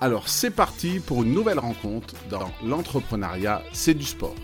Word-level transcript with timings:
Alors 0.00 0.28
c'est 0.28 0.50
parti 0.50 1.00
pour 1.00 1.22
une 1.22 1.32
nouvelle 1.32 1.58
rencontre 1.58 2.14
dans 2.28 2.52
l'entrepreneuriat, 2.62 3.62
c'est 3.72 3.94
du 3.94 4.04
sport. 4.04 4.34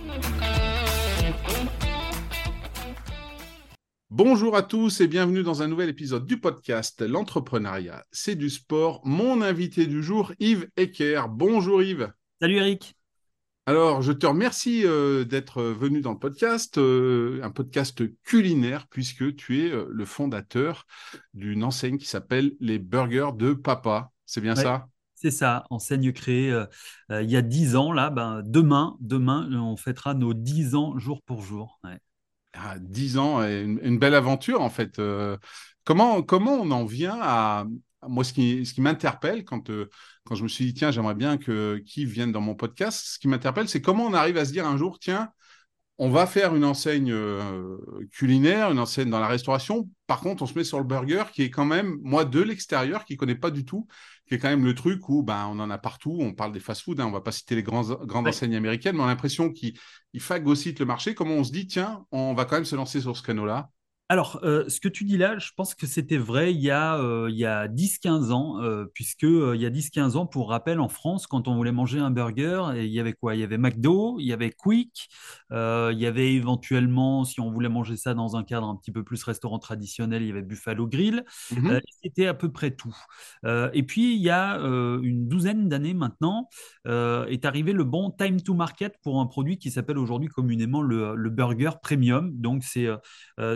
Bonjour 4.09 4.57
à 4.57 4.63
tous 4.63 5.03
et 5.03 5.07
bienvenue 5.07 5.43
dans 5.43 5.61
un 5.63 5.69
nouvel 5.69 5.91
épisode 5.91 6.25
du 6.25 6.41
podcast 6.41 7.03
L'entrepreneuriat, 7.03 8.07
c'est 8.13 8.35
du 8.35 8.49
sport. 8.49 9.03
Mon 9.05 9.43
invité 9.43 9.87
du 9.87 10.03
jour, 10.03 10.33
Yves 10.39 10.69
Ecker. 10.77 11.25
Bonjour 11.29 11.83
Yves. 11.83 12.11
Salut 12.41 12.57
Eric. 12.57 12.95
Alors, 13.67 14.03
je 14.03 14.13
te 14.13 14.27
remercie 14.27 14.85
euh, 14.87 15.25
d'être 15.25 15.63
venu 15.63 16.01
dans 16.01 16.13
le 16.13 16.19
podcast, 16.19 16.79
euh, 16.79 17.41
un 17.43 17.51
podcast 17.51 18.03
culinaire, 18.25 18.87
puisque 18.89 19.37
tu 19.37 19.65
es 19.65 19.71
euh, 19.71 19.87
le 19.89 20.05
fondateur 20.05 20.87
d'une 21.33 21.63
enseigne 21.63 21.97
qui 21.97 22.07
s'appelle 22.07 22.55
les 22.59 22.79
Burgers 22.79 23.31
de 23.37 23.53
Papa. 23.53 24.11
C'est 24.27 24.41
bien 24.41 24.57
ça? 24.57 24.89
C'est 25.23 25.31
ça, 25.31 25.65
enseigne 25.71 26.13
créée 26.13 26.53
il 27.11 27.31
y 27.31 27.37
a 27.37 27.43
dix 27.43 27.77
ans. 27.77 27.93
Là, 27.93 28.11
ben, 28.11 28.43
demain, 28.45 28.97
demain, 28.99 29.49
on 29.53 29.77
fêtera 29.77 30.15
nos 30.15 30.35
dix 30.35 30.75
ans 30.75 30.99
jour 30.99 31.23
pour 31.23 31.43
jour. 31.43 31.81
Ah, 32.55 32.77
dix 32.81 33.19
ans, 33.19 33.41
une, 33.41 33.99
belle 34.01 34.17
aventure 34.17 34.63
en 34.63 34.69
fait. 34.69 35.01
comment, 35.85 36.23
comment 36.23 36.55
on 36.55 36.73
en 36.73 36.85
vient 36.85 37.19
à, 37.23 37.67
moi, 38.09 38.25
ce 38.25 38.33
qui, 38.33 38.81
m'interpelle 38.81 39.45
quand, 39.45 39.71
euh, 39.71 39.89
je 40.31 40.43
me 40.43 40.49
suis 40.49 40.67
dit, 40.67 40.75
tiens, 40.75 40.91
j'aimerais 40.91 41.15
bien 41.15 41.39
que 41.39 41.83
qui 41.87 42.05
vienne 42.05 42.33
dans 42.33 42.41
mon 42.41 42.55
podcast, 42.55 43.15
ce 43.15 43.19
qui 43.19 43.29
m'interpelle, 43.29 43.69
c'est 43.69 43.81
comment 43.81 44.05
on 44.05 44.15
arrive 44.15 44.37
à 44.39 44.45
se 44.45 44.53
dire 44.53 44.67
un 44.67 44.77
jour, 44.77 44.99
tiens, 44.99 45.31
on 45.99 46.11
va 46.11 46.27
faire 46.27 46.57
une 46.57 46.65
enseigne 46.65 47.13
euh, 47.13 47.79
culinaire, 48.13 48.73
une 48.73 48.79
enseigne 48.79 49.11
dans 49.11 49.21
la 49.21 49.29
restauration. 49.29 49.89
Par 50.07 50.21
contre, 50.21 50.43
on 50.43 50.47
se 50.47 50.55
met 50.59 50.65
sur 50.65 50.79
le 50.79 50.85
burger, 50.85 51.25
qui 51.33 51.43
est 51.43 51.51
quand 51.51 51.65
même, 51.65 51.99
moi, 52.03 52.25
de 52.25 52.41
l'extérieur, 52.41 53.05
qui 53.05 53.13
ne 53.15 53.19
connaît 53.19 53.37
pas 53.37 53.51
du 53.51 53.65
tout, 53.65 53.87
qui 54.33 54.37
est 54.37 54.39
quand 54.39 54.49
même 54.49 54.65
le 54.65 54.75
truc 54.75 55.11
où 55.11 55.23
ben, 55.23 55.47
on 55.53 55.61
en 55.61 55.69
a 55.69 55.77
partout. 55.77 56.17
On 56.19 56.33
parle 56.33 56.53
des 56.53 56.61
fast-food, 56.61 56.99
hein, 56.99 57.05
on 57.05 57.09
ne 57.09 57.13
va 57.13 57.21
pas 57.21 57.33
citer 57.33 57.55
les 57.55 57.63
grands, 57.63 57.83
grandes 58.07 58.27
enseignes 58.27 58.57
américaines, 58.57 58.97
mais 58.97 59.03
on 59.03 59.05
a 59.05 59.09
l'impression 59.09 59.53
qu'ils 59.53 59.75
phagocytent 60.19 60.81
le 60.81 60.87
marché. 60.87 61.15
Comment 61.15 61.35
on 61.35 61.45
se 61.45 61.53
dit, 61.53 61.67
tiens, 61.67 62.07
on 62.13 62.33
va 62.33 62.47
quand 62.47 62.57
même 62.57 62.65
se 62.65 62.75
lancer 62.75 63.03
sur 63.03 63.15
ce 63.15 63.23
créneau-là 63.23 63.69
alors, 64.13 64.41
euh, 64.43 64.69
ce 64.69 64.79
que 64.79 64.91
tu 64.91 65.05
dis 65.05 65.17
là, 65.17 65.39
je 65.39 65.53
pense 65.57 65.75
que 65.75 65.87
c'était 65.87 66.19
vrai 66.19 66.53
il 66.53 66.61
y 66.61 66.71
a, 66.71 66.99
euh, 66.99 67.31
a 67.47 67.67
10-15 67.67 68.31
ans, 68.31 68.61
euh, 68.61 68.85
puisque 68.93 69.23
il 69.23 69.57
y 69.57 69.65
a 69.65 69.71
10-15 69.71 70.17
ans, 70.17 70.27
pour 70.27 70.51
rappel, 70.51 70.81
en 70.81 70.91
France, 70.91 71.27
quand 71.27 71.49
on 71.49 71.55
voulait 71.55 71.73
manger 71.73 71.99
un 71.99 72.11
burger, 72.11 72.73
il 72.77 72.89
y 72.89 73.01
avait 73.01 73.15
quoi? 73.15 73.35
Il 73.35 73.41
y 73.41 73.43
avait 73.43 73.57
McDo, 73.57 74.19
il 74.19 74.27
y 74.27 74.35
avait 74.35 74.51
Quick, 74.51 75.09
il 75.51 75.97
y 75.99 76.05
avait 76.05 76.35
éventuellement, 76.35 77.25
si 77.25 77.41
on 77.41 77.51
voulait 77.51 77.71
manger 77.71 77.97
ça 77.97 78.13
dans 78.13 78.37
un 78.37 78.45
cadre 78.45 78.67
un 78.67 78.77
petit 78.77 78.93
peu 78.93 79.03
plus 79.03 79.23
restaurant 79.23 79.59
traditionnel, 79.59 80.21
il 80.21 80.29
y 80.29 80.31
avait 80.31 80.43
Buffalo 80.43 80.87
Grill. 80.87 81.25
Mhm. 81.51 81.81
c'était 82.03 82.27
à 82.27 82.35
peu 82.35 82.53
près 82.53 82.73
tout. 82.73 82.95
et 83.47 83.83
puis, 83.83 84.15
il 84.15 84.21
y 84.21 84.29
a 84.29 84.59
une 84.59 85.27
douzaine 85.27 85.71
d'années 85.71 85.95
maintenant, 85.95 86.51
est 86.85 87.47
arrivé 87.47 87.73
le 87.73 87.85
bon 87.85 88.11
time 88.11 88.43
to 88.43 88.53
market 88.53 88.99
pour 89.03 89.23
un 89.23 89.27
produit 89.27 89.57
qui 89.57 89.71
s'appelle 89.71 89.97
aujourd'hui 89.97 90.29
communément 90.29 90.83
le, 90.83 91.15
le, 91.15 91.31
burger 91.31 91.71
premium. 91.83 92.31
Donc, 92.39 92.63
c'est 92.63 92.89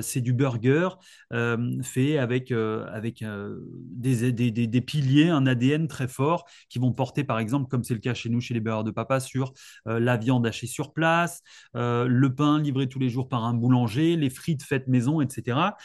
c'est 0.01 0.23
du 0.23 0.33
burger 0.33 0.46
burger 0.47 0.89
euh, 1.33 1.83
fait 1.83 2.19
avec, 2.19 2.53
euh, 2.53 2.87
avec 2.93 3.23
euh, 3.23 3.59
des, 3.73 4.33
des, 4.33 4.51
des, 4.51 4.81
piliers, 4.81 5.29
un 5.29 5.47
ADN 5.47 5.89
très 5.89 6.07
fort 6.07 6.45
qui 6.69 6.79
vont 6.79 6.93
porter, 6.93 7.25
par 7.25 7.39
exemple, 7.39 7.69
comme 7.69 7.83
c'est 7.83 7.95
le 7.95 8.01
cas 8.01 8.15
chez 8.15 8.29
nous, 8.29 8.41
chez 8.41 8.55
les 8.55 8.61
burgers 8.61 8.85
de 8.85 8.91
papa, 8.91 9.21
sur 9.21 9.53
la 9.87 10.17
viande 10.17 10.47
hachée 10.47 10.67
sur 10.67 10.93
place, 10.93 11.43
le 11.75 12.29
pain 12.29 12.61
livré 12.61 12.89
tous 12.89 12.99
les 12.99 13.09
jours 13.09 13.29
par 13.29 13.45
un 13.45 13.55
boulanger, 13.55 14.17
les 14.17 14.31
frites 14.31 14.63
faites 14.63 14.89
maison, 14.89 15.21
etc. 15.21 15.77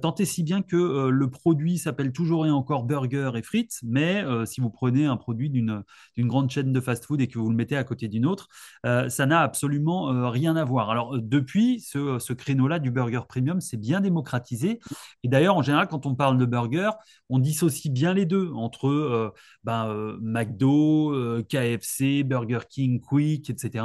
tant 0.00 0.14
et 0.14 0.24
si 0.24 0.42
bien 0.42 0.62
que 0.62 1.08
le 1.08 1.30
produit 1.30 1.78
s'appelle 1.78 2.12
toujours 2.12 2.46
et 2.46 2.50
encore 2.50 2.84
burger 2.84 3.32
et 3.34 3.42
frites, 3.42 3.78
mais 3.84 4.24
si 4.46 4.60
vous 4.60 4.70
prenez 4.70 5.06
un 5.06 5.16
produit 5.16 5.50
d'une 5.50 5.84
grande 6.18 6.50
chaîne 6.50 6.72
de 6.72 6.80
fast-food 6.80 7.20
et 7.20 7.28
que 7.28 7.38
vous 7.38 7.50
le 7.50 7.56
mettez 7.56 7.76
à 7.76 7.84
côté 7.84 8.08
d'une 8.08 8.26
autre, 8.26 8.48
ça 8.84 9.26
n'a 9.26 9.40
absolument 9.40 10.30
rien 10.30 10.56
à 10.56 10.64
voir. 10.64 10.90
Alors, 10.90 11.18
depuis, 11.18 11.80
ce, 11.80 12.18
ce 12.18 12.32
créneau-là 12.32 12.78
du 12.78 12.90
burger 12.90 13.22
premium, 13.28 13.60
c'est 13.60 13.76
bien 13.76 13.97
démocratisé. 14.00 14.80
Et 15.22 15.28
d'ailleurs, 15.28 15.56
en 15.56 15.62
général, 15.62 15.88
quand 15.88 16.06
on 16.06 16.14
parle 16.14 16.38
de 16.38 16.46
burger, 16.46 16.90
on 17.28 17.38
dissocie 17.38 17.90
bien 17.90 18.14
les 18.14 18.26
deux 18.26 18.50
entre 18.54 18.88
euh, 18.88 19.32
ben, 19.64 19.88
euh, 19.88 20.18
McDo, 20.20 21.12
euh, 21.12 21.42
KFC, 21.48 22.22
Burger 22.24 22.60
King, 22.68 23.00
Quick, 23.00 23.50
etc. 23.50 23.84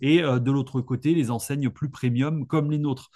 Et 0.00 0.22
de 0.22 0.50
l'autre 0.50 0.80
côté, 0.80 1.14
les 1.14 1.30
enseignes 1.30 1.70
plus 1.70 1.90
premium 1.90 2.46
comme 2.46 2.70
les 2.70 2.78
nôtres. 2.78 3.10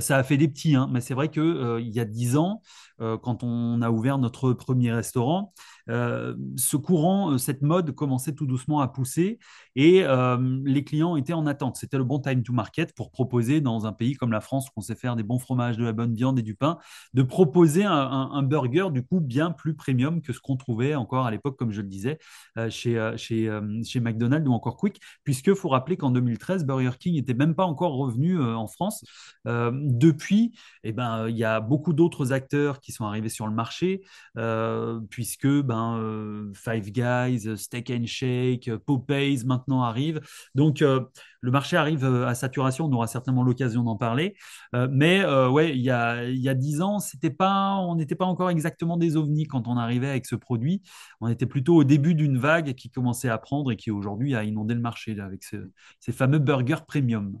ça 0.00 0.16
a 0.16 0.22
fait 0.22 0.36
des 0.36 0.48
petits, 0.48 0.74
hein, 0.74 0.88
mais 0.90 1.00
c'est 1.00 1.14
vrai 1.14 1.30
qu'il 1.30 1.78
il 1.80 1.94
y 1.94 2.00
a 2.00 2.04
dix 2.04 2.36
ans, 2.36 2.62
quand 2.98 3.42
on 3.42 3.82
a 3.82 3.90
ouvert 3.90 4.18
notre 4.18 4.52
premier 4.52 4.92
restaurant, 4.92 5.52
euh, 5.88 6.34
ce 6.56 6.76
courant, 6.76 7.32
euh, 7.32 7.38
cette 7.38 7.62
mode 7.62 7.92
commençait 7.92 8.32
tout 8.32 8.46
doucement 8.46 8.80
à 8.80 8.88
pousser 8.88 9.38
et 9.76 10.02
euh, 10.02 10.60
les 10.64 10.82
clients 10.84 11.16
étaient 11.16 11.32
en 11.32 11.46
attente. 11.46 11.76
C'était 11.76 11.98
le 11.98 12.04
bon 12.04 12.18
time 12.18 12.42
to 12.42 12.52
market 12.52 12.94
pour 12.94 13.10
proposer 13.10 13.60
dans 13.60 13.86
un 13.86 13.92
pays 13.92 14.14
comme 14.14 14.32
la 14.32 14.40
France 14.40 14.68
où 14.68 14.72
on 14.76 14.80
sait 14.80 14.96
faire 14.96 15.14
des 15.14 15.22
bons 15.22 15.38
fromages, 15.38 15.76
de 15.76 15.84
la 15.84 15.92
bonne 15.92 16.14
viande 16.14 16.38
et 16.38 16.42
du 16.42 16.54
pain, 16.54 16.78
de 17.14 17.22
proposer 17.22 17.84
un, 17.84 18.42
burger 18.42 18.88
du 18.92 19.02
coup 19.02 19.20
bien 19.20 19.50
plus 19.50 19.74
premium 19.74 20.22
que 20.22 20.32
ce 20.32 20.40
qu'on 20.40 20.56
trouvait 20.56 20.94
encore 20.94 21.26
à 21.26 21.30
l'époque, 21.30 21.56
comme 21.58 21.72
je 21.72 21.80
le 21.80 21.88
disais, 21.88 22.18
chez, 22.68 23.12
chez, 23.16 23.60
chez 23.84 24.00
McDonald's 24.00 24.48
ou 24.48 24.52
encore 24.52 24.76
Quick, 24.76 25.00
puisque 25.24 25.54
faut 25.54 25.68
rappeler 25.68 25.96
qu'en 25.96 26.10
2013, 26.10 26.64
Burger 26.64 26.92
King 26.98 27.14
n'était 27.14 27.34
même 27.34 27.54
pas 27.54 27.64
encore 27.64 27.96
revenu 27.96 28.40
en 28.40 28.66
France. 28.66 29.04
depuis, 29.44 30.52
eh 30.84 30.92
ben, 30.92 31.28
il 31.28 31.36
y 31.36 31.44
a 31.44 31.60
beaucoup 31.60 31.92
d'autres 31.92 32.32
acteurs 32.32 32.80
qui 32.86 32.92
sont 32.92 33.04
arrivés 33.04 33.28
sur 33.28 33.48
le 33.48 33.52
marché, 33.52 34.02
puisque 35.10 35.48
ben, 35.62 35.98
euh, 35.98 36.52
Five 36.54 36.92
Guys, 36.92 37.56
Steak 37.56 37.90
and 37.90 38.06
Shake, 38.06 38.70
Popeyes 38.86 39.44
maintenant 39.44 39.82
arrive. 39.82 40.20
Donc 40.54 40.82
euh, 40.82 41.00
le 41.40 41.50
marché 41.50 41.76
arrive 41.76 42.04
euh, 42.04 42.28
à 42.28 42.34
saturation, 42.36 42.86
on 42.86 42.92
aura 42.92 43.08
certainement 43.08 43.42
l'occasion 43.42 43.82
d'en 43.82 43.96
parler. 43.96 44.36
mais 44.72 45.24
ouais, 45.48 45.76
il 45.76 45.82
y 45.82 45.90
a 45.90 46.24
il 46.24 46.82
ans, 46.82 47.00
c'était 47.00 47.30
pas, 47.30 47.74
on 47.76 47.96
n'était 47.96 48.14
pas 48.14 48.24
encore 48.24 48.50
exactement 48.50 48.96
des 48.96 49.16
ovnis 49.16 49.46
quand 49.46 49.66
on 49.66 49.76
arrivait 49.76 50.08
avec 50.08 50.26
ce 50.26 50.36
produit. 50.36 50.82
On 51.20 51.28
était 51.28 51.46
plutôt 51.46 51.74
au 51.74 51.84
début 51.84 52.14
d'une 52.14 52.38
vague 52.38 52.74
qui 52.74 52.90
commençait 52.90 53.28
à 53.28 53.38
prendre 53.38 53.72
et 53.72 53.76
qui 53.76 53.90
aujourd'hui 53.90 54.34
a 54.36 54.44
inondé 54.44 54.74
le 54.74 54.80
marché 54.80 55.18
avec 55.18 55.42
ces 55.44 56.12
fameux 56.12 56.38
burgers 56.38 56.84
premium. 56.86 57.38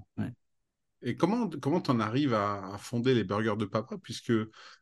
Et 1.02 1.16
comment 1.16 1.48
comment 1.60 1.82
en 1.88 2.00
arrives 2.00 2.34
à, 2.34 2.76
fonder 2.78 3.14
les 3.14 3.24
burgers 3.24 3.56
de 3.56 3.64
papa? 3.64 3.96
Puisque 4.02 4.32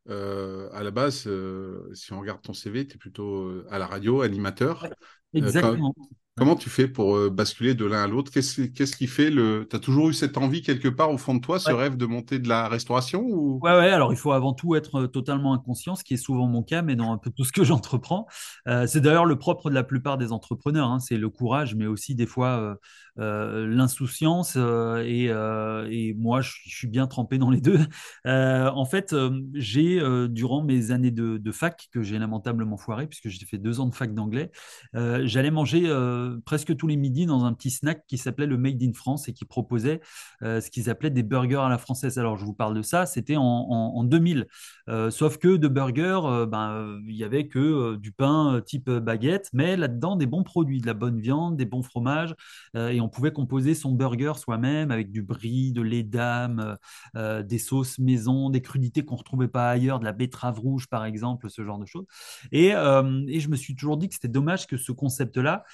euh, 0.09 0.69
à 0.73 0.83
la 0.83 0.91
base, 0.91 1.25
euh, 1.27 1.93
si 1.95 2.13
on 2.13 2.21
regarde 2.21 2.41
ton 2.43 2.53
CV, 2.53 2.87
tu 2.87 2.95
es 2.95 2.99
plutôt 2.99 3.47
euh, 3.47 3.67
à 3.71 3.79
la 3.79 3.87
radio, 3.87 4.23
animateur. 4.23 4.87
exactement. 5.33 5.95
Comment 6.37 6.57
tu 6.57 6.69
fais 6.69 6.89
pour 6.89 7.17
euh, 7.17 7.31
basculer 7.31 7.75
de 7.75 7.85
l'un 7.85 8.03
à 8.03 8.07
l'autre? 8.09 8.33
Qu'est-ce 8.33 8.97
qui 8.97 9.07
fait 9.07 9.31
le 9.31 9.69
Tu 9.71 9.77
as 9.77 9.79
toujours 9.79 10.09
eu 10.09 10.13
cette 10.13 10.37
envie 10.37 10.63
quelque 10.63 10.89
part 10.89 11.13
au 11.13 11.17
fond 11.17 11.37
de 11.37 11.41
toi, 11.41 11.61
ce 11.61 11.71
rêve 11.71 11.97
de 11.97 12.07
monter 12.07 12.41
de 12.41 12.49
la 12.49 12.67
restauration 12.67 13.23
ou... 13.25 13.61
Ouais, 13.63 13.71
ouais, 13.71 13.91
alors 13.91 14.13
il 14.13 14.17
faut 14.17 14.33
avant 14.33 14.53
tout 14.53 14.75
être 14.75 15.03
euh, 15.03 15.07
totalement 15.07 15.55
inconscient, 15.55 15.95
ce 15.95 16.03
qui 16.03 16.15
est 16.15 16.17
souvent 16.17 16.49
mon 16.49 16.65
cas, 16.65 16.83
mais 16.83 16.97
dans 16.97 17.13
un 17.13 17.19
peu 17.19 17.31
tout 17.31 17.45
ce 17.45 17.53
que 17.53 17.63
j'entreprends. 17.65 18.27
Euh, 18.67 18.85
c'est 18.89 19.01
d'ailleurs 19.01 19.27
le 19.27 19.39
propre 19.39 19.71
de 19.71 19.77
la 19.77 19.85
plupart 19.85 20.19
des 20.19 20.33
entrepreneurs, 20.33 20.91
hein, 20.91 20.99
c'est 20.99 21.17
le 21.17 21.31
courage, 21.31 21.77
mais 21.77 21.87
aussi 21.87 22.17
des 22.17 22.27
fois 22.27 22.79
l'insouciance 23.17 24.57
et, 24.57 25.27
et, 25.27 26.15
moi, 26.15 26.41
je, 26.41 26.51
suis 26.67 26.89
bien 26.89 27.07
trempé 27.07 27.39
dans 27.39 27.51
les 27.51 27.61
deux. 27.61 27.79
en 28.25 28.85
fait, 28.87 29.15
j'ai, 29.55 30.03
durant 30.29 30.65
mes 30.65 30.91
années 30.91 31.13
de, 31.13 31.39
de 31.39 31.53
fac, 31.53 31.89
que 31.93 32.03
j'ai 32.03 32.19
lamentablement 32.19 32.77
foiré, 32.77 33.07
puisque 33.07 33.29
j'ai 33.29 33.47
fait 33.47 33.59
deux 33.59 33.79
ans 33.79 33.87
de 33.87 33.95
fac 33.95 34.13
d'anglais, 34.15 34.51
j'allais 34.95 35.53
manger 35.53 35.89
presque 36.45 36.77
tous 36.77 36.87
les 36.87 36.97
midis 36.97 37.27
dans 37.27 37.45
un 37.45 37.53
petit 37.53 37.71
snack 37.71 38.05
qui 38.07 38.19
s'appelait 38.19 38.47
le 38.47 38.57
Made 38.57 38.83
in 38.83 38.93
France 38.93 39.29
et 39.29 39.33
qui 39.33 39.45
proposait 39.45 40.01
ce 40.43 40.71
qu'ils 40.71 40.91
appelaient 40.91 41.11
des 41.11 41.23
burgers 41.23 41.57
à 41.57 41.69
la 41.69 41.79
française. 41.79 42.19
Alors, 42.19 42.37
je 42.37 42.45
vous 42.45 42.55
parle 42.55 42.75
de 42.75 42.83
ça, 42.83 43.07
c'était 43.07 43.37
en, 43.37 43.43
en, 43.43 44.05
2000. 44.05 44.47
sauf 45.11 45.39
que 45.39 45.57
de 45.57 45.69
burgers, 45.69 46.47
ben, 46.49 46.99
il 47.07 47.17
y 47.17 47.25
avait 47.25 47.49
que 47.49 47.97
du 47.97 48.13
pain 48.13 48.61
type 48.65 48.91
baguette, 48.91 49.51
mais 49.53 49.77
là-dedans, 49.77 50.17
des 50.17 50.27
bons 50.27 50.43
produits, 50.43 50.81
de 50.81 50.87
la 50.87 50.95
bonne 50.95 51.21
viande, 51.21 51.57
des 51.57 51.65
bons 51.65 51.83
fromages, 51.83 52.35
et 52.77 53.01
on 53.01 53.09
pouvait 53.09 53.33
composer 53.33 53.75
son 53.75 53.93
burger 53.93 54.33
soi-même 54.37 54.91
avec 54.91 55.11
du 55.11 55.23
brie, 55.23 55.73
de 55.73 55.83
lait 55.83 56.03
d'âme, 56.03 56.77
des 57.15 57.59
sauces 57.59 57.99
maison, 57.99 58.51
des 58.51 58.63
crudités 58.63 59.05
qu'on 59.05 59.15
ne 59.15 59.19
retrouvait 59.19 59.49
pas 59.49 59.71
ailleurs, 59.71 60.01
de 60.01 60.05
la 60.05 60.13
betterave 60.13 60.59
rouge, 60.59 60.89
par 60.89 61.05
exemple, 61.05 61.51
ce 61.51 61.65
genre 61.65 61.79
de 61.79 61.87
choses. 61.87 62.07
Et, 62.53 62.69
et 62.69 63.41
je 63.41 63.49
me 63.49 63.57
suis 63.57 63.75
toujours 63.75 63.97
dit 63.97 64.09
que 64.09 64.15
c'était 64.15 64.29
dommage 64.29 64.67
que 64.67 64.77
ce 64.77 64.93
concept-là 64.93 65.65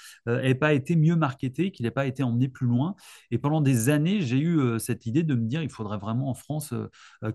n'ait 0.43 0.55
pas 0.55 0.73
été 0.73 0.95
mieux 0.95 1.15
marketé, 1.15 1.71
qu'il 1.71 1.85
n'ait 1.85 1.91
pas 1.91 2.05
été 2.05 2.23
emmené 2.23 2.47
plus 2.47 2.67
loin. 2.67 2.95
Et 3.31 3.37
pendant 3.37 3.61
des 3.61 3.89
années, 3.89 4.21
j'ai 4.21 4.39
eu 4.39 4.79
cette 4.79 5.05
idée 5.05 5.23
de 5.23 5.35
me 5.35 5.47
dire, 5.47 5.61
il 5.61 5.69
faudrait 5.69 5.97
vraiment 5.97 6.29
en 6.29 6.33
France 6.33 6.73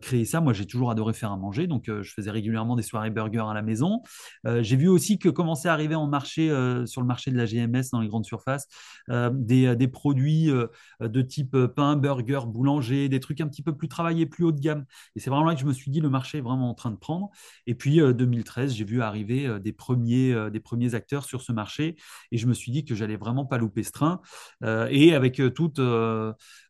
créer 0.01 0.25
ça. 0.25 0.41
Moi, 0.41 0.53
j'ai 0.53 0.67
toujours 0.67 0.91
adoré 0.91 1.13
faire 1.13 1.33
à 1.33 1.37
manger, 1.37 1.67
donc 1.67 1.85
je 1.87 2.13
faisais 2.13 2.31
régulièrement 2.31 2.77
des 2.77 2.83
soirées 2.83 3.11
burgers 3.11 3.47
à 3.49 3.55
la 3.55 3.63
maison. 3.63 4.03
j'ai 4.45 4.77
vu 4.77 4.89
aussi 4.89 5.19
que 5.19 5.29
commençait 5.29 5.69
à 5.69 5.73
arriver 5.73 5.95
en 5.95 6.07
marché, 6.07 6.49
sur 6.87 7.01
le 7.01 7.07
marché 7.07 7.31
de 7.31 7.37
la 7.37 7.47
GMS 7.47 7.91
dans 7.93 8.01
les 8.01 8.09
grandes 8.09 8.25
surfaces, 8.25 8.69
des, 9.09 9.77
des, 9.77 9.89
produits 9.89 10.51
de 11.01 11.23
type 11.23 11.57
pain, 11.67 11.97
burger, 11.97 12.41
boulanger, 12.47 13.09
des 13.09 13.21
trucs 13.21 13.41
un 13.41 13.49
petit 13.49 13.63
peu 13.63 13.77
plus 13.77 13.89
travaillés, 13.89 14.27
plus 14.27 14.45
haut 14.45 14.53
de 14.53 14.61
gamme. 14.61 14.85
Et 15.15 15.21
c'est 15.21 15.31
vraiment 15.31 15.47
là 15.47 15.55
que 15.55 15.61
je 15.61 15.67
me 15.67 15.73
suis 15.73 15.91
dit, 15.91 16.01
le 16.01 16.11
marché 16.11 16.39
est 16.39 16.43
vraiment 16.43 16.71
en 16.71 16.75
train 16.75 16.91
de 16.91 16.97
prendre. 16.97 17.31
Et 17.67 17.75
puis, 17.75 17.99
2013, 17.99 18.75
j'ai 18.75 18.85
vu 18.85 19.03
arriver 19.03 19.59
des 19.61 19.73
premiers, 19.73 20.51
des 20.51 20.61
premiers 20.61 20.95
acteurs 20.95 21.25
sur 21.25 21.43
ce 21.43 21.53
marché, 21.53 21.97
et 22.33 22.39
je 22.39 22.47
me 22.47 22.55
suis 22.55 22.73
dit 22.73 22.85
que 22.85 22.95
j'allais 22.97 23.17
vraiment 23.17 23.45
pas 23.45 23.59
louper 23.59 23.83
ce 23.83 23.93
train. 23.93 24.21
et 24.65 25.15
avec 25.15 25.41
toute 25.55 25.81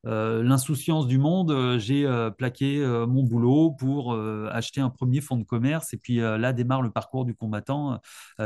l'insouciance 0.05 1.06
du 1.06 1.19
monde, 1.19 1.78
j'ai 1.78 2.06
plaqué 2.37 2.84
mon 3.08 3.23
boulot 3.23 3.70
pour 3.70 4.14
acheter 4.50 4.81
un 4.81 4.90
premier 4.90 5.20
fonds 5.20 5.37
de 5.37 5.44
commerce. 5.44 5.94
Et 5.94 5.96
puis 5.96 6.17
là 6.17 6.52
démarre 6.52 6.82
le 6.82 6.90
parcours 6.90 7.25
du 7.25 7.34
combattant, 7.34 8.00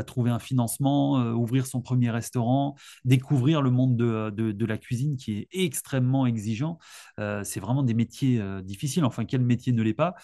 trouver 0.07 0.31
un 0.31 0.39
financement, 0.39 1.31
ouvrir 1.33 1.65
son 1.65 1.81
premier 1.81 2.09
restaurant, 2.09 2.75
découvrir 3.05 3.61
le 3.61 3.71
monde 3.71 3.97
de, 3.97 4.29
de, 4.29 4.65
la 4.65 4.77
cuisine 4.77 5.17
qui 5.17 5.39
est 5.39 5.47
extrêmement 5.51 6.25
exigeant. 6.25 6.77
c'est 7.17 7.59
vraiment 7.59 7.83
des 7.83 7.93
métiers 7.93 8.41
difficiles. 8.63 9.05
Enfin, 9.05 9.25
quel 9.25 9.41
métier 9.41 9.73
ne 9.73 9.81
l'est 9.81 9.93
pas? 9.93 10.15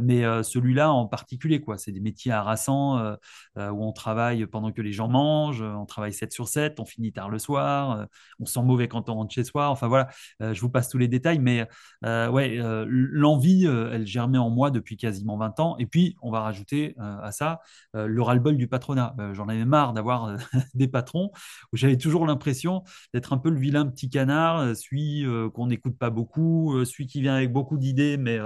Mais 0.00 0.22
celui-là 0.42 0.92
en 0.92 1.06
particulier, 1.06 1.60
quoi. 1.60 1.78
C'est 1.78 1.92
des 1.92 2.00
métiers 2.00 2.32
harassants 2.32 3.16
où 3.56 3.84
on 3.84 3.92
travaille 3.92 4.46
pendant 4.46 4.72
que 4.72 4.82
les 4.82 4.92
gens 4.92 5.08
mangent, 5.08 5.62
on 5.62 5.86
travaille 5.86 6.12
7 6.12 6.32
sur 6.32 6.48
7, 6.48 6.80
on 6.80 6.84
finit 6.84 7.01
tard 7.10 7.30
le 7.30 7.38
soir, 7.38 8.06
on 8.38 8.44
sent 8.44 8.62
mauvais 8.62 8.86
quand 8.86 9.08
on 9.08 9.14
rentre 9.14 9.32
chez 9.32 9.44
soi. 9.44 9.70
Enfin 9.70 9.88
voilà, 9.88 10.10
je 10.40 10.60
vous 10.60 10.68
passe 10.68 10.90
tous 10.90 10.98
les 10.98 11.08
détails, 11.08 11.38
mais 11.38 11.66
ouais, 12.04 12.60
l'envie, 12.86 13.64
elle 13.64 14.06
germait 14.06 14.36
en 14.36 14.50
moi 14.50 14.70
depuis 14.70 14.98
quasiment 14.98 15.38
20 15.38 15.58
ans. 15.60 15.76
Et 15.78 15.86
puis, 15.86 16.16
on 16.20 16.30
va 16.30 16.40
rajouter 16.40 16.94
à 16.98 17.32
ça 17.32 17.60
le 17.94 18.20
ras-le-bol 18.20 18.58
du 18.58 18.68
patronat. 18.68 19.16
J'en 19.32 19.48
avais 19.48 19.64
marre 19.64 19.94
d'avoir 19.94 20.36
des 20.74 20.88
patrons 20.88 21.30
où 21.72 21.76
j'avais 21.76 21.96
toujours 21.96 22.26
l'impression 22.26 22.84
d'être 23.14 23.32
un 23.32 23.38
peu 23.38 23.48
le 23.48 23.58
vilain 23.58 23.86
petit 23.86 24.10
canard, 24.10 24.76
celui 24.76 25.24
qu'on 25.54 25.68
n'écoute 25.68 25.96
pas 25.96 26.10
beaucoup, 26.10 26.84
celui 26.84 27.06
qui 27.06 27.22
vient 27.22 27.34
avec 27.34 27.52
beaucoup 27.52 27.78
d'idées, 27.78 28.16
mais 28.18 28.38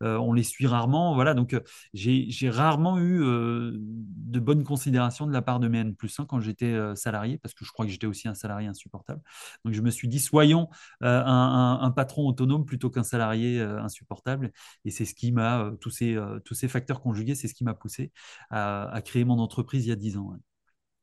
on 0.00 0.32
les 0.32 0.44
suit 0.44 0.66
rarement. 0.66 1.14
Voilà, 1.14 1.34
donc 1.34 1.60
j'ai 1.94 2.50
rarement 2.50 2.98
eu 3.00 3.18
de 3.20 4.40
bonnes 4.40 4.64
considérations 4.64 5.26
de 5.26 5.32
la 5.32 5.42
part 5.42 5.58
de 5.58 5.66
mes 5.66 5.78
N 5.78 5.94
plus 5.94 6.20
1 6.20 6.26
quand 6.26 6.40
j'étais 6.40 6.76
salarié, 6.94 7.38
parce 7.38 7.54
que 7.54 7.64
je 7.64 7.72
crois 7.72 7.86
que 7.86 7.90
j'étais 7.98 8.06
aussi 8.06 8.28
un 8.28 8.34
salarié 8.34 8.68
insupportable. 8.68 9.20
Donc 9.64 9.74
je 9.74 9.82
me 9.82 9.90
suis 9.90 10.08
dit, 10.08 10.20
soyons 10.20 10.68
un, 11.00 11.92
patron 11.96 12.28
autonome 12.28 12.64
plutôt 12.64 12.90
qu'un 12.90 13.02
salarié 13.02 13.60
insupportable. 13.60 14.52
Et 14.84 14.90
c'est 14.90 15.04
ce 15.04 15.14
qui 15.14 15.32
m'a, 15.32 15.72
tous, 15.80 15.90
ces, 15.90 16.16
tous 16.44 16.54
ces 16.54 16.68
facteurs 16.68 17.00
conjugués, 17.00 17.34
c'est 17.34 17.48
ce 17.48 17.54
qui 17.54 17.64
m'a 17.64 17.74
poussé 17.74 18.12
à, 18.50 19.00
créer 19.04 19.24
mon 19.24 19.38
entreprise 19.38 19.86
il 19.86 19.88
y 19.88 19.92
a 19.92 19.96
10 19.96 20.16
ans. 20.16 20.32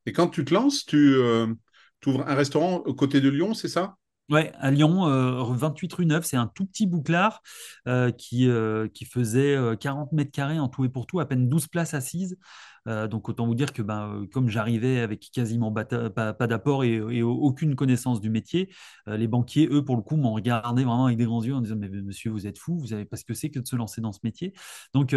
Et 0.06 0.13
quand 0.13 0.30
tu 0.30 0.45
te 0.45 0.53
lances, 0.53 0.86
tu, 0.86 1.18
ouvres 2.06 2.27
un 2.27 2.36
restaurant 2.36 2.77
aux 2.77 2.94
côtés 2.94 3.19
de 3.19 3.30
Lyon, 3.30 3.53
c'est 3.53 3.68
ça? 3.68 3.98
Ouais, 4.30 4.51
à 4.56 4.71
Lyon, 4.71 5.06
28 5.53 5.94
rue 5.94 6.06
Neuve, 6.06 6.24
c'est 6.24 6.38
un 6.38 6.48
tout 6.48 6.65
petit 6.65 6.88
bouclard 6.88 7.41
qui, 8.18 8.50
qui 8.94 9.06
faisait 9.06 9.57
40 9.80 10.12
mètres 10.13 10.31
carrés 10.31 10.59
en 10.59 10.69
tout 10.69 10.86
et 10.86 10.89
pour 10.89 11.06
tout, 11.06 11.19
à 11.19 11.25
peine 11.25 11.48
12 11.48 11.68
places 11.68 11.94
assises. 11.94 12.38
Euh, 12.87 13.07
donc 13.07 13.29
autant 13.29 13.45
vous 13.47 13.55
dire 13.55 13.73
que 13.73 13.81
ben, 13.81 14.09
euh, 14.09 14.27
comme 14.31 14.49
j'arrivais 14.49 14.99
avec 14.99 15.29
quasiment 15.31 15.71
pas, 15.71 16.47
d'apport 16.47 16.83
et, 16.83 17.01
aucune 17.23 17.75
connaissance 17.75 18.21
du 18.21 18.29
métier, 18.29 18.69
euh, 19.07 19.17
les 19.17 19.27
banquiers, 19.27 19.67
eux, 19.71 19.83
pour 19.83 19.95
le 19.95 20.01
coup, 20.01 20.17
m'ont 20.17 20.33
regardé 20.33 20.83
vraiment 20.83 21.05
avec 21.05 21.17
des 21.17 21.25
grands 21.25 21.43
yeux 21.43 21.55
en 21.55 21.61
disant, 21.61 21.75
mais 21.77 21.89
monsieur, 21.89 22.31
vous 22.31 22.47
êtes 22.47 22.57
fou, 22.57 22.77
vous 22.77 22.87
savez 22.87 23.05
pas 23.05 23.17
ce 23.17 23.25
que 23.25 23.33
c'est 23.33 23.49
que 23.49 23.59
de 23.59 23.67
se 23.67 23.75
lancer 23.75 24.01
dans 24.01 24.11
ce 24.11 24.19
métier. 24.23 24.53
Donc 24.93 25.15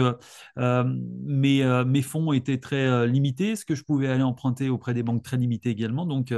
mes, 0.56 1.84
mes, 1.86 2.02
fonds 2.02 2.32
étaient 2.32 2.58
très 2.58 3.06
limités, 3.06 3.56
ce 3.56 3.64
que 3.64 3.74
je 3.74 3.84
pouvais 3.84 4.08
aller 4.08 4.22
emprunter 4.22 4.68
auprès 4.68 4.94
des 4.94 5.02
banques 5.02 5.22
très 5.22 5.36
limitées 5.36 5.70
également. 5.70 6.06
Donc 6.06 6.34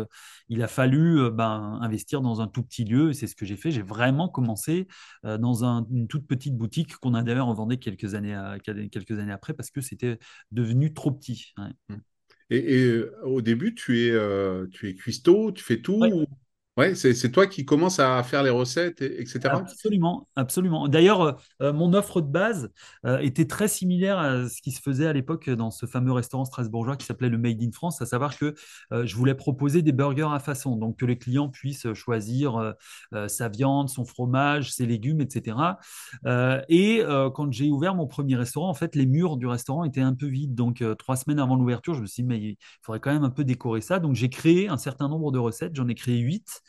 il 0.49 0.63
a 0.63 0.69
fallu 0.69 1.31
ben, 1.31 1.79
investir 1.81 2.21
dans 2.21 2.41
un 2.41 2.47
tout 2.47 2.63
petit 2.63 2.85
lieu, 2.85 3.11
et 3.11 3.15
c'est 3.15 3.27
ce 3.27 3.37
que 3.37 3.47
j'ai 3.47 3.57
fait. 3.57 3.71
J'ai 3.71 3.83
vraiment 3.83 4.29
commencé 4.29 4.89
dans 5.25 5.65
une 5.65 6.09
toute 6.09 6.27
petite 6.27 6.57
boutique 6.57 6.97
qu'on 6.97 7.15
a 7.15 7.23
d'ailleurs 7.23 7.47
revendée 7.47 7.79
quelques 7.79 8.15
années, 8.15 8.39
quelques 8.65 9.19
années 9.19 9.33
après 9.33 9.53
parce 9.53 9.71
que 9.71 9.81
c'était 9.81 10.19
devenu 10.51 10.93
trop 10.93 11.11
Et, 12.51 12.85
euh, 12.85 13.15
au 13.25 13.43
début, 13.43 13.75
tu 13.75 14.07
es, 14.07 14.11
euh, 14.11 14.67
tu 14.73 14.89
es 14.89 14.95
cuistot, 14.95 15.53
tu 15.53 15.63
fais 15.63 15.81
tout 15.81 16.01
Ouais, 16.01 16.11
c'est 16.95 17.31
toi 17.31 17.47
qui 17.47 17.65
commences 17.65 17.99
à 17.99 18.23
faire 18.23 18.43
les 18.43 18.51
recettes, 18.51 19.03
etc. 19.03 19.41
Absolument, 19.45 20.29
absolument. 20.37 20.89
D'ailleurs, 20.89 21.23
euh, 21.23 21.33
euh, 21.63 21.73
mon 21.73 21.93
offre 21.95 22.21
de 22.21 22.29
base 22.29 22.71
euh, 23.07 23.19
était 23.19 23.47
très 23.47 23.69
similaire 23.69 24.19
à 24.19 24.49
ce 24.49 24.61
qui 24.63 24.73
se 24.73 24.81
faisait 24.81 25.07
à 25.07 25.13
l'époque 25.13 25.51
dans 25.51 25.71
ce 25.71 25.87
fameux 25.87 26.13
restaurant 26.13 26.45
strasbourgeois 26.45 26.97
qui 26.97 27.07
s'appelait 27.07 27.29
le 27.29 27.39
Made 27.39 27.63
in 27.63 27.71
France, 27.73 28.01
à 28.03 28.07
savoir 28.07 28.37
que 28.37 28.55
je 28.91 29.17
voulais 29.17 29.35
proposer 29.35 29.83
des 29.83 29.93
burgers 29.93 30.29
à 30.33 30.39
façon, 30.39 30.77
donc 30.77 30.99
que 30.99 31.07
les 31.07 31.19
clients 31.19 31.49
puissent 31.49 31.93
choisir 31.95 32.75
sa 33.29 33.49
viande, 33.49 33.89
son 33.89 34.05
fromage, 34.05 34.73
ses 34.73 34.87
légumes, 34.87 35.21
etc. 35.21 35.57
et 36.69 37.03
quand 37.35 37.53
j'ai 37.53 37.71
ouvert 37.71 37.95
mon 37.95 38.07
premier 38.07 38.37
restaurant, 38.37 38.69
en 38.69 38.75
fait, 38.75 38.95
les 38.95 39.07
murs 39.07 39.37
du 39.37 39.47
restaurant 39.47 39.85
étaient 39.85 40.01
un 40.01 40.15
peu 40.15 40.27
vides. 40.27 40.55
Donc, 40.55 40.85
trois 40.99 41.17
semaines 41.17 41.39
avant 41.39 41.57
l'ouverture, 41.57 41.95
je 41.95 42.03
me 42.03 42.07
suis 42.07 42.23
dit, 42.23 42.29
mais 42.29 42.39
il 42.39 42.57
faudrait 42.83 43.01
quand 43.01 43.13
même 43.13 43.25
un 43.25 43.31
peu 43.31 43.45
décorer 43.45 43.81
ça. 43.81 43.99
Donc, 43.99 44.15
j'ai 44.15 44.29
créé 44.29 44.69
un 44.69 44.79
certain 44.79 45.09
nombre 45.09 45.33
de 45.33 45.39
recettes. 45.39 45.75
J'en 45.75 45.89
ai 45.89 45.95
créé 45.95 46.19
huit. 46.19 46.63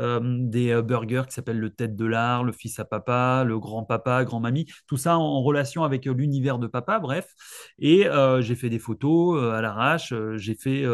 Euh, 0.00 0.20
des 0.22 0.70
euh, 0.70 0.82
burgers 0.82 1.22
qui 1.28 1.34
s'appellent 1.34 1.60
le 1.60 1.70
tête 1.70 1.94
de 1.94 2.04
l'art, 2.04 2.42
le 2.42 2.52
fils 2.52 2.78
à 2.78 2.84
papa, 2.84 3.44
le 3.46 3.58
grand 3.58 3.84
papa, 3.84 4.24
grand 4.24 4.40
mamie, 4.40 4.66
tout 4.86 4.96
ça 4.96 5.18
en, 5.18 5.42
relation 5.42 5.84
avec 5.84 6.06
euh, 6.06 6.12
l'univers 6.12 6.58
de 6.58 6.66
papa, 6.66 6.98
bref. 6.98 7.34
Et 7.78 8.06
j'ai 8.40 8.54
fait 8.54 8.70
des 8.70 8.78
photos 8.78 9.42
à 9.52 9.60
l'arrache, 9.60 10.14
j'ai 10.36 10.54
fait 10.54 10.84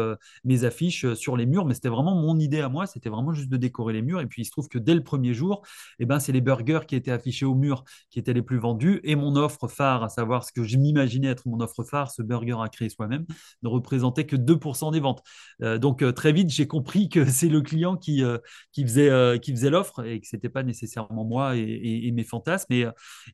mes 0.43 0.63
affiches 0.63 1.13
sur 1.13 1.37
les 1.37 1.45
murs, 1.45 1.65
mais 1.65 1.73
c'était 1.73 1.89
vraiment 1.89 2.15
mon 2.15 2.37
idée 2.37 2.59
à 2.61 2.69
moi, 2.69 2.85
c'était 2.85 3.09
vraiment 3.09 3.33
juste 3.33 3.49
de 3.49 3.57
décorer 3.57 3.93
les 3.93 4.01
murs. 4.01 4.19
Et 4.19 4.25
puis 4.27 4.41
il 4.41 4.45
se 4.45 4.51
trouve 4.51 4.67
que 4.67 4.77
dès 4.77 4.95
le 4.95 5.03
premier 5.03 5.33
jour, 5.33 5.61
eh 5.99 6.05
ben, 6.05 6.19
c'est 6.19 6.31
les 6.31 6.41
burgers 6.41 6.81
qui 6.87 6.95
étaient 6.95 7.11
affichés 7.11 7.45
au 7.45 7.55
mur 7.55 7.83
qui 8.09 8.19
étaient 8.19 8.33
les 8.33 8.41
plus 8.41 8.57
vendus 8.57 8.99
et 9.03 9.15
mon 9.15 9.35
offre 9.35 9.67
phare, 9.67 10.03
à 10.03 10.09
savoir 10.09 10.43
ce 10.43 10.51
que 10.51 10.63
je 10.63 10.77
m'imaginais 10.77 11.27
être 11.27 11.47
mon 11.47 11.59
offre 11.61 11.83
phare, 11.83 12.11
ce 12.11 12.21
burger 12.21 12.57
à 12.61 12.69
créer 12.69 12.89
soi-même, 12.89 13.25
ne 13.63 13.69
représentait 13.69 14.25
que 14.25 14.35
2% 14.35 14.91
des 14.91 14.99
ventes. 14.99 15.23
donc 15.59 16.03
très 16.13 16.33
vite, 16.33 16.49
j'ai 16.49 16.67
compris 16.67 17.09
que 17.09 17.25
c'est 17.29 17.49
le 17.49 17.61
client 17.61 17.95
qui, 17.95 18.23
qui 18.71 18.83
faisait, 18.83 19.09
euh, 19.09 19.37
qui 19.37 19.51
faisait 19.51 19.69
l'offre 19.69 20.05
et 20.05 20.19
que 20.19 20.27
c'était 20.27 20.49
pas 20.49 20.63
nécessairement 20.63 21.25
moi 21.25 21.55
et, 21.55 22.11
mes 22.11 22.23
fantasmes. 22.23 22.73
Et, 22.73 22.87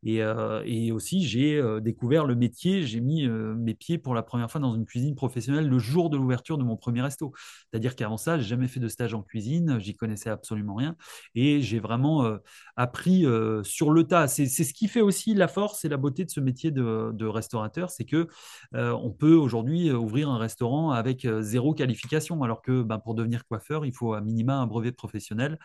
et, 0.03 0.21
euh, 0.23 0.61
et 0.65 0.91
aussi, 0.91 1.25
j'ai 1.25 1.57
euh, 1.57 1.79
découvert 1.79 2.25
le 2.25 2.35
métier. 2.35 2.83
J'ai 2.83 2.99
mis 2.99 3.27
mes 3.27 3.73
pieds 3.73 3.97
pour 3.97 4.13
la 4.15 4.23
première 4.23 4.51
fois 4.51 4.61
dans 4.61 4.75
une 4.75 4.85
cuisine 4.85 5.15
professionnelle 5.15 5.67
le 5.67 5.79
jour 5.79 6.09
de 6.09 6.17
l'ouverture 6.17 6.57
de 6.57 6.63
mon 6.63 6.77
premier 6.77 7.01
resto. 7.01 7.33
C'est-à-dire 7.71 7.95
qu'avant 7.95 8.17
ça, 8.17 8.37
j'ai 8.37 8.45
jamais 8.45 8.67
fait 8.67 8.79
de 8.79 8.87
stage 8.87 9.13
en 9.13 9.21
cuisine. 9.21 9.79
J'y 9.79 9.95
connaissais 9.95 10.29
absolument 10.29 10.75
rien 10.75 10.95
et 11.35 11.61
j'ai 11.61 11.79
vraiment 11.79 12.37
appris 12.75 13.25
sur 13.63 13.91
le 13.91 14.03
tas. 14.03 14.27
C'est 14.27 14.47
ce 14.47 14.73
qui 14.73 14.87
fait 14.87 15.01
aussi 15.01 15.33
la 15.33 15.47
force 15.47 15.85
et 15.85 15.89
la 15.89 15.97
beauté 15.97 16.25
de 16.25 16.29
ce 16.29 16.39
métier 16.39 16.71
de, 16.71 17.11
de 17.13 17.25
restaurateur, 17.25 17.89
c'est 17.89 18.05
que 18.05 18.27
on 18.73 19.11
peut 19.11 19.35
aujourd'hui 19.35 19.91
ouvrir 19.91 20.29
un 20.29 20.37
restaurant 20.37 20.91
avec 20.91 21.27
zéro 21.41 21.73
qualification, 21.73 22.43
alors 22.43 22.61
que 22.61 22.81
ben, 22.81 22.99
pour 22.99 23.15
devenir 23.15 23.45
coiffeur, 23.45 23.85
il 23.85 23.93
faut 23.93 24.13
à 24.13 24.21
minima 24.21 24.55
un 24.55 24.67
brevet 24.67 24.91
professionnel. 24.97 25.57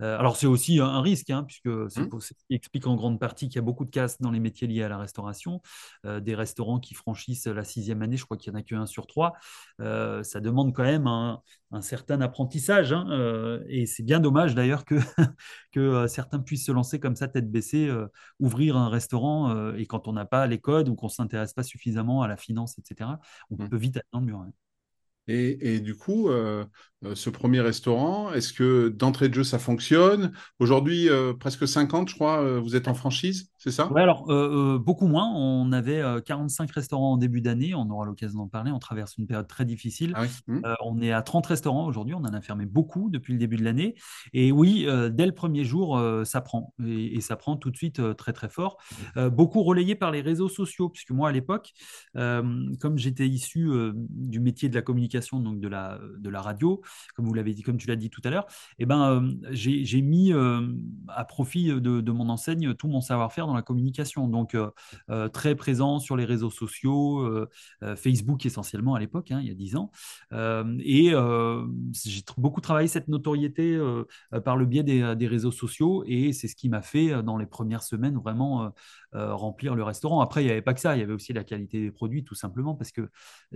alors, 0.00 0.36
c'est 0.36 0.46
aussi 0.46 0.80
un, 0.80 1.00
risque, 1.00 1.30
hein, 1.30 1.44
puisque 1.44 1.68
c'est 1.90 2.00
Mmh. 2.02 2.20
ce 2.20 2.32
qui 2.34 2.54
explique 2.54 2.86
en 2.86 2.96
grande 2.96 3.18
partie 3.20 3.48
qu'il 3.48 3.56
y 3.56 3.58
a 3.58 3.62
beaucoup 3.62 3.84
de 3.84 3.90
casse 3.90 4.20
dans 4.20 4.30
les 4.30 4.40
métiers 4.40 4.66
liés 4.68 4.82
à 4.82 4.88
la 4.88 4.98
restauration. 4.98 5.62
des 6.04 6.34
restaurants 6.34 6.80
qui 6.80 6.94
franchissent 6.94 7.46
la 7.46 7.64
sixième 7.64 8.02
année, 8.02 8.16
je 8.16 8.24
crois 8.24 8.36
qu'il 8.36 8.52
n'y 8.52 8.56
en 8.58 8.60
a 8.60 8.62
qu'un 8.62 8.86
sur 8.86 9.06
trois. 9.06 9.32
ça 9.78 10.40
demande 10.40 10.74
quand 10.74 10.82
même 10.82 11.06
un, 11.06 11.40
certain 11.80 12.20
apprentissage. 12.20 12.92
Hein, 12.92 13.60
et 13.68 13.86
c'est 13.86 14.02
bien 14.02 14.20
dommage 14.20 14.54
d'ailleurs 14.54 14.84
que, 14.84 14.96
que 15.72 16.06
certains 16.08 16.40
puissent 16.40 16.66
se 16.66 16.72
lancer 16.72 16.98
comme 17.00 17.16
ça, 17.16 17.28
tête 17.28 17.50
baissée, 17.50 17.90
ouvrir 18.40 18.76
un 18.76 18.88
restaurant. 18.88 19.72
et 19.74 19.86
quand 19.86 20.08
on 20.08 20.12
n'a 20.12 20.24
pas 20.26 20.46
les 20.46 20.58
codes 20.60 20.88
ou 20.88 20.94
qu'on 20.96 21.06
ne 21.06 21.12
s'intéresse 21.12 21.52
pas 21.54 21.62
suffisamment 21.62 22.22
à 22.22 22.28
la 22.28 22.36
finance, 22.36 22.78
etc., 22.78 23.10
on 23.50 23.56
Mmh. 23.60 23.68
peut 23.68 23.76
vite 23.76 24.00
dans 24.12 24.20
le 24.20 24.26
mur. 24.26 24.38
hein. 24.40 24.50
Et, 25.30 25.74
et 25.76 25.80
du 25.80 25.94
coup, 25.94 26.28
euh, 26.28 26.64
euh, 27.04 27.14
ce 27.14 27.30
premier 27.30 27.60
restaurant, 27.60 28.32
est-ce 28.32 28.52
que 28.52 28.88
d'entrée 28.88 29.28
de 29.28 29.34
jeu, 29.34 29.44
ça 29.44 29.58
fonctionne? 29.60 30.32
Aujourd'hui, 30.58 31.08
euh, 31.08 31.34
presque 31.34 31.68
50, 31.68 32.08
je 32.08 32.14
crois, 32.16 32.58
vous 32.58 32.74
êtes 32.74 32.88
en 32.88 32.94
franchise, 32.94 33.48
c'est 33.62 33.70
ça? 33.70 33.92
Ouais, 33.92 34.00
alors 34.00 34.30
euh, 34.30 34.76
euh, 34.76 34.78
beaucoup 34.78 35.06
moins. 35.06 35.30
On 35.34 35.70
avait 35.70 36.00
euh, 36.00 36.22
45 36.22 36.70
restaurants 36.70 37.12
en 37.12 37.16
début 37.18 37.42
d'année. 37.42 37.74
On 37.74 37.90
aura 37.90 38.06
l'occasion 38.06 38.38
d'en 38.38 38.48
parler. 38.48 38.72
On 38.72 38.78
traverse 38.78 39.18
une 39.18 39.26
période 39.26 39.46
très 39.46 39.66
difficile. 39.66 40.14
Ah 40.16 40.22
oui. 40.22 40.28
Mmh. 40.46 40.60
Euh, 40.64 40.74
on 40.82 40.98
est 41.02 41.12
à 41.12 41.20
30 41.20 41.44
restaurants 41.44 41.84
aujourd'hui. 41.84 42.14
On 42.14 42.20
en 42.20 42.32
a 42.32 42.40
fermé 42.40 42.64
beaucoup 42.64 43.10
depuis 43.10 43.34
le 43.34 43.38
début 43.38 43.56
de 43.56 43.64
l'année. 43.64 43.96
Et 44.32 44.50
oui, 44.50 44.86
euh, 44.88 45.10
dès 45.10 45.26
le 45.26 45.32
premier 45.32 45.64
jour, 45.64 45.98
euh, 45.98 46.24
ça 46.24 46.40
prend. 46.40 46.72
Et, 46.82 47.16
et 47.16 47.20
ça 47.20 47.36
prend 47.36 47.58
tout 47.58 47.70
de 47.70 47.76
suite 47.76 48.00
euh, 48.00 48.14
très, 48.14 48.32
très 48.32 48.48
fort. 48.48 48.78
Euh, 49.18 49.28
beaucoup 49.28 49.62
relayé 49.62 49.94
par 49.94 50.10
les 50.10 50.22
réseaux 50.22 50.48
sociaux, 50.48 50.88
puisque 50.88 51.10
moi, 51.10 51.28
à 51.28 51.32
l'époque, 51.32 51.72
euh, 52.16 52.74
comme 52.80 52.96
j'étais 52.96 53.28
issu 53.28 53.68
euh, 53.68 53.92
du 53.94 54.40
métier 54.40 54.70
de 54.70 54.74
la 54.74 54.80
communication, 54.80 55.38
donc 55.38 55.60
de 55.60 55.68
la, 55.68 55.98
de 56.18 56.30
la 56.30 56.40
radio, 56.40 56.80
comme 57.14 57.26
vous 57.26 57.34
l'avez 57.34 57.52
dit, 57.52 57.60
comme 57.60 57.76
tu 57.76 57.88
l'as 57.88 57.96
dit 57.96 58.08
tout 58.08 58.22
à 58.24 58.30
l'heure, 58.30 58.46
eh 58.78 58.86
ben, 58.86 59.02
euh, 59.02 59.32
j'ai 59.50 60.00
mis 60.00 60.32
euh, 60.32 60.66
à 61.08 61.26
profit 61.26 61.66
de, 61.66 62.00
de 62.00 62.10
mon 62.12 62.30
enseigne 62.30 62.72
tout 62.72 62.88
mon 62.88 63.02
savoir-faire 63.02 63.49
la 63.54 63.62
communication. 63.62 64.28
Donc, 64.28 64.54
euh, 64.54 64.70
euh, 65.10 65.28
très 65.28 65.54
présent 65.54 65.98
sur 65.98 66.16
les 66.16 66.24
réseaux 66.24 66.50
sociaux, 66.50 67.20
euh, 67.20 67.48
Facebook 67.96 68.44
essentiellement 68.46 68.94
à 68.94 69.00
l'époque, 69.00 69.30
hein, 69.30 69.40
il 69.42 69.48
y 69.48 69.50
a 69.50 69.54
10 69.54 69.76
ans. 69.76 69.90
Et 70.32 71.12
j'ai 71.92 72.22
beaucoup 72.36 72.60
travaillé 72.60 72.88
cette 72.88 73.08
notoriété 73.08 73.78
par 74.44 74.56
le 74.56 74.66
biais 74.66 74.82
des, 74.82 75.26
réseaux 75.26 75.52
sociaux. 75.52 76.04
Et 76.06 76.32
c'est 76.32 76.48
ce 76.48 76.56
qui 76.56 76.68
m'a 76.68 76.82
fait, 76.82 77.22
dans 77.22 77.36
les 77.36 77.46
premières 77.46 77.82
semaines, 77.82 78.16
vraiment 78.16 78.72
remplir 79.12 79.74
le 79.74 79.82
restaurant. 79.82 80.20
Après, 80.20 80.42
il 80.42 80.46
n'y 80.46 80.52
avait 80.52 80.62
pas 80.62 80.74
que 80.74 80.80
ça, 80.80 80.96
il 80.96 81.00
y 81.00 81.02
avait 81.02 81.12
aussi 81.12 81.32
la 81.32 81.44
qualité 81.44 81.80
des 81.80 81.90
produits, 81.90 82.24
tout 82.24 82.34
simplement, 82.34 82.74
parce 82.74 82.92
que 82.92 83.10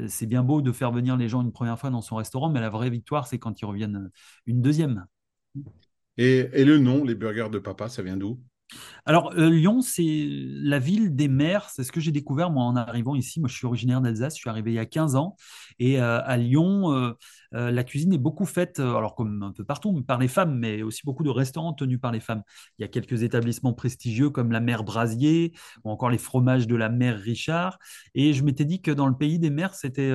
c'est 0.08 0.26
bien 0.26 0.42
beau 0.42 0.62
de 0.62 0.72
faire 0.72 0.92
venir 0.92 1.16
les 1.16 1.28
gens 1.28 1.42
une 1.42 1.52
première 1.52 1.78
fois 1.78 1.90
dans 1.90 2.02
son 2.02 2.16
restaurant, 2.16 2.50
mais 2.50 2.60
la 2.60 2.70
vraie 2.70 2.90
victoire, 2.90 3.26
c'est 3.26 3.38
quand 3.38 3.60
ils 3.60 3.66
reviennent 3.66 4.10
une 4.46 4.62
deuxième. 4.62 5.06
Et 6.16 6.64
le 6.64 6.78
nom, 6.78 7.04
les 7.04 7.14
burgers 7.14 7.50
de 7.50 7.58
papa, 7.58 7.88
ça 7.88 8.02
vient 8.02 8.16
d'où? 8.16 8.40
Alors, 9.06 9.32
euh, 9.36 9.50
Lyon, 9.50 9.80
c'est 9.82 10.26
la 10.28 10.78
ville 10.78 11.14
des 11.14 11.28
mers. 11.28 11.68
C'est 11.70 11.84
ce 11.84 11.92
que 11.92 12.00
j'ai 12.00 12.12
découvert, 12.12 12.50
moi, 12.50 12.64
en 12.64 12.76
arrivant 12.76 13.14
ici. 13.14 13.40
Moi, 13.40 13.48
je 13.48 13.54
suis 13.54 13.66
originaire 13.66 14.00
d'Alsace. 14.00 14.34
Je 14.34 14.40
suis 14.40 14.50
arrivé 14.50 14.72
il 14.72 14.74
y 14.74 14.78
a 14.78 14.86
15 14.86 15.16
ans. 15.16 15.36
Et 15.78 16.00
euh, 16.00 16.20
à 16.24 16.36
Lyon, 16.36 16.90
euh, 16.92 17.12
la 17.52 17.84
cuisine 17.84 18.12
est 18.12 18.18
beaucoup 18.18 18.46
faite, 18.46 18.80
alors 18.80 19.14
comme 19.14 19.42
un 19.42 19.52
peu 19.52 19.64
partout, 19.64 20.02
par 20.02 20.18
les 20.18 20.28
femmes, 20.28 20.58
mais 20.58 20.82
aussi 20.82 21.02
beaucoup 21.04 21.22
de 21.22 21.30
restaurants 21.30 21.72
tenus 21.72 22.00
par 22.00 22.12
les 22.12 22.20
femmes. 22.20 22.42
Il 22.78 22.82
y 22.82 22.84
a 22.84 22.88
quelques 22.88 23.22
établissements 23.22 23.72
prestigieux 23.72 24.30
comme 24.30 24.50
la 24.52 24.60
Mère 24.60 24.84
Brasier 24.84 25.52
ou 25.84 25.90
encore 25.90 26.10
les 26.10 26.18
fromages 26.18 26.66
de 26.66 26.74
la 26.74 26.88
Mère 26.88 27.18
Richard. 27.18 27.78
Et 28.14 28.32
je 28.32 28.42
m'étais 28.42 28.64
dit 28.64 28.80
que 28.82 28.90
dans 28.90 29.06
le 29.06 29.16
pays 29.16 29.38
des 29.38 29.50
mers, 29.50 29.74
c'était 29.74 30.12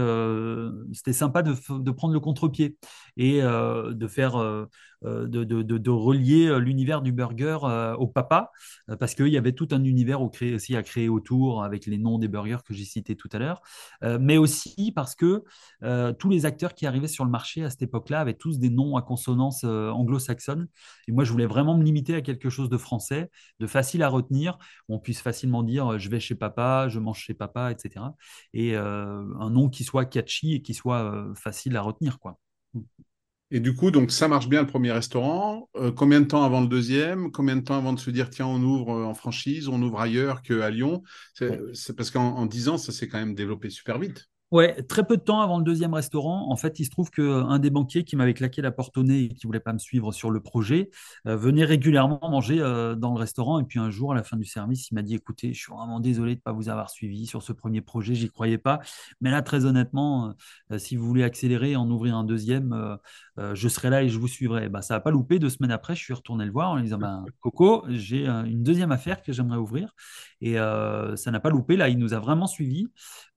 c'était 0.93 1.13
sympa 1.13 1.41
de, 1.43 1.53
de 1.79 1.91
prendre 1.91 2.13
le 2.13 2.19
contre-pied 2.19 2.77
et 3.17 3.41
de 3.41 4.07
faire, 4.07 4.67
de, 5.03 5.43
de- 5.43 5.61
de- 5.63 5.77
de 5.77 5.89
relier 5.89 6.47
euh, 6.47 6.59
l'univers 6.59 7.01
du 7.01 7.11
burger 7.11 7.57
euh, 7.63 7.95
au 7.95 8.07
papa 8.07 8.51
euh, 8.89 8.95
parce 8.97 9.15
qu'il 9.15 9.27
y 9.29 9.37
avait 9.37 9.53
tout 9.53 9.67
un 9.71 9.83
univers 9.83 10.21
aussi 10.21 10.75
à 10.75 10.83
créer 10.83 11.09
autour 11.09 11.63
avec 11.63 11.85
les 11.85 11.97
noms 11.97 12.17
des 12.19 12.27
burgers 12.27 12.57
que 12.65 12.73
j'ai 12.73 12.85
cités 12.85 13.15
tout 13.15 13.29
à 13.31 13.39
l'heure, 13.39 13.61
Euh, 14.03 14.17
mais 14.21 14.37
aussi 14.37 14.91
parce 14.95 15.15
que 15.15 15.43
euh, 15.83 16.13
tous 16.13 16.29
les 16.29 16.45
acteurs 16.45 16.73
qui 16.73 16.85
arrivaient 16.85 17.07
sur 17.07 17.25
le 17.25 17.31
marché 17.31 17.63
à 17.63 17.69
cette 17.69 17.81
époque-là 17.81 18.19
avaient 18.21 18.33
tous 18.33 18.59
des 18.59 18.69
noms 18.69 18.95
à 18.97 19.01
consonance 19.01 19.63
euh, 19.65 19.89
anglo-saxonne. 19.91 20.67
Et 21.07 21.11
moi, 21.11 21.23
je 21.23 21.31
voulais 21.31 21.45
vraiment 21.45 21.77
me 21.77 21.83
limiter 21.83 22.15
à 22.15 22.21
quelque 22.21 22.49
chose 22.49 22.69
de 22.69 22.77
français, 22.77 23.29
de 23.59 23.67
facile 23.67 24.03
à 24.03 24.09
retenir, 24.09 24.57
où 24.87 24.95
on 24.95 24.99
puisse 24.99 25.21
facilement 25.21 25.63
dire 25.63 25.93
euh, 25.93 25.97
je 25.97 26.09
vais 26.09 26.19
chez 26.19 26.35
papa, 26.35 26.87
je 26.89 26.99
mange 26.99 27.19
chez 27.19 27.33
papa, 27.33 27.71
etc. 27.71 28.15
Et 28.53 28.75
euh, 28.75 29.23
un 29.39 29.49
nom 29.49 29.69
qui 29.69 29.83
soit 29.83 30.05
catchy 30.05 30.53
et 30.55 30.61
qui 30.61 30.73
soit 30.73 31.03
euh, 31.03 31.33
facile 31.35 31.75
à 31.77 31.81
retenir, 31.81 32.19
quoi. 32.19 32.37
Et 33.51 33.59
du 33.59 33.73
coup, 33.75 33.89
donc 33.91 34.11
ça 34.11 34.27
marche 34.27 34.47
bien 34.47 34.61
le 34.61 34.67
premier 34.67 34.91
restaurant. 34.91 35.69
Euh, 35.75 35.91
combien 35.91 36.21
de 36.21 36.25
temps 36.27 36.43
avant 36.43 36.61
le 36.61 36.67
deuxième? 36.67 37.31
Combien 37.31 37.55
de 37.55 37.61
temps 37.61 37.77
avant 37.77 37.93
de 37.93 37.99
se 37.99 38.11
dire 38.11 38.29
tiens, 38.29 38.45
on 38.45 38.61
ouvre 38.61 38.91
euh, 38.93 39.05
en 39.05 39.13
franchise, 39.15 39.67
on 39.67 39.81
ouvre 39.81 39.99
ailleurs 39.99 40.41
qu'à 40.43 40.69
Lyon? 40.69 41.01
C'est 41.33 41.49
Ouais. 41.49 41.59
c'est 41.73 41.95
parce 41.95 42.11
qu'en 42.11 42.35
en 42.37 42.45
10 42.45 42.69
ans, 42.69 42.77
ça 42.77 42.91
s'est 42.91 43.07
quand 43.07 43.17
même 43.17 43.33
développé 43.35 43.69
super 43.71 43.97
vite. 43.97 44.29
Ouais, 44.51 44.81
très 44.81 45.05
peu 45.05 45.15
de 45.15 45.21
temps 45.21 45.41
avant 45.41 45.59
le 45.59 45.63
deuxième 45.63 45.93
restaurant, 45.93 46.51
en 46.51 46.55
fait, 46.55 46.79
il 46.79 46.85
se 46.85 46.89
trouve 46.89 47.11
qu'un 47.11 47.59
des 47.59 47.69
banquiers 47.69 48.03
qui 48.03 48.15
m'avait 48.15 48.33
claqué 48.33 48.63
la 48.63 48.71
porte 48.71 48.97
au 48.97 49.03
nez 49.03 49.25
et 49.25 49.29
qui 49.29 49.45
voulait 49.45 49.59
pas 49.59 49.73
me 49.73 49.77
suivre 49.77 50.11
sur 50.11 50.31
le 50.31 50.39
projet 50.39 50.89
euh, 51.27 51.35
venait 51.35 51.65
régulièrement 51.65 52.19
manger 52.23 52.59
euh, 52.59 52.95
dans 52.95 53.13
le 53.13 53.19
restaurant. 53.19 53.59
Et 53.59 53.63
puis 53.63 53.77
un 53.77 53.91
jour, 53.91 54.11
à 54.11 54.15
la 54.15 54.23
fin 54.23 54.37
du 54.37 54.45
service, 54.45 54.89
il 54.89 54.95
m'a 54.95 55.03
dit, 55.03 55.13
écoutez, 55.13 55.53
je 55.53 55.59
suis 55.59 55.71
vraiment 55.71 55.99
désolé 55.99 56.33
de 56.33 56.39
ne 56.39 56.41
pas 56.41 56.51
vous 56.51 56.67
avoir 56.67 56.89
suivi 56.89 57.27
sur 57.27 57.43
ce 57.43 57.53
premier 57.53 57.81
projet, 57.81 58.15
j'y 58.15 58.27
croyais 58.27 58.57
pas. 58.57 58.79
Mais 59.21 59.29
là, 59.29 59.43
très 59.43 59.65
honnêtement, 59.65 60.33
euh, 60.71 60.79
si 60.79 60.95
vous 60.95 61.05
voulez 61.05 61.23
accélérer 61.23 61.71
et 61.71 61.75
en 61.75 61.87
ouvrir 61.87 62.15
un 62.15 62.23
deuxième, 62.23 62.73
euh, 62.73 62.95
euh, 63.39 63.55
je 63.55 63.67
serai 63.69 63.89
là 63.89 64.03
et 64.03 64.09
je 64.09 64.19
vous 64.19 64.27
suivrai. 64.27 64.69
Bah, 64.69 64.81
ça 64.81 64.95
n'a 64.95 64.99
pas 64.99 65.11
loupé. 65.11 65.39
Deux 65.39 65.49
semaines 65.49 65.71
après, 65.71 65.95
je 65.95 66.03
suis 66.03 66.13
retourné 66.13 66.45
le 66.45 66.51
voir 66.51 66.71
en 66.71 66.75
lui 66.75 66.83
disant, 66.83 66.97
ben, 66.97 67.25
Coco, 67.39 67.85
j'ai 67.89 68.27
euh, 68.27 68.43
une 68.43 68.63
deuxième 68.63 68.91
affaire 68.91 69.21
que 69.21 69.31
j'aimerais 69.31 69.57
ouvrir. 69.57 69.93
Et 70.41 70.59
euh, 70.59 71.15
ça 71.15 71.31
n'a 71.31 71.39
pas 71.39 71.49
loupé. 71.49 71.77
Là, 71.77 71.89
il 71.89 71.97
nous 71.97 72.13
a 72.13 72.19
vraiment 72.19 72.47
suivis. 72.47 72.87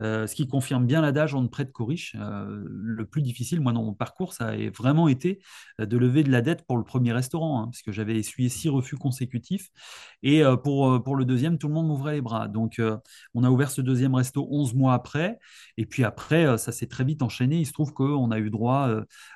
Euh, 0.02 0.26
ce 0.26 0.34
qui 0.34 0.48
confirme 0.48 0.86
bien 0.86 1.00
l'adage 1.00 1.34
on 1.34 1.42
ne 1.42 1.48
prête 1.48 1.72
qu'aux 1.72 1.86
riches. 1.86 2.16
Euh, 2.18 2.64
le 2.66 3.06
plus 3.06 3.22
difficile, 3.22 3.60
moi, 3.60 3.72
dans 3.72 3.82
mon 3.82 3.94
parcours, 3.94 4.32
ça 4.32 4.48
a 4.48 4.70
vraiment 4.70 5.08
été 5.08 5.40
de 5.78 5.96
lever 5.96 6.22
de 6.22 6.30
la 6.30 6.42
dette 6.42 6.66
pour 6.66 6.76
le 6.76 6.84
premier 6.84 7.12
restaurant, 7.12 7.62
hein, 7.62 7.64
parce 7.66 7.82
j'avais 7.88 8.16
essuyé 8.16 8.48
six 8.48 8.68
refus 8.68 8.96
consécutifs. 8.96 9.70
Et 10.22 10.42
pour, 10.62 11.02
pour 11.02 11.16
le 11.16 11.24
deuxième, 11.24 11.58
tout 11.58 11.68
le 11.68 11.74
monde 11.74 11.88
m'ouvrait 11.88 12.14
les 12.14 12.20
bras. 12.20 12.48
Donc, 12.48 12.80
on 13.34 13.44
a 13.44 13.50
ouvert 13.50 13.70
ce 13.70 13.80
deuxième 13.80 14.14
resto 14.14 14.46
11 14.50 14.74
mois 14.74 14.94
après. 14.94 15.38
Et 15.76 15.86
puis 15.86 16.04
après, 16.04 16.58
ça 16.58 16.72
s'est 16.72 16.86
très 16.86 17.04
vite 17.04 17.22
enchaîné. 17.22 17.58
Il 17.58 17.66
se 17.66 17.72
trouve 17.72 17.92
qu'on 17.92 18.30
a 18.30 18.38
eu 18.38 18.50
droit 18.50 18.88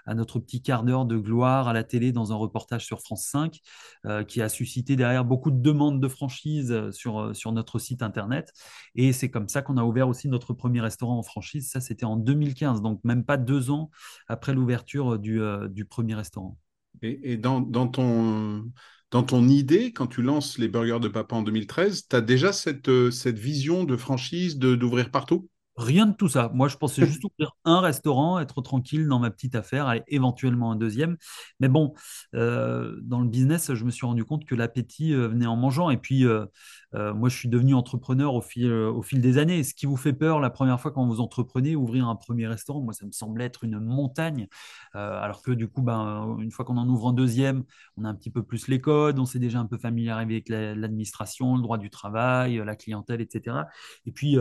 à 0.06 0.14
notre 0.14 0.38
petit 0.38 0.62
quart 0.62 0.84
d'heure 0.84 1.04
de 1.04 1.16
gloire 1.16 1.68
à 1.68 1.72
la 1.72 1.84
télé 1.84 2.12
dans 2.12 2.32
un 2.32 2.36
reportage 2.36 2.86
sur 2.86 3.00
France 3.00 3.26
5, 3.26 3.60
euh, 4.06 4.24
qui 4.24 4.40
a 4.42 4.48
suscité 4.48 4.96
derrière 4.96 5.24
beaucoup 5.24 5.50
de 5.50 5.60
demandes 5.60 6.00
de 6.00 6.08
franchise 6.08 6.90
sur, 6.90 7.34
sur 7.34 7.52
notre 7.56 7.80
site 7.80 8.02
internet. 8.02 8.52
Et 8.94 9.12
c'est 9.12 9.30
comme 9.30 9.48
ça 9.48 9.62
qu'on 9.62 9.76
a 9.76 9.82
ouvert 9.82 10.08
aussi 10.08 10.28
notre 10.28 10.54
premier 10.54 10.80
restaurant 10.80 11.18
en 11.18 11.22
franchise. 11.24 11.68
Ça, 11.68 11.80
c'était 11.80 12.06
en 12.06 12.16
2015, 12.16 12.82
donc 12.82 13.00
même 13.02 13.24
pas 13.24 13.36
deux 13.36 13.70
ans 13.70 13.90
après 14.28 14.54
l'ouverture 14.54 15.18
du, 15.18 15.40
euh, 15.40 15.66
du 15.66 15.84
premier 15.84 16.14
restaurant. 16.14 16.56
Et, 17.02 17.36
dans 17.36 17.62
ton, 17.88 18.64
dans 19.10 19.22
ton 19.22 19.48
idée, 19.48 19.92
quand 19.92 20.06
tu 20.06 20.22
lances 20.22 20.58
les 20.58 20.68
burgers 20.68 21.00
de 21.00 21.08
papa 21.08 21.36
en 21.36 21.42
2013, 21.42 22.08
tu 22.08 22.16
as 22.16 22.20
déjà 22.20 22.52
cette, 22.52 22.88
euh, 22.88 23.10
cette 23.10 23.38
vision 23.38 23.84
de 23.84 23.96
franchise, 23.96 24.58
de, 24.58 24.74
d'ouvrir 24.74 25.10
partout? 25.10 25.48
Rien 25.76 26.06
de 26.06 26.14
tout 26.14 26.28
ça. 26.28 26.50
Moi, 26.54 26.68
je 26.68 26.76
pensais 26.78 27.04
juste 27.04 27.22
ouvrir 27.24 27.54
un 27.66 27.80
restaurant, 27.80 28.38
être 28.38 28.62
tranquille 28.62 29.08
dans 29.08 29.18
ma 29.18 29.30
petite 29.30 29.54
affaire, 29.54 29.86
aller 29.86 30.02
éventuellement 30.08 30.72
un 30.72 30.76
deuxième. 30.76 31.18
Mais 31.60 31.68
bon, 31.68 31.92
euh, 32.34 32.98
dans 33.02 33.20
le 33.20 33.28
business, 33.28 33.74
je 33.74 33.84
me 33.84 33.90
suis 33.90 34.06
rendu 34.06 34.24
compte 34.24 34.46
que 34.46 34.54
l'appétit 34.54 35.12
euh, 35.12 35.28
venait 35.28 35.44
en 35.44 35.56
mangeant. 35.56 35.90
Et 35.90 35.98
puis, 35.98 36.24
euh, 36.24 36.46
moi, 36.94 37.28
je 37.28 37.36
suis 37.36 37.50
devenu 37.50 37.74
entrepreneur 37.74 38.32
au 38.32 38.40
fil, 38.40 39.20
des 39.20 39.36
années. 39.36 39.62
Ce 39.64 39.74
qui 39.74 39.84
vous 39.84 39.98
fait 39.98 40.14
peur 40.14 40.40
la 40.40 40.48
première 40.48 40.80
fois 40.80 40.92
quand 40.92 41.06
vous 41.06 41.20
entreprenez, 41.20 41.76
ouvrir 41.76 42.08
un 42.08 42.16
premier 42.16 42.46
restaurant, 42.46 42.80
moi, 42.80 42.94
ça 42.94 43.04
me 43.04 43.12
semblait 43.12 43.44
être 43.44 43.64
une 43.64 43.78
montagne. 43.78 44.48
Alors 44.94 45.42
que 45.42 45.50
du 45.50 45.68
coup, 45.68 45.82
ben, 45.82 46.38
une 46.40 46.50
fois 46.50 46.64
qu'on 46.64 46.78
en 46.78 46.88
ouvre 46.88 47.08
un 47.08 47.12
deuxième, 47.12 47.64
on 47.98 48.04
a 48.04 48.08
un 48.08 48.14
petit 48.14 48.30
peu 48.30 48.42
plus 48.42 48.68
les 48.68 48.80
codes, 48.80 49.18
on 49.18 49.26
s'est 49.26 49.38
déjà 49.38 49.58
un 49.58 49.66
peu 49.66 49.76
familiarisé 49.76 50.16
avec 50.16 50.48
la- 50.48 50.74
l'administration, 50.74 51.56
le 51.56 51.62
droit 51.62 51.76
du 51.76 51.90
travail, 51.90 52.62
la 52.64 52.76
clientèle, 52.76 53.20
etc. 53.20 53.68
Et 54.06 54.12
puis, 54.12 54.38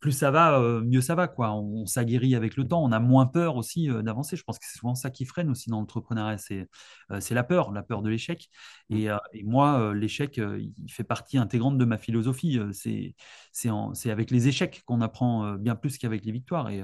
plus 0.00 0.12
ça 0.12 0.30
va, 0.30 0.58
euh, 0.60 0.80
mieux 0.82 1.00
ça 1.00 1.14
va, 1.14 1.28
quoi. 1.28 1.52
On, 1.52 1.82
on 1.82 1.86
s'aguerrit 1.86 2.34
avec 2.34 2.56
le 2.56 2.66
temps, 2.66 2.82
on 2.84 2.92
a 2.92 3.00
moins 3.00 3.26
peur 3.26 3.56
aussi 3.56 3.90
euh, 3.90 4.02
d'avancer. 4.02 4.36
Je 4.36 4.44
pense 4.44 4.58
que 4.58 4.64
c'est 4.66 4.78
souvent 4.78 4.94
ça 4.94 5.10
qui 5.10 5.24
freine 5.24 5.50
aussi 5.50 5.70
dans 5.70 5.80
l'entrepreneuriat, 5.80 6.38
c'est 6.38 6.68
euh, 7.10 7.20
la 7.30 7.44
peur, 7.44 7.72
la 7.72 7.82
peur 7.82 8.02
de 8.02 8.08
l'échec. 8.08 8.48
Et, 8.90 9.10
euh, 9.10 9.16
et 9.32 9.42
moi, 9.44 9.92
l'échec, 9.94 10.38
il 10.38 10.72
fait 10.90 11.04
partie 11.04 11.38
intégrante 11.38 11.78
de 11.78 11.84
ma 11.84 11.98
philosophie. 11.98 12.58
C'est 12.72 14.10
avec 14.10 14.30
les 14.30 14.48
échecs 14.48 14.82
qu'on 14.86 15.00
apprend 15.00 15.54
bien 15.54 15.74
plus 15.76 15.98
qu'avec 15.98 16.24
les 16.24 16.32
victoires. 16.32 16.70
Et 16.70 16.82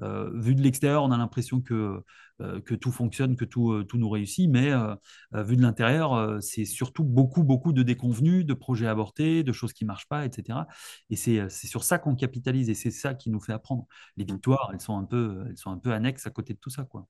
vu 0.00 0.54
de 0.54 0.62
l'extérieur, 0.62 1.02
on 1.04 1.10
a 1.12 1.16
l'impression 1.16 1.60
que, 1.60 2.02
euh, 2.40 2.60
que 2.60 2.74
tout 2.74 2.90
fonctionne, 2.90 3.36
que 3.36 3.44
tout, 3.44 3.72
euh, 3.72 3.84
tout 3.84 3.96
nous 3.98 4.08
réussit, 4.10 4.50
mais 4.50 4.72
euh, 4.72 4.94
euh, 5.34 5.42
vu 5.44 5.56
de 5.56 5.62
l'intérieur, 5.62 6.14
euh, 6.14 6.40
c'est 6.40 6.64
surtout 6.64 7.04
beaucoup, 7.04 7.44
beaucoup 7.44 7.72
de 7.72 7.82
déconvenus, 7.82 8.44
de 8.44 8.54
projets 8.54 8.86
avortés, 8.88 9.44
de 9.44 9.52
choses 9.52 9.72
qui 9.72 9.84
ne 9.84 9.88
marchent 9.88 10.08
pas, 10.08 10.24
etc. 10.26 10.66
Et 11.10 11.16
c'est 11.16 11.38
euh, 11.40 11.48
c'est 11.48 11.66
sur 11.68 11.84
ça 11.84 11.98
qu'on 11.98 12.16
capitalise 12.16 12.70
et 12.70 12.74
c'est 12.74 12.90
ça 12.90 13.14
qui 13.14 13.30
nous 13.30 13.40
fait 13.40 13.52
apprendre. 13.52 13.86
Les 14.16 14.24
victoires, 14.24 14.70
elles 14.72 14.80
sont 14.80 14.98
un 14.98 15.04
peu, 15.04 15.44
elles 15.48 15.56
sont 15.58 15.70
un 15.70 15.78
peu 15.78 15.92
annexes 15.92 16.26
à 16.26 16.30
côté 16.30 16.54
de 16.54 16.58
tout 16.58 16.70
ça, 16.70 16.84
quoi. 16.84 17.06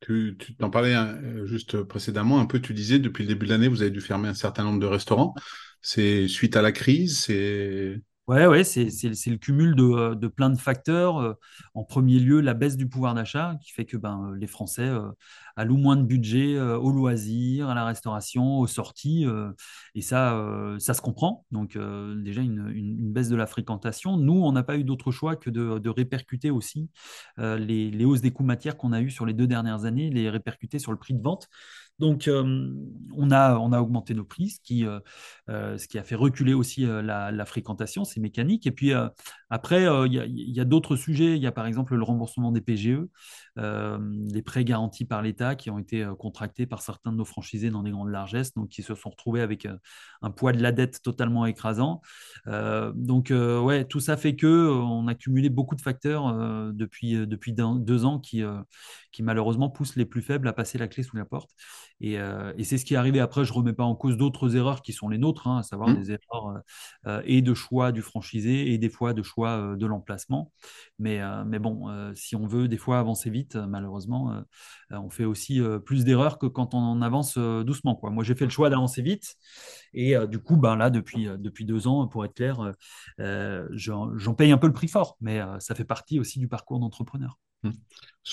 Tu 0.00 0.36
t'en 0.58 0.70
parlais 0.70 0.94
hein, 0.94 1.18
juste 1.44 1.82
précédemment 1.82 2.40
un 2.40 2.46
peu, 2.46 2.58
tu 2.60 2.72
disais 2.72 2.98
depuis 2.98 3.24
le 3.24 3.28
début 3.28 3.44
de 3.46 3.50
l'année, 3.50 3.68
vous 3.68 3.82
avez 3.82 3.90
dû 3.90 4.00
fermer 4.00 4.28
un 4.28 4.34
certain 4.34 4.64
nombre 4.64 4.80
de 4.80 4.86
restaurants. 4.86 5.34
C'est 5.82 6.26
suite 6.26 6.56
à 6.56 6.62
la 6.62 6.72
crise, 6.72 7.18
c'est 7.20 8.00
Ouais, 8.30 8.46
ouais, 8.46 8.62
c'est 8.62 8.84
le 8.86 9.36
cumul 9.38 9.74
de, 9.74 10.14
de, 10.14 10.28
plein 10.28 10.50
de 10.50 10.56
facteurs. 10.56 11.18
Euh, 11.18 11.34
en 11.74 11.82
premier 11.82 12.20
lieu, 12.20 12.40
la 12.40 12.54
baisse 12.54 12.76
du 12.76 12.88
pouvoir 12.88 13.12
d'achat 13.12 13.56
qui 13.60 13.72
fait 13.72 13.84
que 13.84 13.96
ben, 13.96 14.32
les 14.38 14.46
Français 14.46 14.86
euh, 14.86 15.10
allouent 15.56 15.78
moins 15.78 15.96
de 15.96 16.04
budget 16.04 16.54
euh, 16.54 16.78
aux 16.78 16.92
loisirs, 16.92 17.68
à 17.68 17.74
la 17.74 17.84
restauration, 17.84 18.60
aux 18.60 18.68
sorties. 18.68 19.26
et 19.96 20.00
ça, 20.00 20.76
ça 20.78 20.94
se 20.94 21.00
comprend. 21.00 21.44
Donc, 21.50 21.76
déjà, 22.22 22.40
une, 22.40 23.12
baisse 23.12 23.30
de 23.30 23.36
la 23.36 23.48
fréquentation. 23.48 24.16
Nous, 24.16 24.32
on 24.44 24.52
n'a 24.52 24.62
pas 24.62 24.76
eu 24.76 24.84
d'autre 24.84 25.10
choix 25.10 25.34
que 25.34 25.50
de, 25.50 25.80
de 25.80 25.90
répercuter 25.90 26.52
aussi 26.52 26.88
les, 27.36 27.90
les, 27.90 28.04
hausses 28.04 28.20
des 28.20 28.30
coûts 28.30 28.44
matières 28.44 28.76
qu'on 28.76 28.92
a 28.92 29.00
eues 29.00 29.10
sur 29.10 29.26
les 29.26 29.34
deux 29.34 29.48
dernières 29.48 29.86
années, 29.86 30.08
les 30.08 30.30
répercuter 30.30 30.78
sur 30.78 30.92
le 30.92 30.98
prix 30.98 31.14
de 31.14 31.22
vente. 31.22 31.48
Donc, 32.00 32.28
euh, 32.28 32.72
on, 33.14 33.30
a, 33.30 33.54
augmenté 33.56 34.14
nos 34.14 34.24
prix, 34.24 34.48
ce 34.48 34.60
qui, 34.60 34.86
euh, 34.86 35.00
euh, 35.50 35.76
a 35.94 36.02
fait 36.02 36.14
reculer 36.14 36.54
aussi 36.54 36.86
la, 36.86 37.44
fréquentation, 37.44 38.04
c'est 38.04 38.20
mécanique. 38.20 38.66
Et 38.66 38.70
puis, 38.70 38.92
après, 39.50 39.84
il 40.06 40.12
y 40.14 40.60
a, 40.60 40.64
d'autres 40.64 40.96
sujets. 40.96 41.36
Il 41.36 41.42
y 41.42 41.46
a 41.46 41.52
par 41.52 41.66
exemple 41.66 41.94
le 41.94 42.02
remboursement 42.02 42.52
des 42.52 42.62
PGE, 42.62 43.02
les 43.56 44.42
prêts 44.42 44.64
garantis 44.64 45.04
par 45.04 45.20
l'État 45.20 45.54
qui 45.56 45.68
ont 45.68 45.78
été 45.78 46.08
contractés 46.18 46.66
par 46.66 46.80
certains 46.80 47.12
de 47.12 47.18
nos 47.18 47.24
franchisés 47.24 47.70
dans 47.70 47.82
des 47.82 47.90
grandes 47.90 48.10
largesses, 48.10 48.54
donc 48.54 48.68
qui 48.70 48.82
se 48.82 48.94
sont 48.94 49.10
retrouvés 49.10 49.42
avec 49.42 49.68
un 50.22 50.30
poids 50.30 50.52
de 50.52 50.62
la 50.62 50.72
dette 50.72 51.02
totalement 51.02 51.44
écrasant. 51.44 52.00
donc, 52.46 53.30
ouais, 53.30 53.84
tout 53.84 54.00
ça 54.00 54.16
fait 54.16 54.36
que 54.36 54.70
on 54.70 55.06
a 55.06 55.14
cumulé 55.14 55.50
beaucoup 55.50 55.74
de 55.74 55.82
facteurs 55.82 56.34
depuis, 56.72 57.26
deux 57.26 58.04
ans 58.06 58.20
qui 58.20 58.42
malheureusement 59.20 59.68
poussent 59.68 59.96
les 59.96 60.06
plus 60.06 60.22
faibles 60.22 60.48
à 60.48 60.54
passer 60.54 60.78
la 60.78 60.88
clé 60.88 61.02
sous 61.02 61.16
la 61.16 61.26
porte. 61.26 61.50
Euh, 62.02 62.52
et, 62.56 62.64
c'est 62.64 62.78
ce 62.78 62.84
qui 62.84 62.94
est 62.94 62.96
arrivé. 62.96 63.20
Après, 63.20 63.44
je 63.44 63.52
ne 63.52 63.56
remets 63.56 63.72
pas 63.72 63.84
en 63.84 63.94
cause 63.94 64.16
d'autres 64.16 64.56
erreurs 64.56 64.82
qui 64.82 64.92
sont 64.92 65.08
les 65.08 65.18
nôtres, 65.18 65.46
hein, 65.46 65.58
à 65.58 65.62
savoir 65.62 65.90
mmh. 65.90 65.96
des 65.96 66.10
erreurs 66.12 66.48
euh, 66.48 66.58
euh, 67.06 67.22
et 67.24 67.42
de 67.42 67.54
choix 67.54 67.92
du 67.92 68.02
franchisé 68.02 68.72
et 68.72 68.78
des 68.78 68.88
fois 68.88 69.12
de 69.12 69.22
choix 69.22 69.76
de 69.76 69.86
l'emplacement. 69.86 70.52
Mais, 70.98 71.20
mais 71.46 71.58
bon, 71.58 71.88
si 72.14 72.36
on 72.36 72.46
veut 72.46 72.68
des 72.68 72.76
fois 72.76 72.98
avancer 72.98 73.30
vite, 73.30 73.56
malheureusement, 73.56 74.42
on 74.90 75.08
fait 75.08 75.24
aussi 75.24 75.60
plus 75.84 76.04
d'erreurs 76.04 76.38
que 76.38 76.46
quand 76.46 76.74
on 76.74 77.00
avance 77.02 77.38
doucement. 77.38 77.94
Quoi. 77.94 78.10
Moi, 78.10 78.24
j'ai 78.24 78.34
fait 78.34 78.44
le 78.44 78.50
choix 78.50 78.70
d'avancer 78.70 79.02
vite. 79.02 79.36
Et 79.94 80.14
du 80.28 80.38
coup, 80.38 80.56
ben, 80.56 80.76
là, 80.76 80.90
depuis, 80.90 81.26
depuis 81.38 81.64
deux 81.64 81.86
ans, 81.86 82.06
pour 82.06 82.24
être 82.24 82.34
clair, 82.34 82.72
j'en 83.18 84.34
paye 84.34 84.52
un 84.52 84.58
peu 84.58 84.66
le 84.66 84.72
prix 84.72 84.88
fort. 84.88 85.16
Mais 85.20 85.40
ça 85.58 85.74
fait 85.74 85.84
partie 85.84 86.20
aussi 86.20 86.38
du 86.38 86.48
parcours 86.48 86.80
d'entrepreneur. 86.80 87.38
Mmh. 87.62 87.70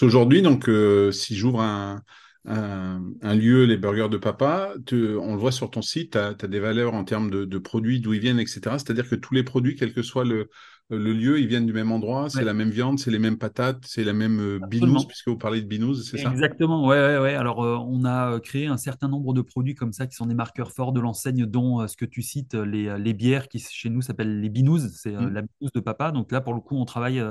Aujourd'hui, 0.01 0.41
donc, 0.41 0.69
si 1.12 1.36
j'ouvre 1.36 1.62
un 1.62 2.01
un, 2.48 3.36
lieu, 3.36 3.66
les 3.66 3.77
burgers 3.77 4.10
de 4.10 4.18
papa, 4.18 4.74
on 4.92 5.34
le 5.34 5.39
voit 5.39 5.51
sur 5.51 5.70
ton 5.70 5.82
site, 5.82 6.12
tu 6.13 6.18
as, 6.18 6.34
des 6.34 6.60
valeurs 6.60 6.94
en 6.94 7.04
termes 7.04 7.30
de, 7.30 7.58
produits, 7.58 8.00
d'où 8.00 8.13
ils 8.13 8.20
viennent, 8.20 8.39
etc. 8.39 8.62
C'est-à-dire 8.74 9.10
que 9.10 9.16
tous 9.16 9.34
les 9.34 9.44
produits, 9.44 9.75
quel 9.75 9.94
que 9.94 10.01
soit 10.01 10.25
le, 10.25 10.50
le 10.89 11.12
lieu, 11.12 11.39
ils 11.39 11.48
viennent 11.48 11.65
du 11.65 11.74
même 11.74 11.91
endroit, 11.91 12.29
c'est 12.29 12.46
la 12.46 12.53
même 12.53 12.70
viande, 12.70 12.98
c'est 12.98 13.12
les 13.12 13.20
mêmes 13.20 13.38
patates, 13.38 13.84
c'est 13.86 14.06
la 14.06 14.13
même 14.13 14.39
euh, 14.39 14.60
binouze, 14.70 15.06
puisque 15.06 15.27
vous 15.27 15.38
parlez 15.38 15.62
de 15.62 15.67
binouze, 15.67 16.10
c'est 16.10 16.17
ça? 16.17 16.32
Exactement, 16.32 16.88
ouais, 16.88 16.98
ouais, 16.98 17.17
ouais. 17.20 17.36
Alors, 17.36 17.62
euh, 17.62 17.75
on 17.77 18.06
a 18.06 18.32
euh, 18.32 18.39
créé 18.39 18.67
un 18.67 18.77
certain 18.77 19.10
nombre 19.10 19.34
de 19.34 19.41
produits 19.41 19.75
comme 19.75 19.91
ça 19.91 20.08
qui 20.08 20.15
sont 20.15 20.27
des 20.27 20.34
marqueurs 20.34 20.72
forts 20.72 20.94
de 20.94 21.01
l'enseigne, 21.01 21.46
dont 21.46 21.86
ce 21.88 21.98
que 21.98 22.06
tu 22.06 22.22
cites, 22.22 22.53
les, 22.53 22.98
les, 23.00 23.13
bières 23.13 23.50
qui 23.50 23.60
chez 23.60 23.89
nous 23.89 24.01
s'appellent 24.01 24.39
les 24.39 24.50
binouzes, 24.50 24.94
c'est 24.96 25.12
mmh. 25.12 25.29
la 25.34 25.41
binouze 25.41 25.74
de 25.74 25.79
papa. 25.82 26.12
Donc 26.12 26.32
là, 26.32 26.39
pour 26.39 26.53
le 26.53 26.62
coup, 26.62 26.77
on 26.77 26.86
travaille 26.86 27.22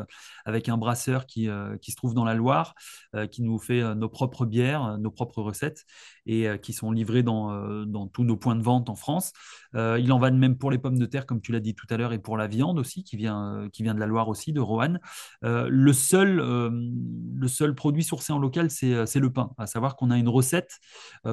avec 0.44 0.68
un 0.68 0.76
brasseur 0.76 1.24
qui, 1.24 1.48
qui 1.80 1.90
se 1.92 1.96
trouve 1.96 2.12
dans 2.12 2.24
la 2.24 2.34
Loire, 2.34 2.74
qui 3.30 3.42
nous 3.42 3.58
fait 3.58 3.94
nos 3.94 4.08
propres 4.08 4.44
bières, 4.44 4.98
nos 4.98 5.10
propres 5.10 5.40
recettes, 5.40 5.84
et 6.26 6.48
qui 6.60 6.72
sont 6.72 6.90
livrées 6.90 7.22
dans, 7.22 7.84
dans 7.86 8.06
tous 8.06 8.24
nos 8.24 8.36
points 8.36 8.56
de 8.56 8.62
vente 8.62 8.90
en 8.90 8.94
France. 8.94 9.32
il 9.74 10.12
en 10.12 10.18
va 10.18 10.30
de 10.30 10.36
même 10.36 10.58
pour 10.58 10.70
les 10.70 10.78
pommes 10.78 10.98
de 10.98 11.06
terre, 11.06 11.26
comme 11.26 11.40
tu 11.40 11.52
l'as 11.52 11.60
dit 11.60 11.74
tout 11.74 11.86
à 11.90 11.96
l'heure, 11.96 12.12
et 12.12 12.18
pour 12.18 12.36
la 12.36 12.46
viande 12.46 12.78
aussi, 12.78 13.04
qui 13.04 13.16
vient 13.16 13.56
euh, 13.56 13.68
qui 13.68 13.82
vient 13.82 13.94
de 13.94 14.00
la 14.00 14.06
Loire 14.06 14.28
aussi, 14.28 14.52
de 14.52 14.60
Roanne. 14.60 15.00
Euh, 15.44 15.68
le, 15.70 15.92
seul, 15.92 16.40
euh, 16.40 16.70
le 17.34 17.48
seul 17.48 17.74
produit 17.74 18.02
sourcé 18.02 18.32
en 18.32 18.38
local, 18.38 18.70
c'est 18.70 19.14
le 19.16 19.32
pain. 19.32 19.50
À 19.58 19.66
savoir 19.66 19.96
qu'on 19.96 20.10
a 20.10 20.18
une 20.18 20.28
recette 20.28 20.78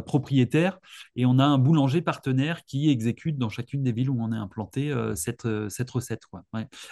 propriétaire 0.05 0.79
et 1.15 1.25
on 1.25 1.39
a 1.39 1.45
un 1.45 1.57
boulanger 1.57 2.01
partenaire 2.01 2.63
qui 2.65 2.89
exécute 2.89 3.37
dans 3.37 3.49
chacune 3.49 3.83
des 3.83 3.91
villes 3.91 4.09
où 4.09 4.17
on 4.19 4.31
est 4.31 4.37
implanté 4.37 4.93
cette, 5.15 5.47
cette 5.69 5.89
recette. 5.89 6.25
Quoi. 6.25 6.43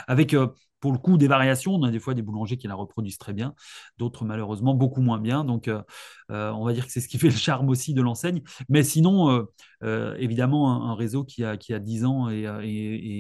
Avec 0.08 0.36
pour 0.82 0.92
le 0.92 0.98
coup 0.98 1.18
des 1.18 1.28
variations. 1.28 1.76
On 1.76 1.84
a 1.84 1.92
des 1.92 2.00
fois 2.00 2.14
des 2.14 2.22
boulangers 2.22 2.58
qui 2.58 2.68
la 2.68 2.76
reproduisent 2.76 3.20
très 3.20 3.34
bien, 3.34 3.54
d'autres 3.98 4.26
malheureusement 4.26 4.74
beaucoup 4.74 5.02
moins 5.02 5.20
bien. 5.20 5.46
Donc, 5.46 5.68
euh, 5.68 5.82
euh, 6.32 6.52
on 6.52 6.66
va 6.66 6.74
dire 6.74 6.86
que 6.86 6.92
c'est 6.92 7.00
ce 7.00 7.08
qui 7.08 7.18
fait 7.18 7.30
le 7.30 7.36
charme 7.36 7.70
aussi 7.70 7.94
de 7.94 8.02
l'enseigne. 8.02 8.42
Mais 8.68 8.84
sinon, 8.84 9.48
euh, 9.84 10.16
évidemment, 10.18 10.90
un, 10.90 10.96
réseau 10.96 11.24
qui 11.24 11.44
a, 11.44 11.56
qui 11.56 11.74
a 11.74 11.80
10 11.80 12.06
ans 12.06 12.30
et, 12.30 12.42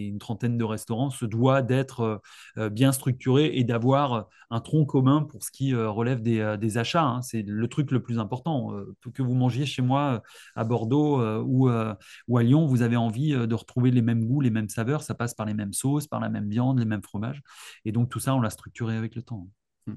une 0.07 0.17
trentaine 0.17 0.57
de 0.57 0.63
restaurants 0.63 1.11
se 1.11 1.25
doit 1.25 1.61
d'être 1.61 2.21
bien 2.71 2.91
structuré 2.91 3.51
et 3.55 3.63
d'avoir 3.63 4.27
un 4.49 4.59
tronc 4.59 4.85
commun 4.85 5.23
pour 5.23 5.43
ce 5.43 5.51
qui 5.51 5.75
relève 5.75 6.21
des, 6.21 6.77
achats. 6.77 7.03
Hein. 7.03 7.21
C'est 7.21 7.43
le 7.43 7.67
truc 7.67 7.91
le 7.91 8.01
plus 8.01 8.17
important. 8.17 8.71
que 9.13 9.21
vous 9.21 9.35
mangiez 9.35 9.65
chez 9.65 9.81
moi 9.81 10.23
à 10.55 10.63
Bordeaux 10.63 11.21
ou, 11.43 11.69
ou 11.69 12.37
à 12.37 12.43
Lyon, 12.43 12.65
vous 12.65 12.81
avez 12.81 12.95
envie 12.95 13.31
de 13.31 13.55
retrouver 13.55 13.91
les 13.91 14.01
mêmes 14.01 14.25
goûts, 14.25 14.41
les 14.41 14.49
mêmes 14.49 14.69
saveurs. 14.69 15.03
Ça 15.03 15.13
passe 15.13 15.33
par 15.33 15.45
les 15.45 15.53
mêmes 15.53 15.73
sauces, 15.73 16.07
par 16.07 16.19
la 16.19 16.29
même 16.29 16.49
viande, 16.49 16.79
les 16.79 16.85
mêmes 16.85 17.03
fromages. 17.03 17.41
Et 17.85 17.91
donc 17.91 18.09
tout 18.09 18.19
ça, 18.19 18.35
on 18.35 18.41
l'a 18.41 18.49
structuré 18.49 18.97
avec 18.97 19.15
le 19.15 19.21
temps. 19.21 19.47
Hmm. 19.87 19.95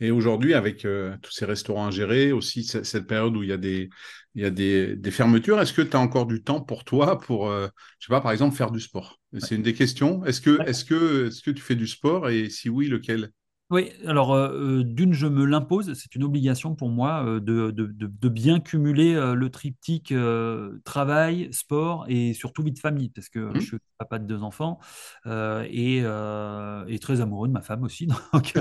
Et 0.00 0.10
aujourd'hui, 0.10 0.54
avec 0.54 0.84
euh, 0.84 1.16
tous 1.22 1.30
ces 1.30 1.44
restaurants 1.44 1.86
à 1.86 1.90
gérer, 1.90 2.32
aussi 2.32 2.64
cette 2.64 3.06
période 3.06 3.36
où 3.36 3.42
il 3.42 3.48
y 3.48 3.52
a 3.52 3.56
des, 3.56 3.88
il 4.34 4.42
y 4.42 4.44
a 4.44 4.50
des, 4.50 5.10
fermetures, 5.10 5.60
est-ce 5.60 5.72
que 5.72 5.82
tu 5.82 5.96
as 5.96 6.00
encore 6.00 6.26
du 6.26 6.42
temps 6.42 6.60
pour 6.60 6.84
toi 6.84 7.18
pour, 7.18 7.48
euh, 7.48 7.68
je 8.00 8.06
sais 8.06 8.10
pas, 8.10 8.20
par 8.20 8.32
exemple, 8.32 8.56
faire 8.56 8.72
du 8.72 8.80
sport? 8.80 9.20
C'est 9.38 9.54
une 9.54 9.62
des 9.62 9.74
questions. 9.74 10.24
Est-ce 10.24 10.40
que, 10.40 10.60
est-ce 10.66 10.84
que, 10.84 11.28
est-ce 11.28 11.42
que 11.42 11.50
tu 11.50 11.62
fais 11.62 11.76
du 11.76 11.86
sport? 11.86 12.28
Et 12.28 12.50
si 12.50 12.68
oui, 12.68 12.88
lequel? 12.88 13.30
Oui, 13.70 13.90
alors 14.06 14.34
euh, 14.34 14.52
euh, 14.52 14.84
d'une, 14.84 15.14
je 15.14 15.26
me 15.26 15.46
l'impose, 15.46 15.94
c'est 15.94 16.14
une 16.14 16.22
obligation 16.24 16.74
pour 16.74 16.90
moi 16.90 17.24
euh, 17.24 17.40
de, 17.40 17.70
de, 17.70 18.28
bien 18.28 18.60
cumuler 18.60 19.14
le 19.14 19.48
triptyque 19.48 20.12
travail, 20.84 21.48
sport 21.52 22.04
et 22.08 22.34
surtout 22.34 22.62
vie 22.62 22.72
de 22.72 22.78
famille, 22.78 23.08
parce 23.10 23.28
que 23.28 23.38
mmh. 23.38 23.60
je 23.60 23.60
suis 23.60 23.78
papa 23.96 24.18
de 24.18 24.26
deux 24.26 24.42
enfants 24.42 24.80
et, 25.26 25.98
et, 25.98 26.98
très 26.98 27.20
amoureux 27.20 27.48
de 27.48 27.52
ma 27.52 27.62
femme 27.62 27.84
aussi. 27.84 28.06
Donc, 28.32 28.54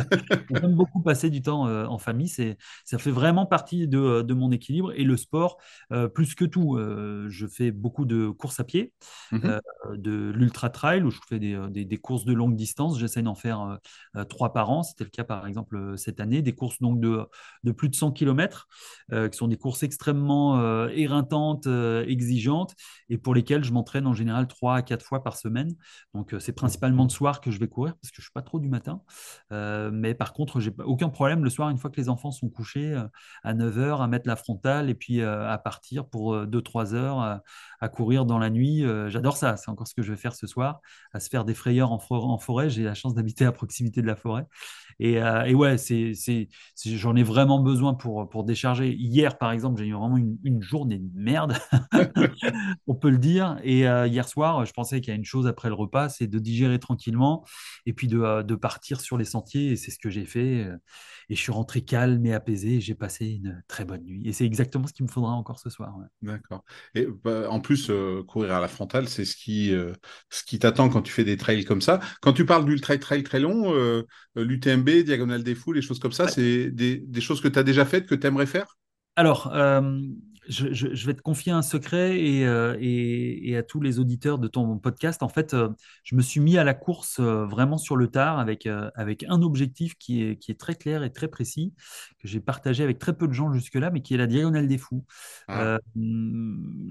j'aime 0.52 0.76
beaucoup 0.76 1.02
passer 1.02 1.30
du 1.30 1.42
temps 1.42 1.64
en 1.64 1.98
famille, 1.98 2.28
c'est, 2.28 2.58
ça 2.86 2.98
fait 2.98 3.12
vraiment 3.12 3.46
partie 3.46 3.88
de, 3.88 4.34
mon 4.34 4.52
équilibre. 4.52 4.94
Et 4.96 5.04
le 5.04 5.18
sport, 5.18 5.58
plus 6.14 6.36
que 6.36 6.46
tout, 6.46 6.78
je 7.28 7.48
fais 7.48 7.72
beaucoup 7.72 8.06
de 8.06 8.30
courses 8.30 8.60
à 8.60 8.64
pied, 8.64 8.94
mmh 9.32 9.60
de 9.96 10.32
l'ultra 10.32 10.70
trail 10.70 11.04
où 11.04 11.12
je 11.12 11.20
fais 11.28 11.40
des, 11.40 11.60
des, 11.70 11.84
des, 11.84 11.98
courses 11.98 12.26
de 12.26 12.34
longue 12.34 12.56
distance, 12.56 12.98
j'essaie 12.98 13.22
d'en 13.22 13.36
faire 13.36 13.80
trois 14.30 14.54
par 14.54 14.72
an 14.72 14.82
c'était 14.94 15.04
le 15.04 15.10
cas 15.10 15.24
par 15.24 15.48
exemple 15.48 15.76
euh, 15.76 15.98
cette 15.98 16.20
année, 16.20 16.42
des 16.42 16.54
courses 16.54 16.80
donc 16.80 17.00
de, 17.00 17.28
plus 17.72 17.90
de 17.90 17.96
100 17.96 18.12
km, 18.12 18.68
euh, 19.12 19.28
qui 19.28 19.38
sont 19.38 19.48
des 19.48 19.58
courses 19.58 19.84
extrêmement 19.84 20.60
euh, 20.60 20.88
éreintantes, 20.90 21.68
exigeantes, 21.68 22.76
et 23.10 23.18
pour 23.18 23.34
lesquelles 23.34 23.64
je 23.64 23.74
m'entraîne 23.74 24.08
en 24.08 24.14
général 24.14 24.48
3 24.48 24.76
à 24.76 24.82
4 24.82 25.04
fois 25.04 25.24
par 25.24 25.38
semaine. 25.38 25.76
Donc 26.14 26.36
c'est 26.40 26.54
principalement 26.54 27.04
le 27.04 27.10
soir 27.10 27.42
que 27.42 27.52
je 27.52 27.60
vais 27.60 27.68
courir, 27.68 27.96
parce 27.96 28.12
que 28.12 28.18
je 28.18 28.22
ne 28.22 28.26
suis 28.26 28.34
pas 28.34 28.42
trop 28.42 28.60
du 28.60 28.70
matin. 28.70 29.02
mais 29.52 30.14
par 30.14 30.34
contre, 30.34 30.60
j'ai 30.60 30.72
aucun 30.86 31.10
problème 31.10 31.44
le 31.44 31.50
soir, 31.50 31.70
une 31.70 31.78
fois 31.78 31.90
que 31.90 32.00
les 32.00 32.10
enfants 32.10 32.32
sont 32.32 32.50
couchés, 32.50 32.96
à 33.44 33.54
9h, 33.54 34.02
à 34.02 34.08
mettre 34.08 34.28
la 34.28 34.36
frontale, 34.36 34.90
et 34.90 34.96
puis 34.96 35.22
à 35.22 35.58
partir 35.58 36.08
pour 36.08 36.36
2-3 36.46 36.94
heures 36.94 37.20
à, 37.80 37.90
courir 37.90 38.26
dans 38.26 38.40
la 38.40 38.50
nuit. 38.50 38.84
J'adore 39.08 39.38
ça, 39.38 39.58
c'est 39.58 39.70
encore 39.70 39.88
ce 39.88 39.96
que 39.96 40.02
je 40.02 40.12
vais 40.12 40.18
faire 40.18 40.36
ce 40.36 40.48
soir, 40.48 40.82
à 41.14 41.20
se 41.20 41.30
faire 41.30 41.46
des 41.46 41.54
frayeurs 41.54 41.92
en 41.92 42.38
forêt. 42.38 42.70
J'ai 42.70 42.84
la 42.84 42.94
chance 42.94 43.16
d'habiter 43.16 43.46
à 43.46 43.52
proximité 43.52 44.02
de 44.02 44.08
la 44.08 44.16
forêt. 44.16 44.46
Euh, 45.02 45.44
et, 45.44 45.54
ouais, 45.54 45.78
c'est, 45.78 46.14
j'en 46.86 47.16
ai 47.16 47.24
vraiment 47.24 47.60
besoin 47.60 47.94
pour, 47.94 48.30
pour 48.30 48.44
décharger. 48.44 48.94
Hier, 48.94 49.38
par 49.38 49.52
exemple, 49.52 49.82
j'ai 49.82 49.88
eu 49.88 49.94
vraiment 49.94 50.18
une, 50.18 50.62
journée 50.62 51.00
de 51.00 51.10
merde, 51.14 51.56
on 52.88 52.96
peut 52.96 53.10
le 53.10 53.18
dire. 53.18 53.58
Et 53.64 53.88
euh, 53.88 54.08
hier 54.08 54.28
soir, 54.28 54.66
je 54.66 54.72
pensais 54.72 55.02
qu'il 55.02 55.10
y 55.10 55.12
a 55.12 55.16
une 55.16 55.26
chose 55.26 55.48
après 55.48 55.68
le 55.68 55.76
repas, 55.76 56.10
c'est 56.10 56.28
de 56.28 56.40
digérer 56.40 56.80
tranquillement 56.80 57.46
et 57.86 57.94
puis 57.94 58.08
de, 58.08 58.20
euh, 58.20 58.44
de 58.44 58.56
partir 58.56 59.02
sur 59.02 59.18
les 59.18 59.26
sentiers. 59.26 59.72
Et 59.72 59.76
c'est 59.76 59.92
ce 59.92 60.00
que 60.00 60.10
j'ai 60.10 60.26
fait. 60.26 60.68
Et 61.30 61.36
je 61.36 61.40
suis 61.42 61.52
rentré 61.52 61.82
calme 61.82 62.26
et 62.26 62.34
apaisé. 62.34 62.80
j'ai 62.80 62.96
passé 62.96 63.26
une 63.26 63.62
très 63.68 63.86
bonne 63.86 64.04
nuit. 64.04 64.22
Et 64.26 64.34
c'est 64.34 64.46
exactement 64.46 64.88
ce 64.88 64.94
qu'il 64.94 65.06
me 65.06 65.12
faudra 65.12 65.32
encore 65.32 65.60
ce 65.60 65.70
soir. 65.70 65.94
D'accord. 66.22 66.64
Et 66.96 67.08
bah, 67.24 67.50
en 67.50 67.60
plus, 67.60 67.92
courir 68.28 68.54
à 68.54 68.62
la 68.62 68.68
frontale, 68.68 69.08
c'est 69.08 69.26
ce 69.26 69.36
qui, 69.36 69.74
ce 70.30 70.44
qui 70.44 70.60
t'attend 70.60 70.90
quand 70.90 71.02
tu 71.02 71.12
fais 71.12 71.24
des 71.24 71.38
trails 71.38 71.66
comme 71.66 71.82
ça. 71.82 72.00
Quand 72.22 72.34
tu 72.34 72.46
parles 72.46 72.66
d'ultra 72.66 72.98
trail 72.98 73.24
très 73.24 73.40
long, 73.40 73.74
Diagonale 74.84 75.44
des 75.44 75.56
Fous, 75.56 75.74
les 75.74 75.82
choses 75.82 76.00
comme 76.00 76.12
ça, 76.12 76.28
c'est 76.28 76.70
des, 76.70 77.22
choses 77.22 77.42
que 77.42 77.48
tu 77.48 77.60
as 77.60 77.64
déjà 77.64 77.86
faites, 77.86 78.06
que 78.06 78.16
tu 78.16 78.28
aimerais 78.28 78.46
faire? 78.46 78.78
Alors, 79.16 79.54
euh, 79.54 80.02
je, 80.48 81.06
vais 81.06 81.14
te 81.14 81.22
confier 81.22 81.52
un 81.52 81.62
secret 81.62 82.18
euh, 82.44 82.76
et, 82.80 83.50
et, 83.50 83.58
à 83.58 83.64
tous 83.64 83.82
les 83.82 84.00
auditeurs 84.00 84.40
de 84.40 84.48
ton 84.48 84.78
podcast. 84.78 85.24
En 85.24 85.30
fait, 85.30 85.54
euh, 85.54 85.70
je 86.04 86.16
me 86.16 86.22
suis 86.22 86.40
mis 86.40 86.58
à 86.58 86.64
la 86.64 86.74
course 86.74 87.20
euh, 87.20 87.46
vraiment 87.46 87.78
sur 87.78 87.96
le 87.96 88.08
tard 88.08 88.40
avec, 88.40 88.68
avec 88.96 89.26
un 89.30 89.42
objectif 89.42 89.96
qui 89.98 90.24
est, 90.24 90.38
qui 90.38 90.52
est 90.52 90.60
très 90.60 90.76
clair 90.76 91.04
et 91.04 91.12
très 91.12 91.28
précis, 91.28 91.74
que 92.20 92.28
j'ai 92.28 92.40
partagé 92.40 92.84
avec 92.84 93.00
très 93.00 93.14
peu 93.14 93.28
de 93.28 93.34
gens 93.34 93.52
jusque-là, 93.54 93.90
mais 93.92 94.02
qui 94.02 94.14
est 94.14 94.18
la 94.18 94.28
Diagonale 94.28 94.68
des 94.68 94.78
Fous. 94.78 95.06
Ah. 95.48 95.80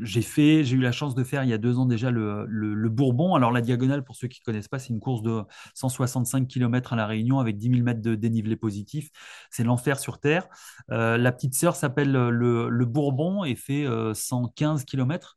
j'ai 0.00 0.22
fait, 0.22 0.64
j'ai 0.64 0.76
eu 0.76 0.80
la 0.80 0.92
chance 0.92 1.14
de 1.14 1.24
faire 1.24 1.44
il 1.44 1.50
y 1.50 1.52
a 1.52 1.58
deux 1.58 1.78
ans 1.78 1.86
déjà 1.86 2.10
le, 2.10 2.46
le, 2.46 2.88
Bourbon. 2.88 3.34
Alors 3.34 3.52
la 3.52 3.60
Diagonale, 3.60 4.04
pour 4.04 4.16
ceux 4.16 4.28
qui 4.28 4.40
ne 4.40 4.44
connaissent 4.44 4.68
pas, 4.68 4.78
c'est 4.78 4.90
une 4.90 5.00
course 5.00 5.22
de 5.22 5.42
165 5.74 6.46
km 6.46 6.92
à 6.92 6.96
La 6.96 7.06
Réunion 7.06 7.38
avec 7.38 7.56
10 7.56 7.70
000 7.70 7.82
mètres 7.82 8.02
de 8.02 8.14
dénivelé 8.14 8.56
positif. 8.56 9.10
C'est 9.50 9.64
l'enfer 9.64 9.98
sur 9.98 10.18
Terre. 10.18 10.48
la 10.88 11.32
petite 11.32 11.54
sœur 11.54 11.76
s'appelle 11.76 12.12
le, 12.12 12.68
le 12.68 12.84
Bourbon 12.84 13.41
et 13.44 13.54
fait 13.56 13.86
115 14.14 14.84
km 14.84 15.36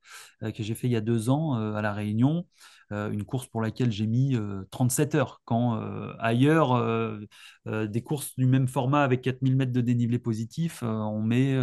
que 0.54 0.63
j'ai 0.63 0.76
fait 0.76 0.88
il 0.88 0.91
y 0.91 0.96
a 0.96 1.02
deux 1.02 1.30
ans 1.30 1.58
euh, 1.58 1.74
à 1.74 1.82
La 1.82 1.94
Réunion. 1.94 2.46
Euh, 2.91 3.10
une 3.12 3.24
course 3.24 3.48
pour 3.48 3.62
laquelle 3.62 3.91
j'ai 3.91 4.06
mis 4.06 4.38
37 4.69 5.15
euh, 5.15 5.17
heures. 5.17 5.41
Quand 5.45 5.80
ailleurs, 6.19 6.82
des 7.65 8.04
courses 8.04 8.36
du 8.38 8.45
même 8.45 8.67
format 8.67 9.04
avec 9.04 9.21
4000 9.21 9.56
mètres 9.56 9.71
de 9.71 9.82
dénivelé 9.82 10.19
positif, 10.19 10.84
on 10.84 11.21
met, 11.21 11.58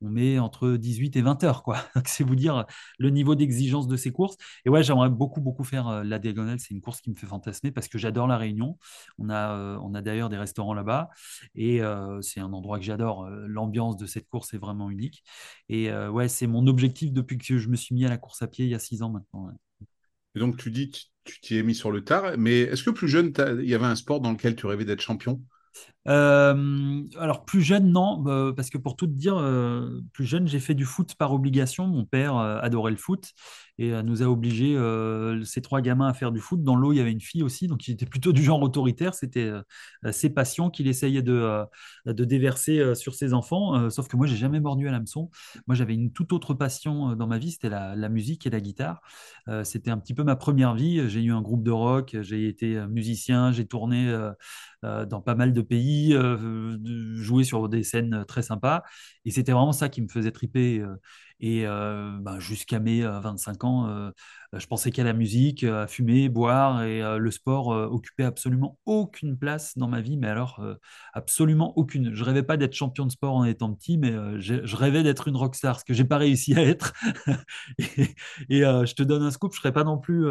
on 0.00 0.08
met 0.08 0.38
entre 0.38 0.72
18 0.72 1.16
et 1.16 1.22
20 1.22 1.44
heures. 1.44 1.64
C'est 2.06 2.24
vous 2.24 2.36
dire 2.36 2.66
le 2.98 3.10
niveau 3.10 3.34
d'exigence 3.34 3.86
de 3.86 3.96
ces 3.96 4.12
courses. 4.12 4.36
Et 4.64 4.70
ouais, 4.70 4.82
j'aimerais 4.82 5.10
beaucoup, 5.10 5.40
beaucoup 5.40 5.64
faire 5.64 6.04
la 6.04 6.18
diagonale. 6.18 6.58
C'est 6.60 6.74
une 6.74 6.80
course 6.80 7.00
qui 7.00 7.10
me 7.10 7.16
fait 7.16 7.26
fantasmer 7.26 7.70
parce 7.70 7.88
que 7.88 7.98
j'adore 7.98 8.26
la 8.26 8.36
Réunion. 8.36 8.78
On 9.18 9.30
a, 9.30 9.78
a 9.94 10.02
d'ailleurs 10.02 10.28
des 10.28 10.38
restaurants 10.38 10.74
là-bas 10.74 11.10
et 11.54 11.80
c'est 12.22 12.40
un 12.40 12.52
endroit 12.52 12.78
que 12.78 12.84
j'adore. 12.84 13.28
L'ambiance 13.28 13.96
de 13.96 14.06
cette 14.06 14.28
course 14.28 14.54
est 14.54 14.58
vraiment 14.58 14.90
unique. 14.90 15.22
Et 15.68 15.92
ouais, 15.92 16.28
c'est 16.28 16.46
mon 16.46 16.66
objectif 16.66 17.12
depuis 17.12 17.38
que 17.38 17.58
je 17.58 17.68
me 17.68 17.76
suis 17.76 17.94
mis 17.94 18.04
à 18.04 18.08
la 18.08 18.18
course 18.18 18.42
à 18.42 18.48
pied 18.48 18.64
il 18.64 18.70
y 18.70 18.74
a 18.74 18.78
six 18.78 19.02
ans 19.02 19.10
maintenant. 19.10 19.52
Et 20.38 20.40
donc, 20.40 20.56
tu 20.56 20.70
dis, 20.70 20.92
tu 21.24 21.40
t'y 21.40 21.56
es 21.58 21.64
mis 21.64 21.74
sur 21.74 21.90
le 21.90 22.04
tard, 22.04 22.34
mais 22.38 22.60
est-ce 22.60 22.84
que 22.84 22.90
plus 22.90 23.08
jeune, 23.08 23.32
il 23.60 23.68
y 23.68 23.74
avait 23.74 23.86
un 23.86 23.96
sport 23.96 24.20
dans 24.20 24.30
lequel 24.30 24.54
tu 24.54 24.66
rêvais 24.66 24.84
d'être 24.84 25.00
champion? 25.00 25.42
Euh, 26.08 27.02
alors 27.18 27.44
plus 27.44 27.60
jeune, 27.60 27.92
non, 27.92 28.24
euh, 28.26 28.52
parce 28.52 28.70
que 28.70 28.78
pour 28.78 28.96
tout 28.96 29.06
te 29.06 29.12
dire, 29.12 29.36
euh, 29.36 30.00
plus 30.12 30.24
jeune, 30.24 30.48
j'ai 30.48 30.60
fait 30.60 30.74
du 30.74 30.84
foot 30.84 31.14
par 31.16 31.32
obligation. 31.32 31.86
Mon 31.86 32.04
père 32.04 32.36
adorait 32.36 32.90
le 32.90 32.96
foot 32.96 33.32
et 33.80 33.92
nous 34.02 34.22
a 34.22 34.26
obligés, 34.26 34.76
ces 35.44 35.62
trois 35.62 35.80
gamins, 35.80 36.08
à 36.08 36.14
faire 36.14 36.32
du 36.32 36.40
foot. 36.40 36.64
Dans 36.64 36.74
l'eau, 36.74 36.92
il 36.92 36.96
y 36.96 37.00
avait 37.00 37.12
une 37.12 37.20
fille 37.20 37.44
aussi, 37.44 37.68
donc 37.68 37.86
il 37.86 37.92
était 37.92 38.06
plutôt 38.06 38.32
du 38.32 38.42
genre 38.42 38.60
autoritaire. 38.60 39.14
C'était 39.14 39.52
ses 40.10 40.30
passions 40.30 40.68
qu'il 40.68 40.88
essayait 40.88 41.22
de, 41.22 41.64
de 42.06 42.24
déverser 42.24 42.96
sur 42.96 43.14
ses 43.14 43.34
enfants. 43.34 43.88
sauf 43.90 44.08
que 44.08 44.16
moi, 44.16 44.26
j'ai 44.26 44.36
jamais 44.36 44.58
mordu 44.58 44.88
à 44.88 44.90
l'hameçon. 44.90 45.30
Moi, 45.68 45.76
j'avais 45.76 45.94
une 45.94 46.12
toute 46.12 46.32
autre 46.32 46.54
passion 46.54 47.14
dans 47.14 47.28
ma 47.28 47.38
vie, 47.38 47.52
c'était 47.52 47.68
la, 47.68 47.94
la, 47.94 48.08
musique 48.08 48.46
et 48.46 48.50
la 48.50 48.60
guitare. 48.60 49.00
c'était 49.62 49.92
un 49.92 49.98
petit 49.98 50.14
peu 50.14 50.24
ma 50.24 50.34
première 50.34 50.74
vie. 50.74 51.08
J'ai 51.08 51.22
eu 51.22 51.30
un 51.32 51.42
groupe 51.42 51.62
de 51.62 51.70
rock, 51.70 52.16
j'ai 52.20 52.48
été 52.48 52.84
musicien, 52.88 53.52
j'ai 53.52 53.66
tourné 53.66 54.12
dans 54.82 55.20
pas 55.20 55.34
mal 55.36 55.52
de 55.52 55.62
pays, 55.62 55.97
euh, 56.12 56.78
jouer 57.16 57.44
sur 57.44 57.68
des 57.68 57.82
scènes 57.82 58.24
très 58.26 58.42
sympas. 58.42 58.82
Et 59.24 59.30
c'était 59.30 59.52
vraiment 59.52 59.72
ça 59.72 59.88
qui 59.88 60.02
me 60.02 60.08
faisait 60.08 60.32
triper. 60.32 60.82
Et 61.40 61.64
bah, 61.64 62.38
jusqu'à 62.38 62.80
mes 62.80 63.02
25 63.02 63.64
ans, 63.64 64.12
je 64.52 64.66
pensais 64.66 64.90
qu'à 64.90 65.04
la 65.04 65.12
musique, 65.12 65.62
à 65.64 65.86
fumer, 65.86 66.28
boire, 66.28 66.82
et 66.82 67.00
le 67.18 67.30
sport 67.30 67.68
occupait 67.68 68.24
absolument 68.24 68.78
aucune 68.86 69.38
place 69.38 69.76
dans 69.78 69.88
ma 69.88 70.00
vie, 70.00 70.16
mais 70.16 70.26
alors 70.26 70.60
absolument 71.12 71.72
aucune. 71.76 72.14
Je 72.14 72.24
rêvais 72.24 72.42
pas 72.42 72.56
d'être 72.56 72.74
champion 72.74 73.06
de 73.06 73.12
sport 73.12 73.36
en 73.36 73.44
étant 73.44 73.72
petit, 73.72 73.98
mais 73.98 74.12
je 74.40 74.76
rêvais 74.76 75.02
d'être 75.02 75.28
une 75.28 75.36
rockstar, 75.36 75.78
ce 75.80 75.84
que 75.84 75.94
j'ai 75.94 76.04
pas 76.04 76.18
réussi 76.18 76.54
à 76.54 76.62
être. 76.62 76.92
et, 78.48 78.62
je 78.62 78.94
te 78.94 79.02
donne 79.02 79.22
un 79.22 79.30
scoop, 79.30 79.52
je 79.52 79.58
serais 79.58 79.72
pas 79.72 79.84
non 79.84 79.98
plus 79.98 80.26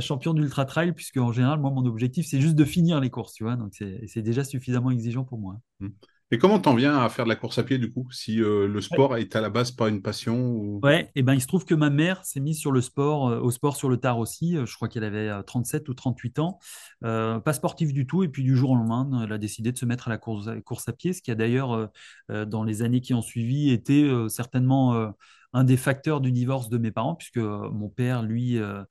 champion 0.00 0.34
d'ultra 0.34 0.64
trail, 0.64 0.92
puisque 0.92 1.18
en 1.18 1.32
général, 1.32 1.60
moi, 1.60 1.70
mon 1.70 1.84
objectif, 1.86 2.26
c'est 2.26 2.40
juste 2.40 2.56
de 2.56 2.64
finir 2.64 3.00
les 3.00 3.10
courses, 3.10 3.34
tu 3.34 3.44
vois. 3.44 3.56
Donc 3.56 3.74
c'est 3.74 4.22
déjà 4.22 4.44
suffisamment 4.44 4.90
exigeant 4.90 5.24
pour 5.24 5.38
moi. 5.38 5.58
Mmh. 5.80 5.88
Et 6.32 6.38
comment 6.38 6.58
t'en 6.58 6.74
viens 6.74 6.96
à 6.96 7.10
faire 7.10 7.26
de 7.26 7.28
la 7.28 7.36
course 7.36 7.58
à 7.58 7.62
pied 7.62 7.76
du 7.76 7.92
coup, 7.92 8.08
si 8.10 8.40
euh, 8.40 8.66
le 8.66 8.80
sport 8.80 9.18
est 9.18 9.36
à 9.36 9.42
la 9.42 9.50
base 9.50 9.70
pas 9.70 9.90
une 9.90 10.00
passion 10.00 10.50
ou... 10.52 10.80
Ouais, 10.82 11.10
et 11.14 11.22
ben 11.22 11.34
il 11.34 11.42
se 11.42 11.46
trouve 11.46 11.66
que 11.66 11.74
ma 11.74 11.90
mère 11.90 12.24
s'est 12.24 12.40
mise 12.40 12.58
sur 12.58 12.72
le 12.72 12.80
sport, 12.80 13.28
euh, 13.28 13.38
au 13.38 13.50
sport 13.50 13.76
sur 13.76 13.90
le 13.90 13.98
tard 13.98 14.18
aussi. 14.18 14.56
Euh, 14.56 14.64
je 14.64 14.74
crois 14.74 14.88
qu'elle 14.88 15.04
avait 15.04 15.30
37 15.42 15.90
ou 15.90 15.94
38 15.94 16.38
ans, 16.38 16.58
pas 17.02 17.52
sportive 17.52 17.92
du 17.92 18.06
tout. 18.06 18.24
Et 18.24 18.28
puis 18.28 18.44
du 18.44 18.56
jour 18.56 18.70
au 18.70 18.76
lendemain, 18.76 19.24
elle 19.24 19.32
a 19.34 19.36
décidé 19.36 19.72
de 19.72 19.76
se 19.76 19.84
mettre 19.84 20.08
à 20.08 20.10
la 20.10 20.16
course, 20.16 20.48
course 20.64 20.88
à 20.88 20.94
pied, 20.94 21.12
ce 21.12 21.20
qui 21.20 21.30
a 21.30 21.34
d'ailleurs 21.34 21.90
dans 22.30 22.64
les 22.64 22.80
années 22.80 23.02
qui 23.02 23.12
ont 23.12 23.20
suivi 23.20 23.70
été 23.70 24.10
certainement 24.30 25.12
un 25.52 25.64
des 25.64 25.76
facteurs 25.76 26.20
du 26.20 26.32
divorce 26.32 26.68
de 26.68 26.78
mes 26.78 26.90
parents, 26.90 27.14
puisque 27.14 27.36
euh, 27.36 27.70
mon 27.70 27.88
père, 27.88 28.22
lui, 28.22 28.58
euh, 28.58 28.82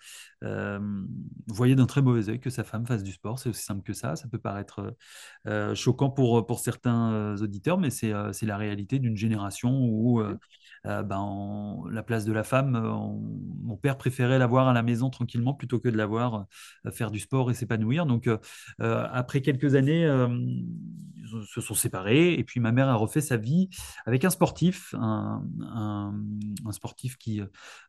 euh, 0.44 0.80
voyait 1.48 1.76
d'un 1.76 1.88
très 1.88 2.02
mauvais 2.02 2.30
œil 2.30 2.40
que 2.40 2.50
sa 2.50 2.64
femme 2.64 2.86
fasse 2.86 3.04
du 3.04 3.12
sport. 3.12 3.40
C'est 3.40 3.50
aussi 3.50 3.64
simple 3.64 3.84
que 3.84 3.94
ça. 3.94 4.16
Ça 4.16 4.28
peut 4.28 4.40
paraître 4.40 4.96
choquant 5.76 6.10
pour, 6.10 6.46
pour 6.46 6.60
certains 6.60 7.36
auditeurs, 7.42 7.78
mais 7.78 7.90
c'est 7.90 8.12
la 8.44 8.58
réalité 8.58 9.00
d'une 9.00 9.18
génération 9.18 9.72
où 9.72 10.22
ben, 10.84 11.84
la 11.92 12.04
place 12.04 12.26
de 12.26 12.34
la 12.34 12.44
femme, 12.44 12.72
mon 13.64 13.78
père 13.78 13.98
préférait 13.98 14.40
la 14.40 14.48
voir 14.48 14.68
à 14.68 14.74
la 14.74 14.84
maison 14.84 15.10
tranquillement 15.10 15.54
plutôt 15.54 15.80
que 15.80 15.90
de 15.90 15.98
la 15.98 16.06
voir 16.06 16.46
faire 16.92 17.12
du 17.12 17.20
sport 17.20 17.52
et 17.52 17.54
s'épanouir. 17.54 18.06
Donc, 18.06 18.30
après 18.80 19.42
quelques 19.42 19.76
années, 19.76 20.08
se 21.40 21.62
sont 21.62 21.74
séparés 21.74 22.34
et 22.34 22.44
puis 22.44 22.60
ma 22.60 22.72
mère 22.72 22.90
a 22.90 22.96
refait 22.96 23.22
sa 23.22 23.38
vie 23.38 23.70
avec 24.06 24.26
un 24.26 24.30
sportif, 24.30 24.94
un, 24.98 25.44
un, 25.62 26.72
sportif 26.72 27.18
qui, 27.18 27.42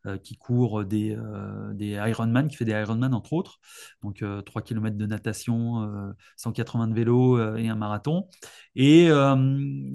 euh, 0.06 0.16
qui 0.18 0.36
court 0.36 0.84
des, 0.84 1.16
euh, 1.16 1.72
des 1.74 1.90
Ironman, 1.92 2.48
qui 2.48 2.56
fait 2.56 2.64
des 2.64 2.72
Ironman 2.72 3.14
entre 3.14 3.32
autres, 3.32 3.58
donc 4.02 4.24
3 4.44 4.62
km 4.62 4.96
de 4.96 5.06
natation, 5.06 6.12
180 6.36 6.88
de 6.88 6.94
vélo 6.94 7.56
et 7.56 7.68
un 7.68 7.76
marathon. 7.76 8.28
Et 8.74 9.08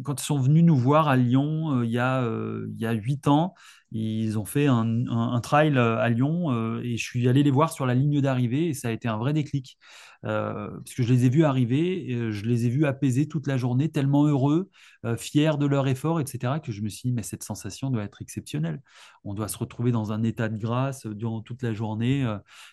quand 0.03 0.21
ils 0.21 0.25
sont 0.25 0.39
venus 0.39 0.63
nous 0.63 0.75
voir 0.75 1.07
à 1.07 1.17
Lyon 1.17 1.83
il 1.83 1.91
y 1.91 1.99
a 1.99 2.86
8 2.93 3.27
ans, 3.27 3.53
ils 3.91 4.37
ont 4.37 4.45
fait 4.45 4.67
un, 4.67 5.39
trail 5.41 5.77
euh, 5.77 5.97
à 5.97 6.09
Lyon 6.09 6.51
euh, 6.51 6.81
et 6.83 6.97
je 6.97 7.03
suis 7.03 7.27
allé 7.29 7.43
les 7.43 7.51
voir 7.51 7.71
sur 7.71 7.85
la 7.85 7.93
ligne 7.93 8.19
d'arrivée 8.21 8.67
et 8.67 8.73
ça 8.73 8.89
a 8.89 8.91
été 8.91 9.07
un 9.07 9.17
vrai 9.17 9.33
déclic. 9.33 9.77
Euh, 10.25 10.69
parce 10.71 10.95
que 10.95 11.03
je 11.03 11.13
les 11.13 11.25
ai 11.25 11.29
vus 11.29 11.45
arriver, 11.45 12.31
je 12.31 12.45
les 12.45 12.65
ai 12.65 12.69
vus 12.69 12.85
apaiser 12.85 13.27
toute 13.27 13.45
la 13.47 13.55
journée, 13.55 13.89
tellement 13.89 14.25
heureux, 14.25 14.69
fiers 15.15 15.53
de 15.59 15.65
leur 15.67 15.87
effort, 15.87 16.19
etc., 16.19 16.59
que 16.61 16.71
je 16.71 16.81
me 16.81 16.89
suis 16.89 17.09
dit, 17.09 17.13
mais 17.13 17.21
cette 17.21 17.43
sensation 17.43 17.91
doit 17.91 18.03
être 18.03 18.21
exceptionnelle. 18.21 18.81
On 19.23 19.35
doit 19.35 19.47
se 19.47 19.57
retrouver 19.57 19.91
dans 19.91 20.11
un 20.11 20.23
état 20.23 20.49
de 20.49 20.57
grâce 20.57 21.05
durant 21.05 21.41
toute 21.41 21.61
la 21.61 21.71
journée, 21.71 22.25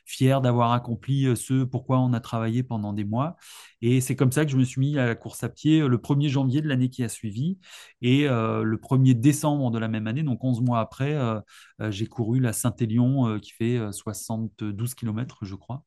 fiers 0.07 0.39
d'avoir 0.43 0.73
accompli 0.73 1.37
ce 1.37 1.65
pourquoi 1.65 2.01
on 2.01 2.15
a 2.15 2.21
travaillé 2.21 2.63
pendant 2.63 2.95
des 2.95 3.05
mois. 3.05 3.37
Et 3.83 4.01
c'est 4.01 4.17
comme 4.17 4.33
ça 4.33 4.47
que 4.47 4.51
je 4.51 4.57
me 4.57 4.65
suis 4.65 4.81
mis 4.81 4.99
à 4.99 5.07
la 5.07 5.15
course 5.15 5.45
à 5.45 5.51
pied 5.51 5.87
le 5.87 5.99
1er 5.99 6.29
janvier 6.29 6.63
de 6.63 6.67
l'année 6.67 6.89
qui 6.89 7.05
a 7.05 7.09
suivi 7.11 7.59
et 8.01 8.27
le 8.27 8.77
1er 8.77 9.15
décembre 9.15 9.71
de 9.71 9.79
la 9.79 9.89
même 9.89 10.07
année, 10.07 10.23
donc 10.23 10.43
11 10.43 10.63
mois 10.63 10.81
après, 10.81 11.04
euh, 11.13 11.41
euh, 11.81 11.91
j'ai 11.91 12.07
couru 12.07 12.41
la 12.41 12.53
Saint-Élion 12.53 13.29
euh, 13.29 13.39
qui 13.39 13.53
fait 13.53 13.79
72 13.93 14.95
km, 14.95 15.39
je 15.43 15.55
crois. 15.55 15.85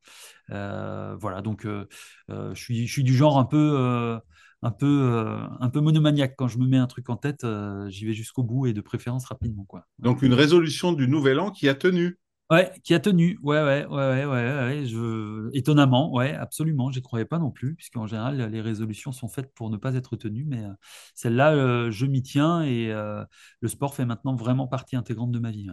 voilà, 0.50 1.42
donc 1.42 1.66
je, 1.66 2.54
suis, 2.54 2.88
je 2.88 2.92
suis 2.92 3.04
du 3.04 3.16
genre 3.16 3.38
un 3.38 3.46
peu 3.46 4.20
un 4.64 4.72
peu, 4.72 5.28
un 5.60 5.70
peu 5.70 5.82
monomaniaque. 5.82 6.36
Quand 6.38 6.48
je 6.48 6.58
me 6.58 6.68
mets 6.68 6.78
un 6.78 6.88
truc 6.88 7.10
en 7.10 7.18
tête, 7.18 7.46
j'y 7.88 8.06
vais 8.06 8.14
jusqu'au 8.14 8.44
bout 8.44 8.68
et 8.68 8.74
de 8.74 8.82
préférence 8.82 9.26
rapidement. 9.26 9.66
Quoi. 9.66 9.86
Donc 10.00 10.22
une 10.22 10.34
résolution 10.34 10.94
du 10.94 11.08
nouvel 11.08 11.40
an 11.40 11.52
qui 11.52 11.70
a 11.70 11.76
tenu. 11.76 12.18
Ouais, 12.50 12.72
qui 12.84 12.94
a 12.94 13.00
tenu. 13.02 13.38
Ouais, 13.44 13.62
ouais, 13.62 13.86
ouais, 13.88 14.26
ouais, 14.26 14.26
ouais, 14.26 14.86
Je... 14.86 15.50
Étonnamment, 15.54 16.14
ouais, 16.14 16.34
absolument. 16.34 16.90
Croyais 17.04 17.26
pas 17.26 17.40
non 17.40 17.52
plus, 17.52 17.76
puisqu'en 17.76 18.08
général, 18.08 18.38
les 18.50 18.62
résolutions 18.62 19.12
sont 19.12 19.28
faites 19.28 19.54
pour 19.54 19.70
ne 19.70 19.76
pas 19.76 19.96
être 19.96 20.16
tenues. 20.16 20.46
Mais 20.46 20.64
euh, 20.64 20.70
celle-là, 21.14 21.54
euh, 21.54 21.92
je 21.92 22.06
m'y 22.06 22.22
tiens 22.24 22.62
et 22.64 22.90
euh, 22.92 23.24
le 23.60 23.68
sport 23.68 23.94
fait 23.96 24.06
maintenant 24.06 24.34
vraiment 24.36 24.66
partie 24.68 24.96
intégrante 24.96 25.32
de 25.32 25.40
ma 25.40 25.52
vie. 25.52 25.68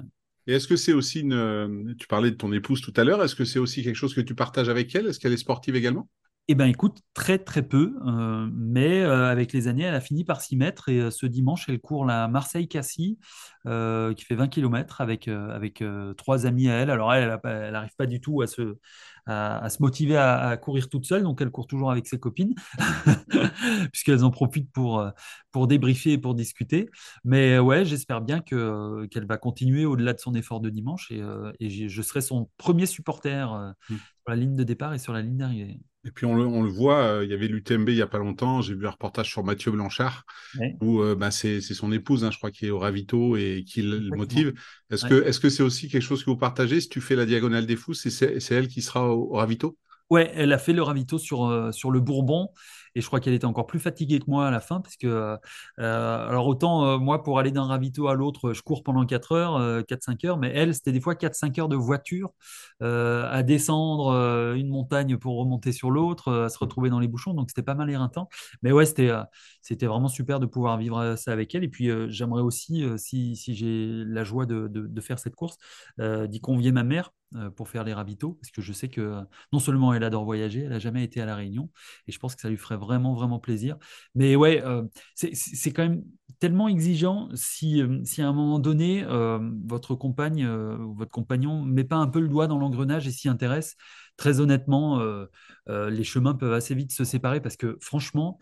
Et 0.49 0.55
est-ce 0.55 0.67
que 0.67 0.77
c'est 0.77 0.93
aussi. 0.93 1.23
Tu 1.99 2.07
parlais 2.09 2.31
de 2.33 2.37
ton 2.37 2.53
épouse 2.53 2.81
tout 2.81 2.93
à 2.97 3.05
l'heure. 3.05 3.23
Est-ce 3.23 3.37
que 3.37 3.45
c'est 3.45 3.61
aussi 3.61 3.83
quelque 3.85 3.95
chose 3.97 4.15
que 4.15 4.21
tu 4.21 4.35
partages 4.35 4.69
avec 4.69 4.95
elle? 4.97 5.07
Est-ce 5.07 5.21
qu'elle 5.21 5.33
est 5.33 5.37
sportive 5.37 5.77
également? 5.77 6.09
Eh 6.49 6.55
bien, 6.55 6.67
écoute, 6.67 6.99
très 7.15 7.39
très 7.39 7.63
peu, 7.63 7.97
euh, 8.07 8.47
mais 8.53 9.01
euh, 9.01 9.31
avec 9.31 9.55
les 9.55 9.67
années, 9.67 9.85
elle 9.85 9.95
a 9.95 10.01
fini 10.03 10.25
par 10.25 10.43
s'y 10.43 10.57
mettre 10.57 10.91
et 10.91 11.01
euh, 11.01 11.11
ce 11.11 11.25
dimanche, 11.25 11.71
elle 11.71 11.81
court 11.81 12.05
la 12.05 12.29
Marseille-Cassis, 12.29 13.17
qui 13.65 14.25
fait 14.27 14.35
20 14.35 14.49
km 14.49 15.01
avec, 15.01 15.27
avec 15.29 15.83
trois 16.19 16.45
amis 16.45 16.69
à 16.69 16.75
elle. 16.75 16.91
Alors, 16.91 17.15
elle, 17.15 17.41
elle 17.45 17.73
n'arrive 17.73 17.95
pas 17.97 18.05
du 18.05 18.21
tout 18.21 18.43
à 18.43 18.47
se, 18.47 18.77
à, 19.25 19.67
se 19.71 19.81
motiver 19.81 20.19
à, 20.19 20.55
courir 20.59 20.91
toute 20.91 21.07
seule, 21.07 21.23
donc 21.23 21.41
elle 21.41 21.51
court 21.51 21.67
toujours 21.67 21.91
avec 21.91 22.07
ses 22.07 22.21
copines, 22.21 22.55
puisqu'elles 23.93 24.23
en 24.23 24.31
profitent 24.31 24.71
pour, 24.71 25.11
pour 25.51 25.67
débriefer 25.67 26.13
et 26.13 26.19
pour 26.19 26.35
discuter. 26.35 26.91
Mais 27.25 27.59
ouais, 27.59 27.87
j'espère 27.87 28.21
bien 28.21 28.41
que, 28.41 29.07
qu'elle 29.07 29.27
va 29.27 29.39
continuer 29.39 29.87
au-delà 29.87 30.13
de 30.13 30.21
son 30.21 30.35
effort 30.35 30.61
de 30.61 30.69
dimanche 30.69 31.11
et, 31.11 31.23
et 31.59 31.89
je 31.89 32.03
serai 32.03 32.21
son 32.21 32.51
premier 32.59 32.85
supporter 32.85 33.51
mmh. 33.89 33.95
sur 33.95 34.29
la 34.29 34.37
ligne 34.37 34.57
de 34.57 34.65
départ 34.65 34.93
et 34.93 34.99
sur 34.99 35.15
la 35.15 35.23
ligne 35.23 35.39
d'arrivée. 35.39 35.81
Et 36.07 36.11
puis 36.11 36.27
on 36.27 36.37
le, 36.37 36.45
on 36.45 36.63
le 36.63 36.69
voit, 36.69 36.99
euh, 36.99 37.25
il 37.25 37.31
y 37.31 37.35
avait 37.35 37.49
l'UTMB 37.49 37.89
il 37.89 37.97
y 37.97 38.03
a 38.03 38.07
pas 38.07 38.19
longtemps, 38.19 38.61
j'ai 38.61 38.75
vu 38.75 38.87
un 38.87 38.91
reportage 38.91 39.31
sur 39.31 39.43
Mathieu 39.43 39.71
Blanchard, 39.71 40.25
où 40.81 41.01
euh, 41.01 41.15
bah, 41.15 41.31
c'est 41.31 41.61
son 41.61 41.93
épouse, 41.93 42.25
hein, 42.25 42.31
je 42.31 42.37
crois, 42.37 42.51
qui 42.51 42.67
est 42.67 42.71
au 42.71 42.79
ravito 42.79 43.37
et 43.37 43.65
qui 43.67 43.83
le 43.83 44.11
motive. 44.17 44.53
Est-ce 44.91 45.41
que 45.41 45.49
c'est 45.49 45.63
aussi 45.63 45.89
quelque 45.89 46.03
chose 46.03 46.23
que 46.23 46.31
vous 46.31 46.37
partagez? 46.37 46.81
Si 46.81 46.89
tu 46.89 47.01
fais 47.01 47.17
la 47.17 47.27
diagonale 47.27 47.67
des 47.67 47.77
fous, 47.77 47.95
c'est 47.95 48.51
elle 48.51 48.69
qui 48.69 48.83
sera 48.83 49.09
au, 49.09 49.33
au 49.33 49.37
ravito? 49.37 49.79
Ouais, 50.11 50.31
elle 50.35 50.53
a 50.53 50.59
fait 50.59 50.75
le 50.75 50.83
ravito 50.83 51.19
sur, 51.19 51.71
sur 51.73 51.91
le 51.91 52.01
Bourbon. 52.01 52.51
Et 52.95 53.01
je 53.01 53.07
crois 53.07 53.21
qu'elle 53.21 53.35
était 53.35 53.45
encore 53.45 53.67
plus 53.67 53.81
fatiguée 53.81 54.21
que 54.21 54.27
moi 54.29 54.47
à 54.47 54.51
la 54.51 54.61
fin, 54.61 54.81
parce 54.81 54.97
que, 54.97 55.07
euh, 55.07 55.37
euh, 55.81 56.29
alors 56.29 56.47
autant 56.47 56.87
euh, 56.87 56.99
moi, 56.99 57.23
pour 57.23 57.39
aller 57.39 57.51
d'un 57.51 57.65
ravito 57.65 58.07
à 58.09 58.15
l'autre, 58.15 58.53
je 58.53 58.63
cours 58.63 58.85
pendant 58.85 59.05
4 59.05 59.33
heures, 59.33 59.83
4-5 59.87 60.25
heures, 60.27 60.39
mais 60.39 60.53
elle, 60.55 60.75
c'était 60.75 60.93
des 60.93 61.01
fois 61.01 61.15
4-5 61.15 61.59
heures 61.59 61.69
de 61.69 61.77
voiture 61.77 62.31
à 62.85 63.43
descendre 63.43 64.55
une 64.55 64.69
montagne 64.69 65.17
pour 65.17 65.39
remonter 65.39 65.73
sur 65.73 65.91
l'autre, 65.91 66.33
à 66.33 66.49
se 66.49 66.59
retrouver 66.59 66.91
dans 66.91 67.01
les 67.01 67.09
bouchons. 67.09 67.35
Donc 67.35 67.51
c'était 67.51 67.63
pas 67.63 67.75
mal 67.75 67.91
éreintant. 67.91 68.29
Mais 68.63 68.73
ouais, 68.73 68.87
c'était 68.87 69.11
c'était 69.63 69.87
vraiment 69.87 70.09
super 70.09 70.41
de 70.41 70.47
pouvoir 70.47 70.79
vivre 70.79 71.17
ça 71.17 71.33
avec 71.33 71.55
elle. 71.55 71.65
Et 71.65 71.69
puis 71.69 71.91
j'aimerais 72.09 72.43
aussi, 72.43 72.85
si, 72.97 73.37
si 73.37 73.55
j'ai 73.55 74.05
la 74.07 74.25
joie 74.25 74.47
de, 74.47 74.69
de, 74.69 75.01
faire 75.01 75.19
cette 75.19 75.35
course, 75.35 75.57
d'y 75.99 76.41
convier 76.41 76.73
ma 76.73 76.85
mère 76.85 77.13
pour 77.57 77.69
faire 77.69 77.85
les 77.85 77.93
ravitaux, 77.93 78.39
parce 78.41 78.51
que 78.51 78.63
je 78.63 78.73
sais 78.73 78.89
que 78.89 79.21
non 79.53 79.59
seulement 79.59 79.93
elle 79.95 80.05
adore 80.05 80.25
voyager, 80.25 80.63
elle 80.63 80.71
n'a 80.71 80.79
jamais 80.79 81.05
été 81.05 81.21
à 81.21 81.27
La 81.27 81.37
Réunion, 81.37 81.71
et 82.07 82.13
je 82.13 82.19
pense 82.19 82.35
que 82.35 82.41
ça 82.41 82.49
lui 82.49 82.57
ferait 82.57 82.77
vraiment, 82.77 83.15
vraiment 83.15 83.39
plaisir. 83.39 83.77
Mais 84.15 84.37
ouais, 84.37 84.63
euh, 84.65 84.83
c'est 85.15 85.73
quand 85.73 85.83
même 85.83 86.05
tellement 86.41 86.69
exigeant 86.69 87.29
si, 87.35 87.83
euh, 87.83 88.01
si 88.05 88.23
à 88.23 88.29
un 88.29 88.33
moment 88.33 88.59
donné, 88.59 89.05
euh, 89.05 89.39
votre 89.67 89.95
compagne 89.95 90.47
ou 90.47 90.95
votre 90.95 91.11
compagnon 91.11 91.65
ne 91.65 91.73
met 91.73 91.85
pas 91.85 91.97
un 91.97 92.07
peu 92.07 92.21
le 92.21 92.29
doigt 92.29 92.47
dans 92.47 92.59
l'engrenage 92.59 93.07
et 93.07 93.11
s'y 93.11 93.29
intéresse. 93.29 93.77
Très 94.17 94.41
honnêtement, 94.41 95.03
les 95.67 96.05
chemins 96.05 96.35
peuvent 96.35 96.53
assez 96.53 96.75
vite 96.75 96.93
se 96.93 97.03
séparer 97.05 97.41
parce 97.41 97.57
que 97.57 97.77
franchement, 97.81 98.39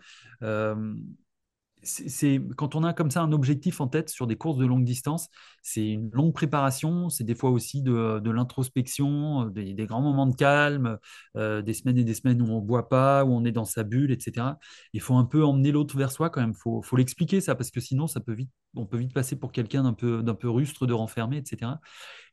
c'est 1.83 2.41
quand 2.57 2.75
on 2.75 2.83
a 2.83 2.93
comme 2.93 3.11
ça 3.11 3.21
un 3.21 3.31
objectif 3.31 3.81
en 3.81 3.87
tête 3.87 4.09
sur 4.09 4.27
des 4.27 4.35
courses 4.35 4.57
de 4.57 4.65
longue 4.65 4.83
distance, 4.83 5.29
c'est 5.61 5.87
une 5.87 6.09
longue 6.11 6.33
préparation, 6.33 7.09
c'est 7.09 7.23
des 7.23 7.35
fois 7.35 7.49
aussi 7.51 7.81
de, 7.81 8.29
l'introspection, 8.29 9.45
des, 9.45 9.73
grands 9.85 10.01
moments 10.01 10.27
de 10.27 10.35
calme, 10.35 10.97
euh, 11.35 11.61
des 11.61 11.73
semaines 11.73 11.97
et 11.97 12.03
des 12.03 12.13
semaines 12.13 12.41
où 12.41 12.45
on 12.51 12.61
ne 12.61 12.65
boit 12.65 12.89
pas, 12.89 13.25
où 13.25 13.33
on 13.33 13.45
est 13.45 13.51
dans 13.51 13.65
sa 13.65 13.83
bulle, 13.83 14.11
etc. 14.11 14.57
Il 14.93 15.01
faut 15.01 15.15
un 15.15 15.25
peu 15.25 15.43
emmener 15.43 15.71
l'autre 15.71 15.97
vers 15.97 16.11
soi 16.11 16.29
quand 16.29 16.41
même. 16.41 16.51
Il 16.51 16.61
faut, 16.61 16.81
faut 16.81 16.95
l'expliquer 16.95 17.41
ça 17.41 17.55
parce 17.55 17.71
que 17.71 17.79
sinon 17.79 18.07
ça 18.07 18.19
peut 18.19 18.33
vite, 18.33 18.51
on 18.75 18.85
peut 18.85 18.97
vite 18.97 19.13
passer 19.13 19.35
pour 19.35 19.51
quelqu'un 19.51 19.83
d'un 19.83 19.93
peu, 19.93 20.23
d'un 20.23 20.35
peu 20.35 20.49
rustre, 20.49 20.85
de 20.87 20.93
renfermé, 20.93 21.37
etc. 21.37 21.73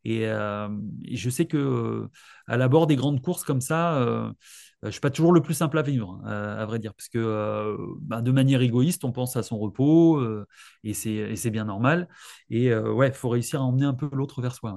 Euh, 0.07 0.69
et, 1.05 1.17
je 1.17 1.31
sais 1.31 1.47
que 1.47 1.57
euh, 1.57 2.11
à 2.47 2.57
l'abord 2.57 2.87
des 2.87 2.97
grandes 2.97 3.21
courses 3.21 3.45
comme 3.45 3.61
ça, 3.61 4.33
euh, 4.85 4.89
je 4.89 4.91
suis 4.93 5.01
pas 5.01 5.11
toujours 5.11 5.33
le 5.33 5.43
plus 5.43 5.55
simple 5.55 5.79
à 5.79 5.83
vivre, 5.83 6.21
à 6.27 6.65
vrai 6.67 6.79
dire, 6.79 6.95
parce 6.95 7.09
que 7.09 7.77
bah, 8.01 8.21
de 8.23 8.31
manière 8.33 8.63
égoïste, 8.63 9.05
on 9.05 9.13
pense 9.13 9.37
à 9.37 9.43
son 9.43 9.59
repos 9.59 10.23
et 10.85 10.95
c'est 10.95 11.51
bien 11.51 11.65
normal. 11.65 12.09
Et 12.51 12.75
ouais, 12.75 13.09
il 13.09 13.15
faut 13.15 13.29
réussir 13.29 13.61
à 13.61 13.65
emmener 13.65 13.85
un 13.87 13.95
peu 13.95 14.09
l'autre 14.13 14.41
vers 14.43 14.55
soi. 14.55 14.75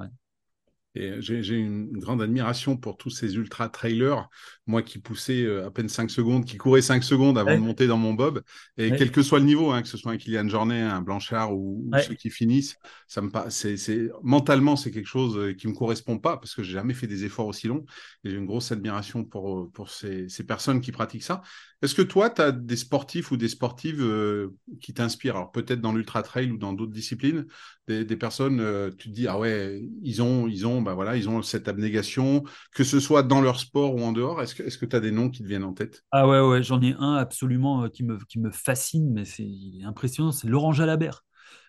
Et 0.95 1.21
j'ai 1.21 1.56
une 1.56 1.91
grande 1.97 2.21
admiration 2.21 2.77
pour 2.77 2.97
tous 2.97 3.10
ces 3.10 3.36
ultra 3.36 3.67
trailers, 3.69 4.29
moi 4.67 4.84
qui 4.84 4.99
poussais 4.99 5.47
à 5.63 5.71
peine 5.71 5.89
5 5.89 6.12
secondes, 6.12 6.45
qui 6.45 6.58
courais 6.58 6.82
5 6.82 7.03
secondes 7.03 7.38
avant 7.38 7.56
de 7.56 7.62
monter 7.62 7.88
dans 7.88 7.97
mon 7.97 8.13
bob. 8.13 8.41
Et 8.77 8.91
quel 8.91 9.12
que 9.12 9.23
soit 9.23 9.39
le 9.39 9.45
niveau, 9.45 9.71
hein, 9.71 9.82
que 9.82 9.88
ce 9.88 9.97
soit 9.97 10.12
un 10.12 10.17
Kylian 10.17 10.47
Jornet, 10.47 10.82
un 10.82 11.01
Blanchard 11.01 11.56
ou, 11.56 11.89
ceux 12.08 12.13
qui 12.13 12.29
finissent, 12.29 12.77
ça 13.08 13.21
me 13.21 13.29
c'est 13.49 14.10
mentalement 14.21 14.75
c'est 14.75 14.91
quelque 14.91 15.08
chose 15.08 15.56
qui 15.58 15.67
me 15.67 15.73
correspond 15.73 16.19
pas 16.19 16.38
parce 16.38 16.53
que 16.53 16.63
j'ai 16.63 16.73
jamais 16.73 16.93
fait 16.93 17.08
des 17.08 17.25
efforts 17.25 17.47
aussi 17.47 17.67
longs. 17.67 17.86
Et 18.23 18.29
j'ai 18.29 18.38
une 18.38 18.45
grosse 18.45 18.71
admiration 18.71 19.23
pour 19.23 19.71
pour 19.71 19.89
ces, 19.89 20.29
ces 20.29 20.43
personnes 20.43 20.82
qui 20.82 20.91
pratiquent 20.91 21.23
ça. 21.23 21.41
Est-ce 21.84 21.96
que 21.96 22.02
toi, 22.02 22.30
tu 22.30 22.41
as 22.41 22.54
des 22.54 22.78
sportifs 22.78 23.32
ou 23.32 23.38
des 23.38 23.50
sportives 23.50 24.02
euh, 24.02 24.56
qui 24.80 24.93
t'inspirent? 24.93 25.36
Alors 25.36 25.52
peut-être 25.52 25.82
dans 25.82 25.91
l'ultra 25.91 26.24
trail 26.24 26.50
ou 26.50 26.58
dans 26.58 26.72
d'autres 26.72 26.93
disciplines, 26.93 27.46
des, 27.88 28.06
personnes, 28.15 28.62
euh, 28.62 28.89
tu 28.98 29.10
te 29.10 29.13
dis 29.13 29.28
ah 29.28 29.38
ouais, 29.38 29.84
ils 30.02 30.22
ont, 30.22 30.48
ils 30.48 30.65
ont, 30.65 30.82
bah 30.82 30.93
voilà, 30.93 31.17
ils 31.17 31.28
ont 31.28 31.41
cette 31.41 31.67
abnégation, 31.67 32.46
que 32.74 32.86
ce 32.86 33.02
soit 33.02 33.22
dans 33.22 33.41
leur 33.41 33.60
sport 33.60 33.96
ou 33.96 34.02
en 34.02 34.13
dehors. 34.13 34.41
Est-ce 34.41 34.56
que, 34.56 34.63
est-ce 34.63 34.78
que 34.78 34.86
tu 34.86 34.96
as 34.96 35.02
des 35.02 35.12
noms 35.12 35.30
qui 35.30 35.43
te 35.43 35.48
viennent 35.50 35.65
en 35.65 35.74
tête? 35.74 36.06
Ah 36.12 36.26
ouais, 36.26 36.39
ouais, 36.39 36.63
j'en 36.63 36.82
ai 36.82 36.96
un 36.98 37.15
absolument 37.15 37.84
euh, 37.84 37.89
qui 37.89 38.06
me, 38.06 38.17
qui 38.30 38.39
me 38.39 38.50
fascine, 38.50 39.12
mais 39.12 39.26
c'est 39.26 39.52
impressionnant, 39.84 40.32
c'est 40.32 40.48
Laurent 40.48 40.72
Jalabert. 40.72 41.26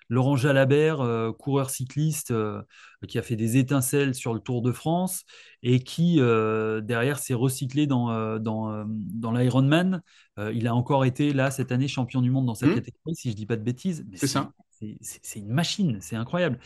Laurent 0.08 0.36
Jalabert, 0.36 1.00
euh, 1.00 1.32
coureur 1.32 1.70
cycliste 1.70 2.30
euh, 2.30 2.62
qui 3.08 3.18
a 3.18 3.22
fait 3.22 3.36
des 3.36 3.56
étincelles 3.56 4.14
sur 4.14 4.34
le 4.34 4.40
Tour 4.40 4.62
de 4.62 4.72
France 4.72 5.24
et 5.62 5.80
qui, 5.80 6.20
euh, 6.20 6.80
derrière, 6.80 7.18
s'est 7.18 7.34
recyclé 7.34 7.86
dans, 7.86 8.38
dans, 8.38 8.84
dans 8.86 9.32
l'Ironman. 9.32 10.02
il 10.52 10.66
a 10.66 10.74
encore 10.74 11.04
été, 11.04 11.32
là, 11.32 11.50
cette 11.50 11.72
année, 11.72 11.88
champion 11.88 12.20
du 12.20 12.30
monde 12.30 12.46
dans 12.46 12.54
cette 12.54 12.70
mmh. 12.70 12.74
catégorie, 12.74 13.14
si 13.14 13.28
je 13.28 13.34
ne 13.34 13.36
dis 13.36 13.46
pas 13.46 13.56
de 13.56 13.62
bêtises. 13.62 14.06
C'est 14.14 14.26
ça. 14.26 14.52
C'est 15.00 15.38
une 15.38 15.52
machine, 15.52 15.98
c'est 16.00 16.16
incroyable. 16.16 16.58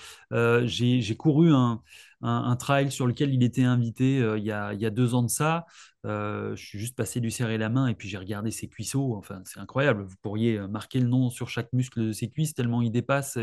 J'ai 0.64 1.16
couru 1.16 1.52
un, 1.52 1.82
un, 2.20 2.56
trail 2.56 2.90
sur 2.90 3.06
lequel 3.06 3.32
il 3.32 3.42
était 3.42 3.64
invité 3.64 4.18
il, 4.36 4.44
y 4.44 4.50
a, 4.52 4.72
il, 4.74 4.80
y 4.80 4.86
a, 4.86 4.90
deux 4.90 5.14
ans 5.14 5.22
de 5.22 5.28
ça. 5.28 5.66
Euh, 6.06 6.54
je 6.54 6.64
suis 6.64 6.78
juste 6.78 6.94
passé 6.96 7.18
lui 7.18 7.32
serrer 7.32 7.58
la 7.58 7.68
main 7.68 7.88
et 7.88 7.94
puis 7.94 8.08
j'ai 8.08 8.18
regardé 8.18 8.50
ses 8.50 8.68
cuisseaux. 8.68 9.16
Enfin, 9.16 9.42
c'est 9.44 9.58
incroyable. 9.58 10.04
Vous 10.04 10.16
pourriez 10.22 10.56
euh, 10.56 10.68
marquer 10.68 11.00
le 11.00 11.08
nom 11.08 11.28
sur 11.28 11.48
chaque 11.48 11.72
muscle 11.72 12.06
de 12.06 12.12
ses 12.12 12.30
cuisses 12.30 12.54
tellement 12.54 12.82
il 12.82 12.90
dépasse. 12.92 13.38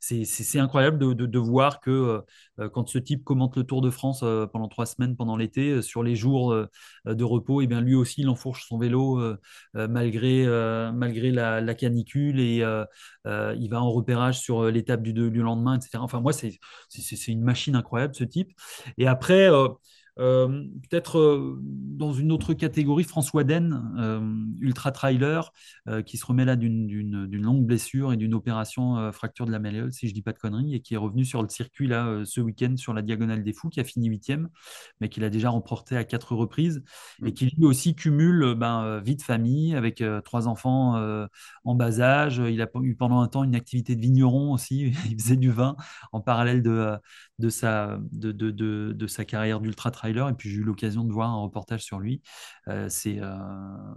C'est 0.00 0.58
incroyable 0.58 0.98
de, 0.98 1.26
de, 1.26 1.38
voir 1.38 1.80
que 1.80 2.22
euh, 2.60 2.68
quand 2.70 2.88
ce 2.88 2.98
type 2.98 3.24
commente 3.24 3.56
le 3.56 3.64
Tour 3.64 3.80
de 3.82 3.90
France 3.90 4.20
pendant 4.52 4.68
trois 4.68 4.86
semaines 4.86 5.16
pendant 5.16 5.36
l'été, 5.36 5.82
sur 5.82 6.02
les 6.02 6.14
jours 6.14 6.54
de 7.04 7.24
repos, 7.24 7.60
et 7.60 7.64
eh 7.64 7.66
bien 7.66 7.80
lui 7.80 7.94
aussi 7.94 8.22
il 8.22 8.28
enfourche 8.28 8.66
son 8.68 8.78
vélo 8.78 9.20
malgré, 9.74 10.46
malgré 10.92 11.30
la, 11.32 11.74
canicule 11.74 12.40
et 12.40 12.58
il 13.26 13.68
va 13.70 13.82
en 13.82 13.90
repérage 13.90 14.40
sur 14.40 14.64
l'étape 14.70 15.02
du, 15.02 15.12
du, 15.12 15.42
lendemain, 15.42 15.76
etc. 15.76 15.98
Enfin, 15.98 16.20
moi, 16.20 16.32
c'est 16.32 16.58
une 17.28 17.42
machine 17.42 17.74
incroyable 17.74 17.83
ce 18.14 18.24
type. 18.24 18.52
Et 18.98 19.06
après, 19.06 19.48
euh, 20.20 20.64
peut-être 20.88 21.18
euh, 21.18 21.58
dans 21.60 22.12
une 22.12 22.30
autre 22.30 22.54
catégorie, 22.54 23.04
François 23.04 23.44
Den, 23.44 23.94
euh, 23.98 24.20
ultra 24.60 24.92
trailer, 24.92 25.52
qui 26.06 26.16
se 26.16 26.24
remet 26.24 26.44
là 26.44 26.56
d'une 26.56 27.42
longue 27.42 27.66
blessure 27.66 28.12
et 28.12 28.16
d'une 28.16 28.32
opération 28.32 29.12
fracture 29.12 29.44
de 29.44 29.52
la 29.52 29.58
malléole, 29.58 29.92
si 29.92 30.08
je 30.08 30.14
dis 30.14 30.22
pas 30.22 30.32
de 30.32 30.38
conneries, 30.38 30.74
et 30.74 30.80
qui 30.80 30.94
est 30.94 30.96
revenu 30.96 31.24
sur 31.24 31.42
le 31.42 31.48
circuit 31.48 31.86
là 31.86 32.22
ce 32.24 32.40
week-end 32.40 32.74
sur 32.76 32.94
la 32.94 33.02
Diagonale 33.02 33.44
des 33.44 33.52
Fous, 33.52 33.68
qui 33.68 33.80
a 33.80 33.84
fini 33.84 34.08
huitième, 34.08 34.48
mais 35.00 35.10
qu'il 35.10 35.24
a 35.24 35.30
déjà 35.30 35.50
remporté 35.50 35.96
à 35.96 36.04
quatre 36.04 36.34
reprises, 36.34 36.82
et 37.24 37.34
qui 37.34 37.46
lui 37.46 37.66
aussi 37.66 37.94
cumule 37.94 38.54
ben, 38.56 39.00
vie 39.00 39.16
de 39.16 39.22
famille 39.22 39.74
avec 39.74 40.02
trois 40.24 40.48
enfants 40.48 41.28
en 41.64 41.74
bas 41.74 42.00
âge. 42.00 42.38
Il 42.38 42.62
a 42.62 42.68
eu 42.82 42.94
pendant 42.96 43.20
un 43.20 43.28
temps 43.28 43.44
une 43.44 43.54
activité 43.54 43.94
de 43.94 44.00
vigneron 44.00 44.52
aussi, 44.54 44.94
il 45.10 45.20
faisait 45.20 45.36
du 45.36 45.50
vin 45.50 45.76
en 46.12 46.20
parallèle 46.20 46.62
de, 46.62 46.96
de, 47.38 47.48
sa, 47.50 47.98
de, 48.10 48.32
de, 48.32 48.50
de 48.50 49.06
sa 49.06 49.24
carrière 49.26 49.60
d'ultra 49.60 49.90
trailer 49.90 50.03
et 50.06 50.34
puis 50.36 50.50
j'ai 50.50 50.58
eu 50.58 50.62
l'occasion 50.62 51.04
de 51.04 51.12
voir 51.12 51.30
un 51.30 51.36
reportage 51.36 51.82
sur 51.82 51.98
lui. 51.98 52.22
Euh, 52.68 52.88
c'est 52.88 53.18
euh, 53.20 53.36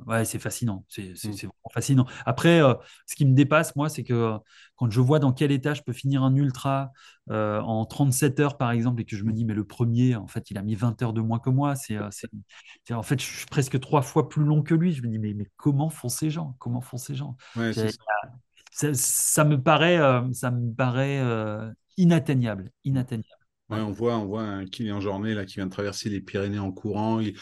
ouais, 0.06 0.26
c'est 0.26 0.40
fascinant, 0.40 0.86
c'est 0.88 1.12
mmh. 1.12 1.32
vraiment 1.32 1.54
fascinant. 1.74 2.06
Après, 2.26 2.62
euh, 2.62 2.74
ce 3.06 3.16
qui 3.16 3.26
me 3.26 3.34
dépasse, 3.34 3.76
moi, 3.76 3.90
c'est 3.90 4.04
que 4.04 4.38
quand 4.76 4.90
je 4.90 5.02
vois 5.02 5.20
dans 5.20 5.34
quel 5.34 5.52
état 5.52 5.74
je 5.74 5.82
peux 5.82 5.94
finir 5.94 6.24
un 6.24 6.36
ultra 6.36 6.92
en 7.30 7.86
37 7.86 8.40
heures, 8.40 8.58
par 8.58 8.72
exemple, 8.72 9.02
et 9.02 9.06
que 9.06 9.18
je 9.18 9.24
me 9.26 9.34
dis, 9.34 9.44
mais 9.44 9.54
le 9.54 9.66
premier, 9.66 10.16
en 10.16 10.28
fait, 10.28 10.50
il 10.50 10.58
a 10.58 10.62
mis 10.62 10.76
20 10.76 11.02
heures 11.02 11.14
de 11.14 11.20
moins 11.20 11.40
que 11.40 11.50
moi, 11.50 11.76
c'est 11.76 11.98
en 11.98 13.04
fait, 13.04 13.22
je 13.22 13.26
suis 13.26 13.46
presque 13.48 13.80
trois 13.80 14.02
fois 14.02 14.30
plus 14.30 14.44
long 14.44 14.62
que 14.64 14.74
lui. 14.74 14.94
Je 14.94 15.02
me 15.02 15.10
dis, 15.10 15.20
mais, 15.20 15.34
mais 15.34 15.48
comment 15.58 15.90
font 15.90 16.10
ces 16.10 16.30
gens? 16.30 16.56
Comment 16.60 16.82
font 16.82 16.98
ces 16.98 17.16
gens? 17.16 17.36
Ça. 17.56 18.94
Ça, 18.94 19.44
me 19.44 19.60
paraît, 19.60 19.98
ça 20.34 20.52
me 20.52 20.72
paraît 20.72 21.20
inatteignable, 21.98 22.72
inatteignable 22.86 23.37
on 23.70 23.92
voit, 23.92 24.18
on 24.18 24.26
voit 24.26 24.44
un 24.44 24.66
Kylian 24.66 25.02
Jornet 25.02 25.34
là, 25.34 25.46
qui 25.46 25.56
vient 25.56 25.66
de 25.66 25.72
traverser 25.72 26.10
les 26.10 26.22
Pyrénées 26.22 26.60
en 26.60 26.72
courant. 26.72 27.20
Il, 27.20 27.36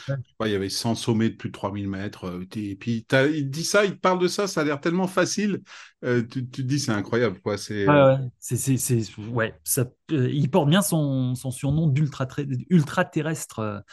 il 0.43 0.51
y 0.51 0.55
avait 0.55 0.69
100 0.69 0.95
sommets 0.95 1.29
de 1.29 1.35
plus 1.35 1.49
de 1.49 1.53
3000 1.53 1.88
mètres. 1.88 2.25
Euh, 2.25 2.45
et 2.55 2.75
puis, 2.75 3.05
il 3.11 3.49
dit 3.49 3.63
ça, 3.63 3.85
il 3.85 3.99
parle 3.99 4.19
de 4.19 4.27
ça, 4.27 4.47
ça 4.47 4.61
a 4.61 4.63
l'air 4.63 4.81
tellement 4.81 5.07
facile. 5.07 5.61
Euh, 6.03 6.23
tu, 6.23 6.47
te 6.47 6.61
dis, 6.61 6.79
c'est 6.79 6.91
incroyable. 6.91 7.39
Quoi. 7.41 7.57
C'est, 7.57 7.88
ouais, 7.88 7.93
euh, 7.93 9.27
ouais. 9.31 9.55
ça, 9.63 9.85
il 10.09 10.49
porte 10.49 10.69
bien 10.69 10.81
son, 10.81 11.35
son 11.35 11.51
surnom 11.51 11.88
d'ultra 11.88 12.27
ultra 12.69 13.05
terrestre, 13.05 13.83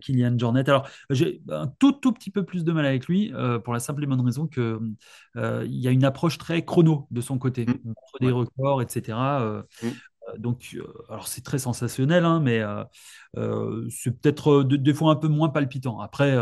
Kylian 0.00 0.38
Jornet. 0.38 0.68
Alors, 0.68 0.88
j'ai 1.10 1.42
un 1.48 1.66
tout, 1.78 1.92
tout 1.92 2.12
petit 2.12 2.30
peu 2.30 2.44
plus 2.44 2.64
de 2.64 2.72
mal 2.72 2.86
avec 2.86 3.06
lui 3.06 3.32
pour 3.64 3.72
la 3.72 3.80
simple 3.80 4.02
et 4.02 4.06
bonne 4.06 4.20
raison 4.20 4.46
qu'il 4.46 4.78
y 5.36 5.88
a 5.88 5.90
une 5.90 6.04
approche 6.04 6.38
très 6.38 6.64
chrono 6.64 7.06
de 7.10 7.20
son 7.20 7.38
côté, 7.38 7.66
mmh. 7.66 7.92
des 8.20 8.32
records, 8.32 8.82
etc. 8.82 9.16
donc, 10.38 10.74
euh, 10.74 10.84
alors 11.08 11.28
c'est 11.28 11.42
très 11.42 11.58
sensationnel, 11.58 12.24
hein, 12.24 12.40
mais 12.40 12.60
euh, 13.36 13.88
c'est 13.90 14.10
peut-être 14.10 14.62
des 14.62 14.94
fois 14.94 15.12
un 15.12 15.16
peu 15.16 15.28
moins 15.28 15.48
palpitant. 15.48 16.00
Après, 16.00 16.36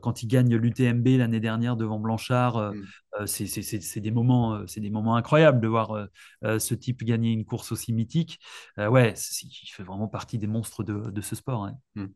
quand 0.00 0.22
il 0.22 0.28
gagne 0.28 0.54
l'UTMB 0.56 1.06
l'année 1.18 1.40
dernière 1.40 1.76
devant 1.76 1.98
Blanchard, 1.98 2.72
mm. 2.72 3.26
c'est 3.26 4.00
des 4.00 4.10
moments, 4.10 4.66
c'est 4.66 4.80
des 4.80 4.90
moments 4.90 5.16
incroyables 5.16 5.60
de 5.60 5.68
voir 5.68 6.08
ce 6.42 6.74
type 6.74 7.04
gagner 7.04 7.32
une 7.32 7.44
course 7.44 7.72
aussi 7.72 7.92
mythique. 7.92 8.40
ouais, 8.76 9.14
il 9.42 9.70
fait 9.70 9.82
vraiment 9.82 10.08
partie 10.08 10.38
des 10.38 10.46
monstres 10.46 10.84
de, 10.84 11.20
ce 11.20 11.36
sport. 11.36 11.70
Mm. 11.94 12.06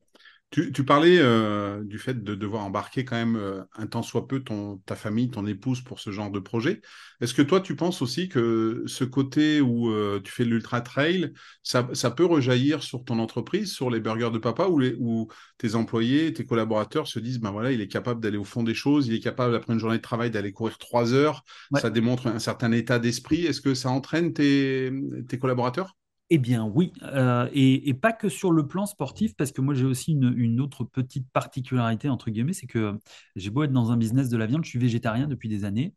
Tu, 0.53 0.85
parlais 0.85 1.17
euh, 1.19 1.83
du 1.83 1.99
fait 1.99 2.23
de 2.23 2.35
devoir 2.35 2.63
embarquer 2.65 3.07
quand 3.07 3.17
même 3.17 3.37
euh, 3.37 3.63
un 3.75 3.87
temps 3.87 4.03
soit 4.03 4.29
peu 4.29 4.41
ton, 4.41 4.77
ta 4.85 4.97
famille, 4.97 5.31
ton 5.31 5.47
épouse 5.47 5.81
pour 5.81 5.99
ce 5.99 6.11
genre 6.11 6.31
de 6.31 6.41
projet. 6.41 6.83
Est-ce 7.23 7.33
que 7.33 7.41
toi, 7.41 7.63
tu 7.63 7.75
penses 7.75 8.03
aussi 8.03 8.29
que 8.29 8.83
ce 8.85 9.05
côté 9.05 9.63
où 9.63 9.91
euh, 9.91 10.21
tu 10.23 10.31
fais 10.31 10.45
de 10.45 10.51
l'ultra 10.51 10.83
trail, 10.83 11.33
ça, 11.63 11.83
peut 12.11 12.27
rejaillir 12.27 12.83
sur 12.83 13.03
ton 13.03 13.19
entreprise, 13.19 13.73
sur 13.73 13.89
les 13.89 13.99
burgers 13.99 14.31
de 14.31 14.37
papa, 14.37 14.67
où, 14.67 14.79
les, 14.79 14.95
où 14.99 15.29
tes 15.57 15.75
employés, 15.75 16.35
tes 16.35 16.45
collaborateurs 16.45 17.09
se 17.09 17.19
disent, 17.19 17.41
ben 17.41 17.51
voilà, 17.51 17.73
il 17.73 17.81
est 17.81 17.89
capable 17.89 18.21
d'aller 18.21 18.37
au 18.37 18.45
fond 18.45 18.63
des 18.63 18.75
choses, 18.75 19.07
il 19.07 19.15
est 19.15 19.21
capable 19.21 19.55
après 19.55 19.73
une 19.73 19.79
journée 19.79 19.97
de 19.97 20.03
travail 20.03 20.31
d'aller 20.31 20.53
courir 20.53 20.77
trois 20.77 21.15
heures. 21.15 21.45
Ça 21.81 21.89
démontre 21.89 22.27
un 22.27 22.39
certain 22.39 22.73
état 22.73 22.99
d'esprit. 22.99 23.47
Est-ce 23.47 23.63
que 23.63 23.73
ça 23.73 23.89
entraîne 23.89 24.35
tes, 24.35 24.93
tes 25.29 25.39
collaborateurs? 25.39 25.97
Eh 26.35 26.39
bien 26.39 26.65
oui, 26.65 26.95
euh, 27.03 27.47
et, 27.53 27.93
pas 27.93 28.15
que 28.15 28.31
sur 28.31 28.53
le 28.53 28.67
plan 28.67 28.87
sportif, 28.87 29.37
parce 29.37 29.53
que 29.53 29.61
moi 29.61 29.75
j'ai 29.75 29.85
aussi 29.85 30.13
une, 30.13 30.63
autre 30.63 30.83
petite 30.83 31.31
particularité, 31.31 32.09
entre 32.09 32.31
guillemets, 32.31 32.55
c'est 32.55 32.67
que 32.67 32.99
j'ai 33.37 33.51
beau 33.51 33.65
être 33.65 33.73
dans 33.73 33.93
un 33.93 33.99
business 33.99 34.31
de 34.31 34.39
la 34.39 34.47
viande, 34.47 34.65
je 34.65 34.71
suis 34.71 34.79
végétarien 34.79 35.27
depuis 35.27 35.51
des 35.51 35.67
années, 35.67 35.93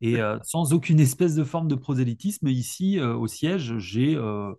et 0.00 0.20
euh, 0.20 0.38
sans 0.44 0.72
aucune 0.74 1.00
espèce 1.00 1.34
de 1.34 1.42
forme 1.42 1.66
de 1.66 1.74
prosélytisme, 1.74 2.46
ici 2.46 3.00
euh, 3.00 3.16
au 3.16 3.26
siège, 3.26 3.78
j'ai 3.78 4.14
euh, 4.14 4.54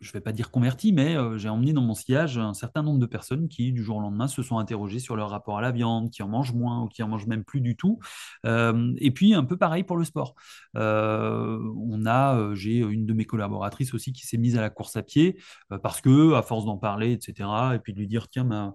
je 0.00 0.08
ne 0.10 0.12
vais 0.12 0.20
pas 0.20 0.32
dire 0.32 0.50
converti, 0.50 0.92
mais 0.92 1.16
euh, 1.16 1.38
j'ai 1.38 1.48
emmené 1.48 1.72
dans 1.72 1.82
mon 1.82 1.94
sillage 1.94 2.38
un 2.38 2.54
certain 2.54 2.82
nombre 2.82 2.98
de 2.98 3.06
personnes 3.06 3.48
qui, 3.48 3.72
du 3.72 3.82
jour 3.82 3.96
au 3.96 4.00
lendemain, 4.00 4.28
se 4.28 4.42
sont 4.42 4.58
interrogées 4.58 4.98
sur 4.98 5.16
leur 5.16 5.30
rapport 5.30 5.58
à 5.58 5.60
la 5.60 5.72
viande, 5.72 6.10
qui 6.10 6.22
en 6.22 6.28
mangent 6.28 6.54
moins 6.54 6.82
ou 6.82 6.88
qui 6.88 7.02
en 7.02 7.08
mangent 7.08 7.26
même 7.26 7.44
plus 7.44 7.60
du 7.60 7.76
tout. 7.76 7.98
Euh, 8.44 8.94
et 8.98 9.10
puis, 9.10 9.34
un 9.34 9.44
peu 9.44 9.56
pareil 9.56 9.84
pour 9.84 9.96
le 9.96 10.04
sport. 10.04 10.34
on 10.74 12.06
a, 12.06 12.54
j'ai 12.54 12.78
une 12.78 13.06
de 13.06 13.12
mes 13.14 13.24
collaboratrices 13.24 13.94
aussi 13.94 14.12
qui 14.12 14.26
s'est 14.26 14.38
mise 14.38 14.56
à 14.56 14.60
la 14.60 14.70
course 14.70 14.96
à 14.96 15.02
pied 15.02 15.40
parce 15.82 16.00
que, 16.00 16.34
à 16.34 16.42
force 16.42 16.64
d'en 16.64 16.78
parler, 16.78 17.12
etc., 17.12 17.48
et 17.74 17.78
puis 17.78 17.92
de 17.92 17.98
lui 17.98 18.06
dire, 18.06 18.28
tiens, 18.28 18.44
ben, 18.44 18.74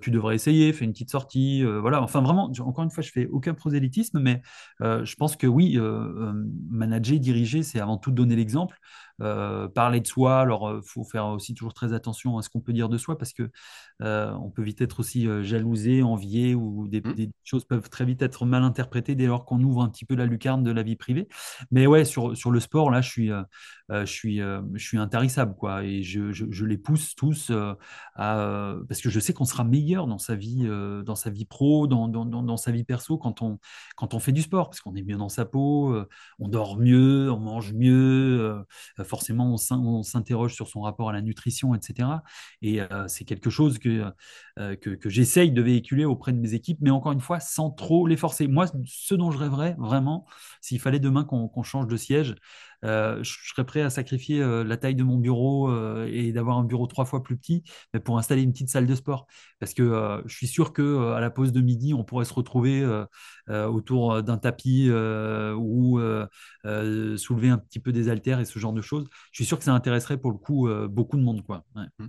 tu 0.00 0.10
devrais 0.10 0.34
essayer, 0.34 0.72
fais 0.72 0.84
une 0.84 0.92
petite 0.92 1.10
sortie. 1.10 1.62
voilà, 1.64 2.02
enfin, 2.02 2.20
vraiment, 2.20 2.50
encore 2.60 2.84
une 2.84 2.90
fois, 2.90 3.02
je 3.02 3.10
fais 3.10 3.26
aucun 3.26 3.54
prosélytisme, 3.54 4.20
mais 4.20 4.42
je 4.80 5.14
pense 5.16 5.36
que 5.36 5.46
oui, 5.46 5.78
manager, 6.70 7.18
diriger, 7.18 7.62
c'est 7.62 7.80
avant 7.80 7.98
tout 7.98 8.10
donner 8.10 8.36
l'exemple. 8.36 8.78
Euh, 9.22 9.66
parler 9.68 10.00
de 10.00 10.06
soi, 10.06 10.44
alors 10.56 10.72
il 10.72 10.78
euh, 10.78 10.82
faut 10.82 11.04
faire 11.04 11.26
aussi 11.26 11.54
toujours 11.54 11.74
très 11.74 11.92
attention 11.92 12.38
à 12.38 12.42
ce 12.42 12.48
qu'on 12.48 12.60
peut 12.60 12.72
dire 12.72 12.88
de 12.88 12.98
soi 12.98 13.18
parce 13.18 13.32
que 13.32 13.50
euh, 14.02 14.32
on 14.42 14.50
peut 14.50 14.62
vite 14.62 14.80
être 14.80 15.00
aussi 15.00 15.26
jalousé, 15.42 16.02
envié 16.02 16.54
ou 16.54 16.88
des, 16.88 17.00
mmh. 17.00 17.14
des, 17.14 17.30
choses 17.44 17.64
peuvent 17.64 17.88
très 17.88 18.04
vite 18.04 18.22
être 18.22 18.46
mal 18.46 18.62
interprétées 18.62 19.14
dès 19.14 19.26
lors 19.26 19.44
qu'on 19.44 19.60
ouvre 19.62 19.82
un 19.82 19.88
petit 19.88 20.04
peu 20.04 20.14
la 20.14 20.26
lucarne 20.26 20.62
de 20.62 20.70
la 20.70 20.82
vie 20.82 20.96
privée. 20.96 21.28
Mais 21.70 21.86
ouais, 21.86 22.04
sur, 22.04 22.36
sur 22.36 22.50
le 22.50 22.60
sport, 22.60 22.90
là, 22.90 23.00
je 23.00 23.08
suis, 23.08 23.30
je 23.90 24.04
suis, 24.04 24.38
je 24.38 24.84
suis 24.84 24.98
intarissable 24.98 25.54
quoi 25.54 25.84
et 25.84 26.02
je, 26.02 26.32
je, 26.32 26.64
les 26.64 26.78
pousse 26.78 27.14
tous 27.14 27.52
à, 28.14 28.76
parce 28.88 29.00
que 29.00 29.10
je 29.10 29.20
sais 29.20 29.32
qu'on 29.32 29.44
sera 29.44 29.64
meilleur 29.64 30.06
dans 30.06 30.18
sa 30.18 30.34
vie, 30.34 30.66
dans 31.04 31.14
sa 31.14 31.30
vie 31.30 31.44
pro, 31.44 31.86
dans, 31.86 32.08
dans, 32.08 32.24
dans, 32.24 32.56
sa 32.56 32.72
vie 32.72 32.84
perso 32.84 33.18
quand 33.18 33.42
on, 33.42 33.58
quand 33.96 34.14
on 34.14 34.18
fait 34.18 34.32
du 34.32 34.42
sport 34.42 34.70
parce 34.70 34.80
qu'on 34.80 34.94
est 34.94 35.02
mieux 35.02 35.16
dans 35.16 35.28
sa 35.28 35.44
peau, 35.44 35.96
on 36.38 36.48
dort 36.48 36.78
mieux, 36.78 37.30
on 37.30 37.40
mange 37.40 37.72
mieux 37.74 38.64
forcément 39.04 39.56
on 39.70 40.02
s'interroge 40.02 40.45
sur 40.54 40.68
son 40.68 40.80
rapport 40.82 41.10
à 41.10 41.12
la 41.12 41.22
nutrition, 41.22 41.74
etc. 41.74 42.22
Et 42.62 42.80
euh, 42.80 43.08
c'est 43.08 43.24
quelque 43.24 43.50
chose 43.50 43.78
que, 43.78 44.04
euh, 44.58 44.76
que, 44.76 45.08
j'essaye 45.08 45.52
de 45.52 45.62
véhiculer 45.62 46.04
auprès 46.04 46.32
de 46.32 46.38
mes 46.38 46.54
équipes, 46.54 46.78
mais 46.80 46.90
encore 46.90 47.12
une 47.12 47.20
fois, 47.20 47.40
sans 47.40 47.70
trop 47.70 48.06
les 48.06 48.16
forcer. 48.16 48.46
Moi, 48.48 48.66
ce 48.84 49.14
dont 49.14 49.30
je 49.30 49.38
rêverais 49.38 49.76
vraiment, 49.78 50.26
s'il 50.60 50.80
fallait 50.80 51.00
demain 51.00 51.24
qu'on 51.24 51.62
change 51.62 51.86
de 51.86 51.96
siège, 51.96 52.34
je 52.82 53.22
serais 53.22 53.64
prêt 53.64 53.82
à 53.82 53.90
sacrifier 53.90 54.42
euh, 54.42 54.64
la 54.64 54.76
taille 54.76 54.94
de 54.94 55.02
mon 55.02 55.18
bureau 55.18 55.70
euh, 55.70 56.08
et 56.10 56.32
d'avoir 56.32 56.58
un 56.58 56.64
bureau 56.64 56.86
trois 56.86 57.04
fois 57.04 57.22
plus 57.22 57.36
petit 57.36 57.64
pour 58.04 58.18
installer 58.18 58.42
une 58.42 58.52
petite 58.52 58.70
salle 58.70 58.86
de 58.86 58.94
sport. 58.94 59.26
Parce 59.58 59.74
que 59.74 60.22
je 60.26 60.34
suis 60.34 60.46
sûr 60.46 60.72
que 60.72 61.12
à 61.12 61.20
la 61.20 61.30
pause 61.30 61.52
de 61.52 61.60
midi, 61.60 61.94
on 61.94 62.04
pourrait 62.04 62.24
se 62.24 62.34
retrouver 62.34 62.86
autour 63.48 64.22
d'un 64.22 64.38
tapis 64.38 64.90
ou 64.90 66.00
soulever 66.64 67.48
un 67.48 67.58
petit 67.58 67.80
peu 67.80 67.92
des 67.92 68.08
haltères 68.08 68.40
et 68.40 68.44
ce 68.44 68.58
genre 68.58 68.72
de 68.72 68.82
choses. 68.82 69.06
Je 69.32 69.38
suis 69.38 69.46
sûr 69.46 69.58
que 69.58 69.64
ça 69.64 69.72
intéresserait 69.72 70.18
pour 70.18 70.30
le 70.30 70.38
coup 70.38 70.68
beaucoup 70.88 71.16
de 71.16 71.22
monde. 71.22 71.42
Quoi. 71.42 71.64
Mmh. 71.98 72.06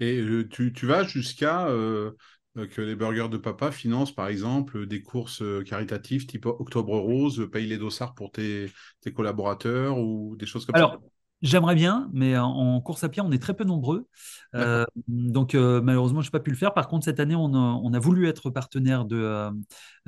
Et 0.00 0.22
tu, 0.50 0.86
vas 0.86 1.04
jusqu'à 1.04 1.68
euh, 1.68 2.12
que 2.54 2.80
les 2.80 2.94
burgers 2.94 3.28
de 3.28 3.36
papa 3.36 3.72
financent 3.72 4.14
par 4.14 4.28
exemple 4.28 4.86
des 4.86 5.02
courses 5.02 5.42
euh, 5.42 5.62
caritatives 5.62 6.26
type 6.26 6.46
Octobre 6.46 6.96
Rose, 6.96 7.48
paye 7.50 7.66
les 7.66 7.78
dossards 7.78 8.14
pour 8.14 8.30
tes, 8.30 8.70
collaborateurs 9.14 9.98
ou 9.98 10.36
des 10.36 10.46
choses 10.46 10.64
comme 10.66 10.76
ça 10.76 10.98
J'aimerais 11.44 11.74
bien, 11.74 12.08
mais 12.14 12.38
en 12.38 12.80
course 12.80 13.04
à 13.04 13.10
pied, 13.10 13.20
on 13.20 13.30
est 13.30 13.38
très 13.38 13.52
peu 13.52 13.64
nombreux. 13.64 14.06
Euh, 14.54 14.86
donc, 15.08 15.54
euh, 15.54 15.82
malheureusement, 15.82 16.22
je 16.22 16.28
n'ai 16.28 16.30
pas 16.30 16.40
pu 16.40 16.48
le 16.48 16.56
faire. 16.56 16.72
Par 16.72 16.88
contre, 16.88 17.04
cette 17.04 17.20
année, 17.20 17.34
on 17.36 17.92
a, 17.92 17.98
voulu 17.98 18.28
être 18.28 18.48
partenaire 18.48 19.04
de, 19.04 19.50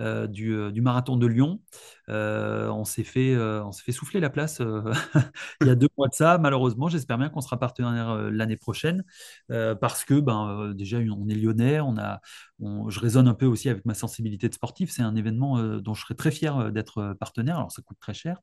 euh, 0.00 0.26
du, 0.28 0.80
marathon 0.80 1.18
de 1.18 1.26
Lyon. 1.26 1.60
On 2.08 2.84
s'est 2.84 3.04
fait, 3.04 3.36
on 3.36 3.72
fait 3.72 3.92
souffler 3.92 4.20
la 4.20 4.30
place 4.30 4.60
il 5.60 5.66
y 5.66 5.70
a 5.70 5.74
deux 5.74 5.88
mois 5.96 6.08
de 6.08 6.14
ça. 6.14 6.38
Malheureusement, 6.38 6.88
j'espère 6.88 7.18
bien 7.18 7.28
qu'on 7.28 7.40
sera 7.40 7.58
partenaire 7.58 8.30
l'année 8.30 8.56
prochaine 8.56 9.04
parce 9.48 10.04
que, 10.04 10.20
ben, 10.20 10.72
déjà, 10.74 10.98
on 10.98 11.28
est 11.28 11.34
lyonnais. 11.34 11.80
On 11.80 11.96
a, 11.98 12.20
je 12.60 13.00
raisonne 13.00 13.28
un 13.28 13.34
peu 13.34 13.46
aussi 13.46 13.68
avec 13.68 13.84
ma 13.84 13.94
sensibilité 13.94 14.48
de 14.48 14.54
sportif. 14.54 14.90
C'est 14.90 15.02
un 15.02 15.16
événement 15.16 15.78
dont 15.78 15.94
je 15.94 16.02
serais 16.02 16.14
très 16.14 16.30
fier 16.30 16.72
d'être 16.72 17.16
partenaire. 17.18 17.56
Alors, 17.56 17.72
ça 17.72 17.82
coûte 17.82 17.98
très 18.00 18.14
cher, 18.14 18.40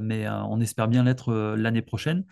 mais 0.00 0.28
on 0.28 0.60
espère 0.60 0.88
bien 0.88 1.04
l'être 1.04 1.32
l'année 1.56 1.82
prochaine. 1.82 2.24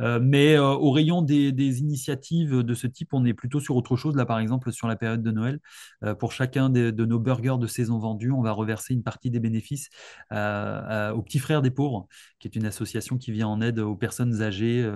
Euh, 0.00 0.18
mais 0.22 0.54
euh, 0.56 0.68
au 0.68 0.90
rayon 0.90 1.22
des, 1.22 1.52
initiatives 1.80 2.62
de 2.62 2.74
ce 2.74 2.86
type, 2.86 3.12
on 3.12 3.24
est 3.24 3.34
plutôt 3.34 3.60
sur 3.60 3.76
autre 3.76 3.96
chose. 3.96 4.16
Là, 4.16 4.26
par 4.26 4.38
exemple, 4.38 4.72
sur 4.72 4.88
la 4.88 4.96
période 4.96 5.22
de 5.22 5.30
Noël, 5.30 5.60
euh, 6.04 6.14
pour 6.14 6.32
chacun 6.32 6.70
de, 6.70 6.90
nos 7.04 7.18
burgers 7.18 7.56
de 7.58 7.66
saison 7.66 7.98
vendus, 7.98 8.30
on 8.30 8.42
va 8.42 8.52
reverser 8.52 8.94
une 8.94 9.02
partie 9.02 9.30
des 9.30 9.40
bénéfices 9.40 9.88
aux 10.30 11.22
petits 11.22 11.38
frères 11.38 11.62
des 11.62 11.70
pauvres, 11.70 12.06
qui 12.38 12.48
est 12.48 12.56
une 12.56 12.66
association 12.66 13.18
qui 13.18 13.32
vient 13.32 13.48
en 13.48 13.60
aide 13.60 13.78
aux 13.78 13.96
personnes 13.96 14.42
âgées 14.42 14.90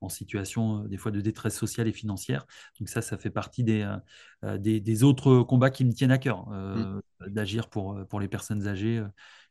en 0.00 0.08
situation 0.08 0.84
des 0.84 0.96
fois 0.96 1.10
de 1.10 1.20
détresse 1.20 1.56
sociale 1.56 1.88
et 1.88 1.92
financière. 1.92 2.46
Donc 2.78 2.88
ça, 2.88 3.02
ça 3.02 3.18
fait 3.18 3.30
partie 3.30 3.64
des, 3.64 3.88
des, 4.58 5.02
autres 5.02 5.42
combats 5.42 5.70
qui 5.70 5.84
me 5.84 5.92
tiennent 5.92 6.12
à 6.12 6.18
cœur, 6.18 6.48
mmh. 6.48 7.00
d'agir 7.28 7.68
pour, 7.68 8.06
pour 8.08 8.20
les 8.20 8.28
personnes 8.28 8.66
âgées 8.66 9.02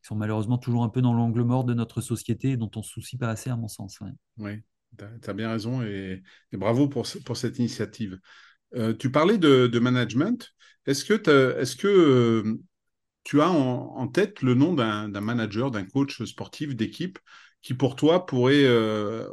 qui 0.01 0.07
sont 0.07 0.15
malheureusement 0.15 0.57
toujours 0.57 0.83
un 0.83 0.89
peu 0.89 1.01
dans 1.01 1.13
l'angle 1.13 1.43
mort 1.43 1.63
de 1.63 1.73
notre 1.73 2.01
société 2.01 2.51
et 2.51 2.57
dont 2.57 2.71
on 2.75 2.79
ne 2.79 2.83
se 2.83 2.91
soucie 2.91 3.17
pas 3.17 3.29
assez 3.29 3.49
à 3.49 3.55
mon 3.55 3.67
sens. 3.67 3.99
Oui, 4.37 4.61
tu 4.97 5.29
as 5.29 5.33
bien 5.33 5.49
raison 5.49 5.81
et, 5.81 6.23
bravo 6.53 6.87
pour, 6.87 7.07
pour 7.25 7.37
cette 7.37 7.59
initiative. 7.59 8.19
Euh, 8.75 8.93
tu 8.93 9.11
parlais 9.11 9.37
de, 9.37 9.79
management. 9.79 10.53
Est-ce 10.85 11.05
que, 11.05 11.13
est 11.59 11.77
que 11.77 11.87
euh, 11.87 12.59
tu 13.27 13.41
as 13.41 13.49
en, 13.49 14.07
tête 14.07 14.41
le 14.41 14.53
nom 14.53 14.73
d'un 14.73 15.21
manager, 15.21 15.69
d'un 15.69 15.83
coach 15.83 16.23
sportif 16.23 16.75
d'équipe 16.75 17.19
qui 17.61 17.73
pour 17.73 17.97
toi 17.97 18.25
pourrait, 18.25 18.63
euh, 18.63 19.27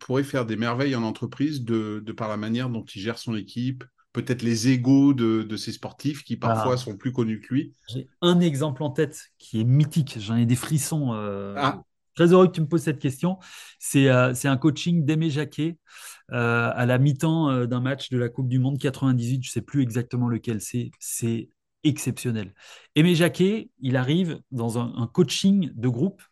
pourrait 0.00 0.24
faire 0.24 0.46
des 0.46 0.56
merveilles 0.56 0.96
en 0.96 1.04
entreprise 1.04 1.62
de, 1.62 2.00
par 2.16 2.28
la 2.28 2.36
manière 2.36 2.70
dont 2.70 2.84
il 2.84 3.00
gère 3.00 3.18
son 3.18 3.36
équipe, 3.36 3.84
peut-être 4.12 4.42
les 4.42 4.70
égaux 4.70 5.14
de, 5.14 5.56
ces 5.56 5.70
sportifs 5.70 6.24
qui 6.24 6.36
parfois 6.36 6.76
sont 6.76 6.96
plus 6.96 7.12
connus 7.12 7.40
que 7.40 7.54
lui? 7.54 7.74
J'ai 7.88 8.08
un 8.20 8.40
exemple 8.40 8.82
en 8.82 8.90
tête 8.90 9.20
qui 9.38 9.60
est 9.60 9.64
mythique, 9.64 10.16
j'en 10.18 10.34
ai 10.34 10.44
des 10.46 10.56
frissons. 10.56 11.12
Ah. 11.56 11.82
Très 12.16 12.32
heureux 12.32 12.48
que 12.48 12.52
tu 12.52 12.60
me 12.60 12.66
poses 12.66 12.82
cette 12.82 12.98
question. 12.98 13.38
C'est 13.78 14.08
euh, 14.08 14.34
un 14.44 14.56
coaching 14.56 15.04
d'Aimé 15.04 15.30
Jacquet 15.30 15.78
euh, 16.32 16.70
à 16.74 16.84
la 16.84 16.98
mi-temps 16.98 17.50
euh, 17.50 17.66
d'un 17.66 17.80
match 17.80 18.10
de 18.10 18.18
la 18.18 18.28
Coupe 18.28 18.48
du 18.48 18.58
Monde 18.58 18.78
98. 18.78 19.42
Je 19.42 19.48
ne 19.48 19.52
sais 19.52 19.62
plus 19.62 19.82
exactement 19.82 20.28
lequel 20.28 20.60
c'est. 20.60 20.90
C'est 20.98 21.48
exceptionnel. 21.84 22.54
Aimé 22.94 23.14
Jacquet, 23.14 23.70
il 23.80 23.96
arrive 23.96 24.40
dans 24.50 24.78
un, 24.78 25.06
coaching 25.06 25.70
de 25.74 25.88
groupe. 25.88 26.22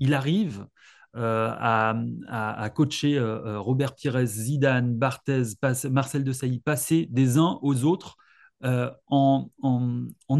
Il 0.00 0.14
arrive 0.14 0.66
à, 1.14 2.70
coacher 2.74 3.20
Robert 3.56 3.94
Pires, 3.94 4.24
Zidane, 4.24 4.94
Barthez, 4.94 5.42
Marcel 5.90 6.24
Desailly, 6.24 6.60
passer 6.60 7.06
des 7.10 7.38
uns 7.38 7.58
aux 7.62 7.84
autres 7.84 8.16
en, 8.62 9.48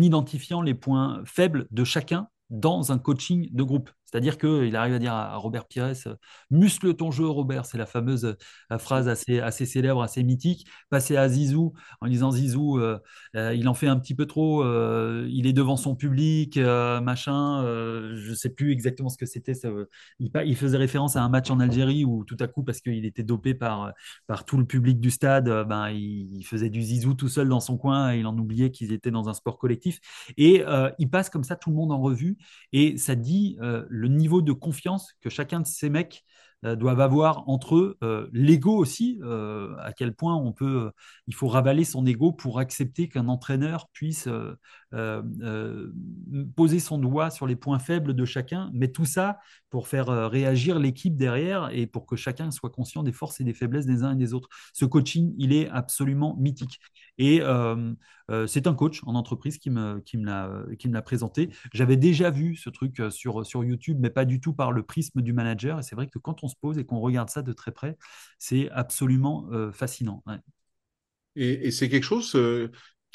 identifiant 0.01 0.63
les 0.63 0.75
points 0.75 1.23
faibles 1.25 1.67
de 1.71 1.85
chacun 1.85 2.29
dans 2.51 2.93
un 2.93 2.99
coaching 2.99 3.49
de 3.53 3.63
groupe. 3.63 3.91
C'est-à-dire 4.15 4.39
qu'il 4.39 4.77
arrive 4.77 4.95
à 4.95 4.99
dire 5.01 5.13
à 5.13 5.35
Robert 5.35 5.67
Pires, 5.67 5.93
muscle 6.49 6.95
ton 6.95 7.11
jeu, 7.11 7.27
Robert, 7.27 7.67
c'est 7.67 7.79
la 7.79 7.87
fameuse 7.87 8.37
euh, 8.71 8.79
phrase 8.79 9.09
assez, 9.09 9.41
assez 9.41 9.67
célèbre, 9.67 10.03
assez 10.03 10.23
mythique. 10.23 10.69
Passer 10.89 11.17
à 11.17 11.29
Zizou 11.29 11.73
en 12.01 12.07
disant 12.07 12.31
Zizou, 12.31 12.79
euh, 12.79 13.01
euh, 13.35 13.53
il 13.55 13.69
en 13.69 13.75
fait 13.75 13.89
un 13.89 13.99
petit 13.99 14.15
peu 14.15 14.27
trop, 14.27 14.63
il 15.27 15.49
est 15.49 15.53
devant 15.53 15.77
son 15.77 15.97
public, 15.97 16.57
machin, 16.59 17.63
je 17.65 18.31
ne 18.31 18.35
sais 18.37 18.51
plus 18.51 18.71
exactement 18.71 19.09
ce 19.09 19.19
que 19.19 19.27
c'était. 19.27 19.55
Il, 20.21 20.31
il, 20.47 20.57
faisait 20.57 20.79
référence 20.79 21.17
à 21.17 21.23
un 21.23 21.29
match 21.29 21.51
en 21.51 21.59
Algérie 21.59 22.05
où 22.05 22.25
tout 22.25 22.37
à 22.39 22.47
coup, 22.47 22.63
parce 22.63 22.81
qu'il 22.81 23.05
était 23.07 23.25
dopé 23.25 23.53
par, 23.53 23.93
par 24.29 24.45
tout 24.45 24.59
le 24.59 24.65
public 24.65 25.01
du 25.01 25.11
stade, 25.11 25.49
ben, 25.69 25.91
il, 25.91 26.45
faisait 26.45 26.71
du 26.71 26.83
Zizou 26.83 27.15
tout 27.15 27.29
seul 27.29 27.49
dans 27.49 27.59
son 27.59 27.77
coin 27.77 28.15
et 28.15 28.21
il 28.21 28.27
en 28.29 28.39
oubliait 28.39 28.71
qu'ils 28.71 28.93
étaient 28.93 29.11
dans 29.11 29.29
un 29.29 29.35
sport 29.35 29.59
collectif. 29.59 29.99
Et 30.37 30.63
il 31.01 31.11
passe 31.11 31.31
comme 31.31 31.45
ça 31.45 31.57
tout 31.57 31.71
le 31.71 31.77
monde 31.77 31.91
en 31.91 32.01
revue 32.01 32.37
et 32.73 32.97
ça 32.97 33.17
dit 33.17 33.57
le 33.61 34.04
niveau 34.09 34.43
de 34.43 34.53
confiance 34.53 35.13
que 35.21 35.31
chacun 35.31 35.61
de 35.61 35.67
ces 35.67 35.91
mecs 35.91 36.25
doivent 36.63 37.01
avoir 37.01 37.47
entre 37.49 37.77
eux 37.77 37.99
l'ego 38.33 38.75
aussi, 38.77 39.21
à 39.23 39.93
quel 39.93 40.15
point 40.15 40.35
on 40.35 40.53
peut, 40.53 40.91
il 41.27 41.35
faut 41.35 41.47
ravaler 41.47 41.85
son 41.85 42.07
ego 42.07 42.33
pour 42.33 42.59
accepter 42.59 43.09
qu'un 43.09 43.29
entraîneur 43.29 43.89
puisse 43.93 44.29
poser 46.57 46.79
son 46.79 46.99
doigt 46.99 47.31
sur 47.31 47.47
les 47.47 47.57
points 47.57 47.79
faibles 47.79 48.15
de 48.15 48.25
chacun, 48.25 48.71
mais 48.73 48.89
tout 48.89 49.05
ça 49.05 49.39
pour 49.71 49.89
faire 49.89 50.07
réagir 50.31 50.79
l'équipe 50.79 51.17
derrière 51.17 51.71
et 51.73 51.87
pour 51.87 52.07
que 52.07 52.17
chacun 52.17 52.51
soit 52.51 52.71
conscient 52.71 53.03
des 53.03 53.13
forces 53.13 53.41
et 53.41 53.45
des 53.45 53.55
faiblesses 53.55 53.87
des 53.87 54.03
uns 54.03 54.13
et 54.13 54.17
des 54.17 54.35
autres. 54.35 54.49
Ce 54.73 54.85
coaching, 54.85 55.35
il 55.39 55.53
est 55.53 55.69
absolument 55.69 56.37
mythique. 56.37 56.81
Et 57.19 57.41
c'est 58.47 58.67
un 58.67 58.75
coach 58.75 59.01
en 59.05 59.15
entreprise 59.15 59.59
qui 59.59 59.71
me, 59.71 60.03
l'a 60.15 61.03
présenté. 61.03 61.51
J'avais 61.73 61.97
déjà 61.97 62.31
vu 62.31 62.57
ce 62.57 62.71
truc 62.71 63.03
sur, 63.11 63.45
sur 63.45 63.65
YouTube, 63.65 63.99
mais 64.01 64.11
pas 64.11 64.25
du 64.25 64.41
tout 64.41 64.53
par 64.53 64.73
le 64.73 64.83
prisme 64.83 65.23
du 65.23 65.33
manager. 65.33 65.79
Et 65.79 65.83
c'est 65.83 65.97
vrai 65.97 66.07
que 66.09 66.19
quand 66.19 66.45
on 66.45 66.49
se 66.49 66.57
pose 66.61 66.79
et 66.79 66.85
qu'on 66.85 67.01
regarde 67.01 67.31
ça 67.31 67.43
de 67.43 67.53
très 67.53 67.73
près, 67.73 67.97
c'est 68.39 68.71
absolument 68.71 69.49
fascinant. 69.73 70.23
Et, 71.37 71.71
c'est 71.71 71.89
quelque 71.89 72.05
chose 72.05 72.37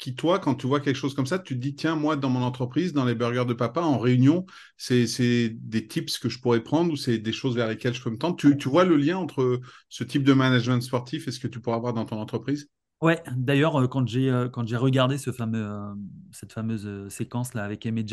qui, 0.00 0.14
toi, 0.14 0.38
quand 0.38 0.54
tu 0.54 0.66
vois 0.66 0.80
quelque 0.80 0.96
chose 0.96 1.14
comme 1.14 1.26
ça, 1.26 1.38
tu 1.38 1.54
te 1.54 1.60
dis, 1.60 1.74
tiens, 1.74 1.94
moi, 1.94 2.16
dans 2.16 2.30
mon 2.30 2.42
entreprise, 2.42 2.92
dans 2.94 3.04
les 3.04 3.14
burgers 3.14 3.44
de 3.46 3.54
papa, 3.54 3.82
en 3.82 3.98
réunion, 3.98 4.46
c'est 4.76 5.04
des 5.50 5.86
tips 5.86 6.18
que 6.18 6.28
je 6.28 6.40
pourrais 6.40 6.62
prendre 6.62 6.92
ou 6.92 6.96
c'est 6.96 7.18
des 7.18 7.32
choses 7.32 7.54
vers 7.54 7.68
lesquelles 7.68 7.94
je 7.94 8.02
peux 8.02 8.10
me 8.10 8.18
tendre. 8.18 8.36
Tu, 8.36 8.56
tu 8.56 8.68
vois 8.68 8.84
le 8.84 8.96
lien 8.96 9.18
entre 9.18 9.60
ce 9.90 10.02
type 10.02 10.24
de 10.24 10.32
management 10.32 10.80
sportif 10.80 11.28
et 11.28 11.30
ce 11.30 11.38
que 11.38 11.48
tu 11.48 11.60
pourras 11.60 11.76
avoir 11.76 11.92
dans 11.92 12.06
ton 12.06 12.18
entreprise? 12.18 12.68
Ouais, 13.02 13.22
d'ailleurs, 13.34 13.80
euh, 13.80 13.88
quand 13.88 14.06
j'ai 14.06 14.30
euh, 14.30 14.50
quand 14.50 14.66
j'ai 14.66 14.76
regardé 14.76 15.16
ce 15.16 15.32
fameux, 15.32 15.64
euh, 15.64 15.94
cette 16.32 16.52
fameuse 16.52 17.08
séquence 17.08 17.54
là 17.54 17.64
avec 17.64 17.86
Aimé, 17.86 18.04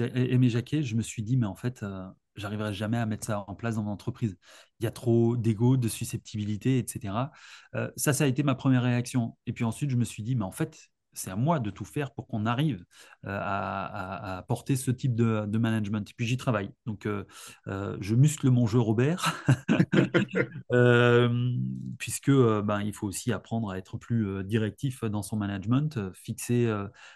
Jacquet, 0.49 0.81
je 0.81 0.95
me 0.95 1.01
suis 1.01 1.23
dit, 1.23 1.35
mais 1.35 1.45
en 1.45 1.55
fait, 1.55 1.83
j'arriverai 2.35 2.73
jamais 2.73 2.97
à 2.97 3.05
mettre 3.05 3.27
ça 3.27 3.43
en 3.47 3.55
place 3.55 3.75
dans 3.75 3.83
mon 3.83 3.91
entreprise. 3.91 4.37
Il 4.79 4.83
y 4.83 4.87
a 4.87 4.91
trop 4.91 5.35
d'ego, 5.35 5.75
de 5.75 5.87
susceptibilité, 5.87 6.79
etc. 6.79 7.31
ça, 7.97 8.13
ça 8.13 8.23
a 8.23 8.27
été 8.27 8.43
ma 8.43 8.55
première 8.55 8.83
réaction. 8.83 9.37
Et 9.45 9.51
puis 9.51 9.65
ensuite, 9.65 9.89
je 9.89 9.97
me 9.97 10.05
suis 10.05 10.23
dit, 10.23 10.35
mais 10.35 10.45
en 10.45 10.51
fait, 10.51 10.89
c'est 11.17 11.31
à 11.31 11.35
moi 11.35 11.59
de 11.59 11.69
tout 11.69 11.85
faire 11.85 12.11
pour 12.11 12.27
qu'on 12.27 12.45
arrive 12.45 12.85
euh, 13.25 13.39
à, 13.41 14.43
porter 14.47 14.75
ce 14.75 14.91
type 14.91 15.15
de, 15.15 15.57
management. 15.57 16.09
Et 16.09 16.13
puis 16.15 16.27
j'y 16.27 16.37
travaille. 16.37 16.69
Donc 16.85 17.05
euh, 17.05 17.25
euh, 17.67 17.97
je 17.99 18.15
muscle 18.15 18.49
mon 18.49 18.67
jeu 18.67 18.79
Robert, 18.79 19.43
puisque 21.97 22.31
ben, 22.31 22.81
il 22.81 22.93
faut 22.93 23.07
aussi 23.07 23.31
apprendre 23.31 23.71
à 23.71 23.77
être 23.77 23.97
plus 23.97 24.43
directif 24.43 25.03
dans 25.03 25.23
son 25.23 25.37
management, 25.37 25.99
fixer 26.13 26.71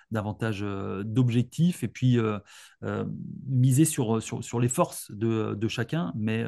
davantage 0.10 0.62
d'objectifs 0.62 1.84
et 1.84 1.88
puis 1.88 2.18
miser 3.48 3.86
sur, 3.86 4.20
les 4.60 4.70
forces 4.70 5.12
de, 5.12 5.54
de 5.54 5.68
chacun, 5.68 6.12
mais 6.16 6.44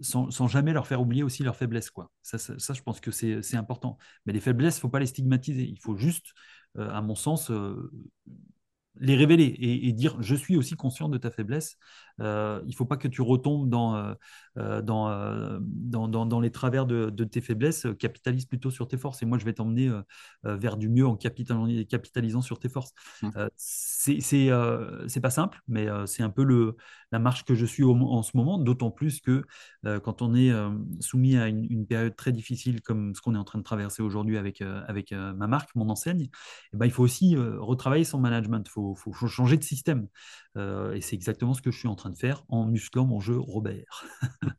sans, 0.00 0.48
jamais 0.48 0.72
leur 0.72 0.86
faire 0.86 1.00
oublier 1.00 1.22
aussi 1.22 1.42
leurs 1.42 1.56
faiblesses. 1.56 1.90
Quoi. 1.90 2.10
Ça, 2.22 2.38
ça, 2.38 2.74
je 2.74 2.82
pense 2.82 3.00
que 3.00 3.10
c'est 3.10 3.56
important. 3.56 3.98
Mais 4.26 4.32
les 4.32 4.40
faiblesses, 4.40 4.76
il 4.76 4.78
ne 4.78 4.82
faut 4.82 4.88
pas 4.88 5.00
les 5.00 5.06
stigmatiser. 5.06 5.64
Il 5.64 5.78
faut 5.80 5.96
juste, 5.96 6.26
euh, 6.76 6.90
à 6.90 7.00
mon 7.00 7.14
sens, 7.14 7.50
euh, 7.50 7.90
les 9.00 9.16
révéler 9.16 9.56
et, 9.58 9.92
dire 9.92 10.20
je 10.20 10.34
suis 10.34 10.56
aussi 10.56 10.74
conscient 10.74 11.08
de 11.08 11.18
ta 11.18 11.30
faiblesse. 11.30 11.76
Euh, 12.20 12.60
il 12.64 12.70
ne 12.70 12.74
faut 12.74 12.84
pas 12.84 12.96
que 12.96 13.08
tu 13.08 13.22
retombes 13.22 13.68
dans, 13.68 13.96
euh, 13.96 14.14
euh, 14.58 14.82
dans, 14.82 15.58
dans, 16.08 16.26
dans, 16.26 16.40
les 16.40 16.50
travers 16.50 16.86
de, 16.86 17.10
de, 17.10 17.24
tes 17.24 17.40
faiblesses. 17.40 17.86
Capitalise 17.98 18.46
plutôt 18.46 18.70
sur 18.70 18.88
tes 18.88 18.96
forces 18.96 19.22
et 19.22 19.26
moi 19.26 19.38
je 19.38 19.44
vais 19.44 19.52
t'emmener 19.52 19.90
vers 20.44 20.76
du 20.76 20.88
mieux 20.88 21.06
en 21.06 21.16
capitalisant 21.16 22.42
sur 22.42 22.58
tes 22.58 22.68
forces. 22.68 22.92
Mmh. 23.22 23.30
c'est 23.56 24.20
c'est 24.20 25.20
pas 25.20 25.30
simple, 25.30 25.60
mais 25.68 25.86
c'est 26.06 26.22
un 26.22 26.30
peu 26.30 26.44
le, 26.44 26.76
la 27.12 27.18
marche 27.18 27.44
que 27.44 27.54
je 27.54 27.66
suis 27.66 27.84
en 27.84 28.22
ce 28.22 28.36
moment, 28.36 28.58
d'autant 28.58 28.90
plus 28.90 29.20
que 29.20 29.44
quand 29.84 30.22
on 30.22 30.34
est 30.34 30.52
soumis 31.00 31.36
à 31.36 31.48
une, 31.48 31.86
période 31.86 32.16
très 32.16 32.32
difficile 32.32 32.82
comme 32.82 33.14
ce 33.14 33.20
qu'on 33.20 33.34
est 33.34 33.38
en 33.38 33.44
train 33.44 33.58
de 33.58 33.64
traverser 33.64 34.02
aujourd'hui 34.02 34.36
avec, 34.36 34.60
avec 34.60 35.12
ma 35.12 35.46
marque, 35.46 35.74
mon 35.74 35.88
enseigne, 35.88 36.28
eh 36.72 36.76
ben, 36.76 36.86
il 36.86 36.92
faut 36.92 37.02
aussi 37.02 37.36
retravailler 37.36 38.04
son 38.04 38.18
management. 38.18 38.64
Il 38.66 38.70
faut 38.70 38.94
faut, 38.94 39.12
changer 39.12 39.56
de 39.56 39.64
système. 39.64 40.08
Euh, 40.58 40.94
et 40.94 41.00
c'est 41.00 41.14
exactement 41.14 41.54
ce 41.54 41.62
que 41.62 41.70
je 41.70 41.78
suis 41.78 41.88
en 41.88 41.94
train 41.94 42.10
de 42.10 42.18
faire 42.18 42.44
en 42.48 42.66
musclant 42.66 43.06
mon 43.06 43.20
jeu 43.20 43.38
Robert. 43.38 44.04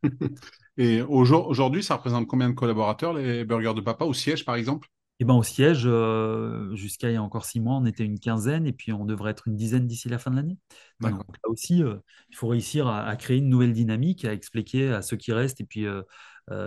et 0.77 1.01
aujourd'hui, 1.01 1.83
ça 1.83 1.95
représente 1.95 2.27
combien 2.27 2.49
de 2.49 2.55
collaborateurs, 2.55 3.13
les 3.13 3.45
burgers 3.45 3.73
de 3.73 3.81
papa, 3.81 4.05
au 4.05 4.13
siège 4.13 4.45
par 4.45 4.55
exemple? 4.55 4.87
Eh 5.21 5.25
ben, 5.25 5.33
au 5.33 5.43
siège, 5.43 5.83
euh, 5.85 6.73
jusqu'à 6.75 7.09
il 7.09 7.15
y 7.15 7.17
a 7.17 7.23
encore 7.23 7.43
six 7.43 7.59
mois, 7.59 7.75
on 7.75 7.85
était 7.85 8.05
une 8.05 8.19
quinzaine 8.19 8.65
et 8.65 8.71
puis 8.71 8.93
on 8.93 9.03
devrait 9.03 9.31
être 9.31 9.49
une 9.49 9.57
dizaine 9.57 9.85
d'ici 9.85 10.07
la 10.07 10.17
fin 10.17 10.31
de 10.31 10.37
l'année. 10.37 10.57
Donc 11.01 11.11
là 11.13 11.49
aussi, 11.49 11.83
euh, 11.83 11.97
il 12.29 12.37
faut 12.37 12.47
réussir 12.47 12.87
à, 12.87 13.05
à, 13.05 13.17
créer 13.17 13.37
une 13.37 13.49
nouvelle 13.49 13.73
dynamique, 13.73 14.23
à 14.23 14.31
expliquer 14.31 14.93
à 14.93 15.01
ceux 15.01 15.17
qui 15.17 15.33
restent 15.33 15.59
et 15.59 15.65
puis 15.65 15.85
euh, 15.85 16.03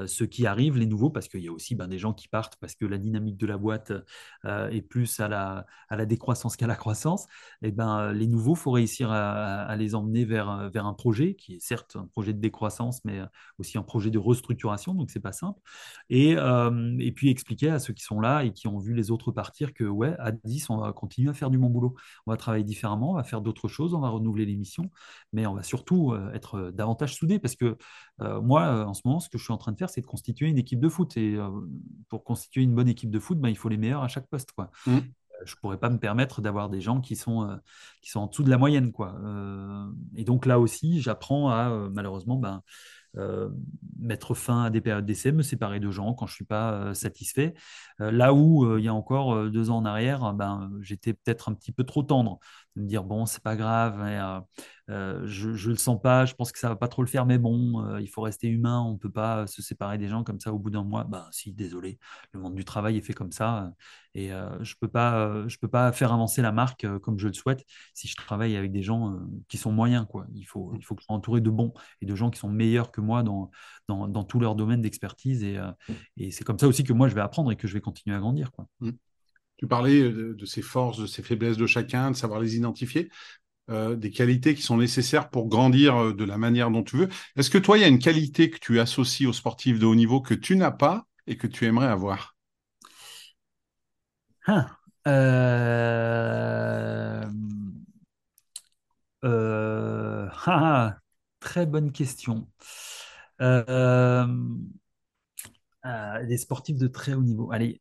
ceux 0.06 0.26
qui 0.26 0.46
arrivent, 0.46 0.76
les 0.76 0.86
nouveaux, 0.86 1.10
parce 1.10 1.28
qu'il 1.28 1.40
y 1.40 1.48
a 1.48 1.52
aussi 1.52 1.74
ben, 1.74 1.88
des 1.88 1.98
gens 1.98 2.12
qui 2.12 2.28
partent 2.28 2.56
parce 2.56 2.74
que 2.74 2.84
la 2.84 2.98
dynamique 2.98 3.36
de 3.36 3.46
la 3.46 3.56
boîte 3.56 3.92
euh, 4.44 4.68
est 4.68 4.82
plus 4.82 5.20
à 5.20 5.28
la, 5.28 5.66
à 5.88 5.96
la 5.96 6.06
décroissance 6.06 6.56
qu'à 6.56 6.66
la 6.66 6.76
croissance, 6.76 7.24
et 7.62 7.68
eh 7.68 7.72
ben, 7.72 8.12
les 8.12 8.26
nouveaux, 8.26 8.54
faut 8.54 8.70
réussir 8.70 9.10
à, 9.10 9.74
les 9.76 9.94
emmener 9.94 10.24
vers, 10.24 10.70
vers 10.70 10.86
un 10.86 10.94
projet 10.94 11.34
qui 11.34 11.54
est 11.54 11.60
certes 11.60 11.96
un 11.96 12.06
projet 12.06 12.32
de 12.32 12.40
décroissance, 12.40 13.04
mais 13.04 13.20
aussi 13.58 13.78
un 13.78 13.82
projet 13.82 14.10
de 14.10 14.18
restructuration, 14.18 14.94
donc 14.94 15.10
c'est 15.10 15.20
pas 15.20 15.32
simple. 15.32 15.60
Et, 16.10 16.36
euh, 16.36 16.96
et 17.00 17.12
puis 17.12 17.30
expliquer 17.30 17.70
à 17.70 17.78
ceux 17.78 17.92
qui 17.92 18.02
sont 18.02 18.20
là 18.20 18.44
et 18.44 18.52
qui 18.52 18.68
ont 18.68 18.78
vu 18.78 18.94
les 18.94 19.10
autres 19.10 19.32
partir 19.32 19.74
que, 19.74 19.84
ouais, 19.84 20.14
à 20.18 20.32
10, 20.32 20.70
on 20.70 20.78
va 20.78 20.92
continuer 20.92 21.30
à 21.30 21.34
faire 21.34 21.50
du 21.50 21.58
bon 21.58 21.68
boulot. 21.68 21.94
On 22.26 22.30
va 22.30 22.36
travailler 22.36 22.64
différemment, 22.64 23.12
on 23.12 23.14
va 23.14 23.24
faire 23.24 23.40
d'autres 23.40 23.68
choses, 23.68 23.94
on 23.94 24.00
va 24.00 24.08
renouveler 24.08 24.46
les 24.46 24.56
missions, 24.56 24.90
mais 25.32 25.46
on 25.46 25.54
va 25.54 25.62
surtout 25.62 26.14
être 26.34 26.70
davantage 26.70 27.14
soudés 27.14 27.38
parce 27.38 27.56
que 27.56 27.76
moi, 28.20 28.86
en 28.86 28.94
ce 28.94 29.02
moment, 29.04 29.20
ce 29.20 29.28
que 29.28 29.38
je 29.38 29.44
suis 29.44 29.52
en 29.52 29.58
train 29.58 29.71
de 29.72 29.78
faire, 29.78 29.90
c'est 29.90 30.00
de 30.00 30.06
constituer 30.06 30.48
une 30.48 30.58
équipe 30.58 30.80
de 30.80 30.88
foot. 30.88 31.16
Et 31.16 31.36
euh, 31.36 31.48
pour 32.08 32.24
constituer 32.24 32.62
une 32.62 32.74
bonne 32.74 32.88
équipe 32.88 33.10
de 33.10 33.18
foot, 33.18 33.38
ben, 33.38 33.48
il 33.48 33.56
faut 33.56 33.68
les 33.68 33.76
meilleurs 33.76 34.02
à 34.02 34.08
chaque 34.08 34.28
poste. 34.28 34.52
Quoi. 34.52 34.70
Mmh. 34.86 34.90
Euh, 34.90 35.00
je 35.44 35.54
ne 35.54 35.60
pourrais 35.60 35.78
pas 35.78 35.90
me 35.90 35.98
permettre 35.98 36.40
d'avoir 36.40 36.70
des 36.70 36.80
gens 36.80 37.00
qui 37.00 37.16
sont, 37.16 37.48
euh, 37.48 37.56
qui 38.00 38.10
sont 38.10 38.20
en 38.20 38.26
dessous 38.26 38.42
de 38.42 38.50
la 38.50 38.58
moyenne. 38.58 38.92
Quoi. 38.92 39.18
et 40.16 40.24
donc 40.24 40.46
là 40.46 40.58
aussi, 40.60 41.00
j'apprends 41.00 41.50
à, 41.50 41.88
malheureusement, 41.92 42.36
ben, 42.36 42.62
mettre 43.98 44.34
fin 44.34 44.64
à 44.64 44.70
des 44.70 44.80
périodes 44.80 45.04
d'essai, 45.04 45.32
me 45.32 45.42
séparer 45.42 45.80
de 45.80 45.90
gens 45.90 46.14
quand 46.14 46.26
je 46.26 46.32
ne 46.32 46.36
suis 46.36 46.44
pas 46.44 46.94
satisfait. 46.94 47.54
là 47.98 48.32
où, 48.32 48.78
il 48.78 48.84
y 48.84 48.88
a 48.88 48.94
encore 48.94 49.50
deux 49.50 49.70
ans 49.70 49.78
en 49.78 49.84
arrière, 49.84 50.32
ben, 50.32 50.70
j'étais 50.80 51.12
peut-être 51.12 51.48
un 51.48 51.54
petit 51.54 51.72
peu 51.72 51.84
trop 51.84 52.02
tendre 52.02 52.38
de 52.76 52.82
me 52.82 52.86
dire 52.88 53.04
bon 53.04 53.26
c'est 53.26 53.42
pas 53.42 53.56
grave 53.56 54.00
euh, 54.00 54.40
euh, 54.90 55.22
je, 55.26 55.48
ne 55.48 55.72
le 55.72 55.76
sens 55.76 56.00
pas 56.00 56.24
je 56.24 56.34
pense 56.34 56.52
que 56.52 56.58
ça 56.58 56.68
va 56.68 56.76
pas 56.76 56.88
trop 56.88 57.02
le 57.02 57.08
faire 57.08 57.26
mais 57.26 57.38
bon 57.38 57.84
euh, 57.84 58.00
il 58.00 58.08
faut 58.08 58.22
rester 58.22 58.48
humain 58.48 58.80
on 58.80 58.96
peut 58.96 59.10
pas 59.10 59.46
se 59.46 59.62
séparer 59.62 59.98
des 59.98 60.08
gens 60.08 60.24
comme 60.24 60.40
ça 60.40 60.52
au 60.52 60.58
bout 60.58 60.70
d'un 60.70 60.84
mois. 60.84 61.04
Ben 61.04 61.26
si 61.30 61.52
désolé 61.52 61.98
le 62.32 62.40
monde 62.40 62.54
du 62.54 62.64
travail 62.64 62.96
est 62.96 63.02
fait 63.02 63.12
comme 63.12 63.32
ça 63.32 63.72
et 64.14 64.30
je 64.60 64.74
peux 64.80 64.88
pas 64.88 65.46
je 65.48 65.56
peux 65.58 65.68
pas 65.68 65.92
faire 65.92 66.12
avancer 66.12 66.42
la 66.42 66.52
marque 66.52 66.86
comme 67.00 67.18
je 67.18 67.28
le 67.28 67.32
souhaite 67.32 67.64
si 67.94 68.08
je 68.08 68.16
travaille 68.16 68.56
avec 68.56 68.72
des 68.72 68.82
gens 68.82 69.18
qui 69.48 69.56
sont 69.56 69.72
moyens 69.72 70.06
quoi. 70.08 70.26
Il 70.34 70.44
faut 70.44 70.74
il 70.76 70.84
faut 70.84 70.94
que 70.94 71.00
je 71.02 71.06
sois 71.06 71.16
entouré 71.16 71.40
de 71.40 71.50
bons 71.50 71.72
et 72.02 72.06
de 72.06 72.14
gens 72.14 72.30
qui 72.30 72.38
sont 72.38 72.50
meilleurs 72.50 72.90
que 72.92 73.00
moi 73.00 73.22
dans 73.22 73.50
dans, 73.88 74.08
dans 74.08 74.24
tout 74.24 74.38
leur 74.38 74.54
domaine 74.54 74.82
d'expertise 74.82 75.42
et, 75.42 75.58
et 76.16 76.30
c'est 76.30 76.44
comme 76.44 76.58
ça 76.58 76.68
aussi 76.68 76.84
que 76.84 76.92
moi 76.92 77.08
je 77.08 77.14
vais 77.14 77.22
apprendre 77.22 77.52
et 77.52 77.56
que 77.56 77.66
je 77.66 77.72
vais 77.72 77.80
continuer 77.80 78.14
à 78.14 78.18
grandir 78.18 78.52
quoi. 78.52 78.66
Mmh. 78.80 78.90
Tu 79.62 79.68
parlais 79.68 80.00
euh, 80.00 80.34
de, 80.34 80.44
ces 80.44 80.60
forces, 80.60 80.98
de 80.98 81.06
ces 81.06 81.22
faiblesses 81.22 81.56
de 81.56 81.68
chacun, 81.68 82.10
de 82.10 82.16
savoir 82.16 82.40
les 82.40 82.56
identifier. 82.56 83.08
Euh, 83.70 83.94
des 83.94 84.10
qualités 84.10 84.56
qui 84.56 84.62
sont 84.62 84.76
nécessaires 84.76 85.30
pour 85.30 85.46
grandir 85.46 85.96
euh, 85.96 86.12
de 86.12 86.24
la 86.24 86.36
manière 86.36 86.72
dont 86.72 86.82
tu 86.82 86.96
veux. 86.96 87.08
Est-ce 87.36 87.48
que 87.48 87.58
toi, 87.58 87.78
il 87.78 87.82
y 87.82 87.84
a 87.84 87.88
une 87.88 88.00
qualité 88.00 88.50
que 88.50 88.58
tu 88.58 88.80
associes 88.80 89.28
aux 89.28 89.32
sportifs 89.32 89.78
de 89.78 89.86
haut 89.86 89.94
niveau 89.94 90.20
que 90.20 90.34
tu 90.34 90.56
n'as 90.56 90.72
pas 90.72 91.06
et 91.28 91.36
que 91.36 91.46
tu 91.46 91.64
aimerais 91.64 91.86
avoir? 91.86 92.34
Ah, 94.48 94.76
ah, 100.44 100.98
Très 101.38 101.66
bonne 101.66 101.92
question. 101.92 102.48
des 103.38 104.26
sportifs 106.36 106.78
de 106.78 106.88
très 106.88 107.14
haut 107.14 107.22
niveau. 107.22 107.52
Allez 107.52 107.80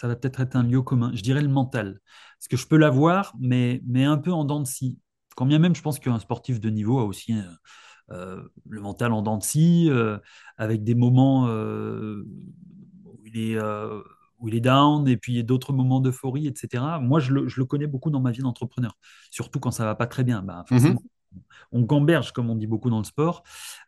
ça 0.00 0.08
va 0.08 0.16
peut-être 0.16 0.40
être 0.40 0.56
un 0.56 0.62
lieu 0.62 0.80
commun. 0.80 1.10
Je 1.14 1.20
dirais 1.20 1.42
le 1.42 1.48
mental. 1.48 2.00
Parce 2.38 2.48
que 2.48 2.56
je 2.56 2.66
peux 2.66 2.78
l'avoir, 2.78 3.34
mais, 3.38 3.82
mais 3.86 4.04
un 4.04 4.16
peu 4.16 4.32
en 4.32 4.46
dents 4.46 4.60
de 4.60 4.66
scie. 4.66 4.98
Quand 5.36 5.44
bien 5.44 5.58
même, 5.58 5.74
je 5.74 5.82
pense 5.82 5.98
qu'un 5.98 6.18
sportif 6.18 6.58
de 6.58 6.70
niveau 6.70 6.98
a 7.00 7.04
aussi 7.04 7.34
euh, 7.34 7.42
euh, 8.12 8.42
le 8.66 8.80
mental 8.80 9.12
en 9.12 9.20
dents 9.20 9.36
de 9.36 9.42
scie, 9.42 9.88
euh, 9.90 10.16
avec 10.56 10.84
des 10.84 10.94
moments 10.94 11.44
où, 11.44 13.26
il 13.26 13.38
est, 13.38 13.60
où 14.38 14.48
il 14.48 14.54
est 14.54 14.62
down, 14.62 15.06
et 15.06 15.18
puis 15.18 15.44
d'autres 15.44 15.74
moments 15.74 16.00
d'euphorie, 16.00 16.46
etc. 16.46 16.82
Moi, 17.02 17.20
je 17.20 17.34
le, 17.34 17.46
je 17.46 17.60
le, 17.60 17.66
connais 17.66 17.86
beaucoup 17.86 18.08
dans 18.10 18.20
ma 18.20 18.30
vie 18.30 18.40
d'entrepreneur, 18.40 18.96
surtout 19.30 19.60
quand 19.60 19.70
ça 19.70 19.84
va 19.84 19.94
pas 19.94 20.06
très 20.06 20.24
bien. 20.24 20.42
Bah, 20.42 20.64
mhm. 20.70 20.96
On 21.72 21.82
gamberge, 21.82 22.32
comme 22.32 22.48
on 22.48 22.56
dit 22.56 22.66
beaucoup 22.66 22.88
dans 22.88 22.98
le 22.98 23.04
sport. 23.04 23.42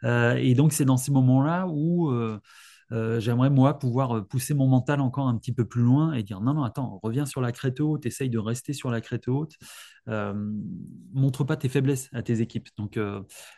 et 0.04 0.54
donc, 0.54 0.74
c'est 0.74 0.84
dans 0.84 0.98
ces 0.98 1.10
moments-là 1.10 1.66
où 1.68 2.10
euh, 2.10 2.38
j'aimerais, 3.20 3.51
moi, 3.51 3.78
pouvoir 3.78 4.18
euh, 4.18 4.22
pousser 4.22 4.55
mon 4.55 4.66
mental 4.68 5.01
encore 5.01 5.26
un 5.28 5.36
petit 5.38 5.53
peu 5.53 5.64
plus 5.64 5.82
loin 5.82 6.12
et 6.12 6.22
dire 6.22 6.40
non, 6.40 6.55
non, 6.55 6.62
attends, 6.64 7.01
reviens 7.03 7.26
sur 7.26 7.40
la 7.40 7.53
crête 7.53 7.80
haute, 7.80 8.05
essaye 8.07 8.28
de 8.30 8.38
rester 8.38 8.72
sur 8.72 8.90
la 8.90 9.01
crête 9.01 9.28
haute, 9.28 9.57
montre 10.07 11.44
pas 11.44 11.57
tes 11.57 11.68
faiblesses 11.68 12.09
à 12.12 12.22
tes 12.22 12.40
équipes. 12.40 12.68
Donc, 12.76 12.98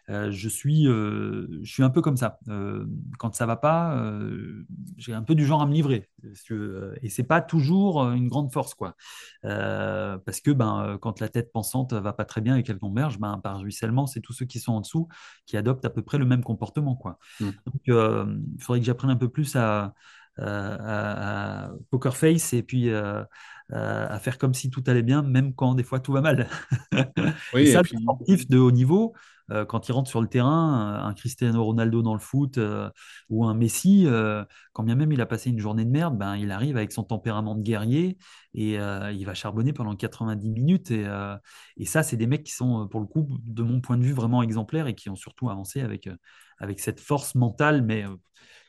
je, 0.08 0.48
suis, 0.48 0.84
je 0.84 1.70
suis 1.70 1.82
un 1.82 1.90
peu 1.90 2.00
comme 2.00 2.16
ça. 2.16 2.38
quand 3.18 3.34
ça 3.34 3.46
va 3.46 3.56
pas, 3.56 4.18
j'ai 4.96 5.14
un 5.14 5.22
peu 5.22 5.34
du 5.34 5.46
genre 5.46 5.62
à 5.62 5.66
me 5.66 5.72
livrer. 5.72 6.08
Et 7.02 7.08
c'est 7.08 7.24
pas 7.24 7.40
toujours 7.40 8.02
une 8.10 8.28
grande 8.28 8.52
force, 8.52 8.74
quoi. 8.74 8.96
parce 9.42 10.40
que 10.40 10.50
ben, 10.50 10.98
quand 11.00 11.20
la 11.20 11.28
tête 11.28 11.52
pensante 11.52 11.92
va 11.92 12.12
pas 12.12 12.24
très 12.24 12.40
bien 12.40 12.56
et 12.56 12.62
qu'elle 12.62 12.78
converge, 12.78 13.18
ben, 13.18 13.38
par 13.38 13.60
ruissellement, 13.60 14.06
c'est 14.06 14.20
tous 14.20 14.32
ceux 14.32 14.46
qui 14.46 14.58
sont 14.58 14.72
en 14.72 14.80
dessous 14.80 15.08
qui 15.46 15.56
adoptent 15.56 15.84
à 15.84 15.90
peu 15.90 16.02
près 16.02 16.18
le 16.18 16.26
même 16.26 16.42
comportement, 16.42 16.96
quoi. 16.96 17.18
Mmh. 17.40 17.50
Donc, 17.66 17.82
il 17.86 18.62
faudrait 18.62 18.80
que 18.80 18.86
j'apprenne 18.86 19.10
un 19.10 19.16
peu 19.16 19.28
plus 19.28 19.56
à, 19.56 19.94
à, 20.38 21.70
poker 21.90 22.16
face 22.16 22.52
et 22.52 22.62
puis 22.62 22.90
à 23.70 24.18
faire 24.18 24.38
comme 24.38 24.54
si 24.54 24.70
tout 24.70 24.84
allait 24.86 25.02
bien, 25.02 25.22
même 25.22 25.54
quand 25.54 25.74
des 25.74 25.84
fois 25.84 26.00
tout 26.00 26.12
va 26.12 26.20
mal. 26.20 26.48
Oui, 27.52 27.62
et 27.62 27.72
ça, 27.72 27.82
puis... 27.82 27.96
sportif 27.98 28.48
de 28.48 28.58
haut 28.58 28.70
niveau, 28.70 29.14
quand 29.68 29.88
il 29.88 29.92
rentre 29.92 30.08
sur 30.08 30.22
le 30.22 30.28
terrain, 30.28 31.02
un 31.04 31.14
Cristiano 31.14 31.62
Ronaldo 31.64 32.02
dans 32.02 32.14
le 32.14 32.20
foot 32.20 32.58
ou 33.28 33.44
un 33.44 33.54
Messi, 33.54 34.06
quand 34.72 34.82
bien 34.82 34.94
même 34.94 35.12
il 35.12 35.20
a 35.20 35.26
passé 35.26 35.50
une 35.50 35.58
journée 35.58 35.84
de 35.84 35.90
merde, 35.90 36.16
ben, 36.16 36.36
il 36.36 36.50
arrive 36.50 36.76
avec 36.76 36.92
son 36.92 37.04
tempérament 37.04 37.54
de 37.54 37.62
guerrier 37.62 38.16
et 38.54 38.74
il 38.74 39.24
va 39.24 39.34
charbonner 39.34 39.72
pendant 39.72 39.96
90 39.96 40.50
minutes. 40.50 40.90
Et, 40.90 41.06
et 41.76 41.86
ça, 41.86 42.02
c'est 42.02 42.16
des 42.16 42.26
mecs 42.26 42.44
qui 42.44 42.52
sont, 42.52 42.88
pour 42.88 43.00
le 43.00 43.06
coup, 43.06 43.28
de 43.44 43.62
mon 43.62 43.80
point 43.80 43.96
de 43.96 44.02
vue, 44.02 44.12
vraiment 44.12 44.42
exemplaires 44.42 44.86
et 44.86 44.94
qui 44.94 45.10
ont 45.10 45.16
surtout 45.16 45.50
avancé 45.50 45.80
avec, 45.80 46.08
avec 46.58 46.80
cette 46.80 47.00
force 47.00 47.34
mentale, 47.34 47.82
mais 47.82 48.04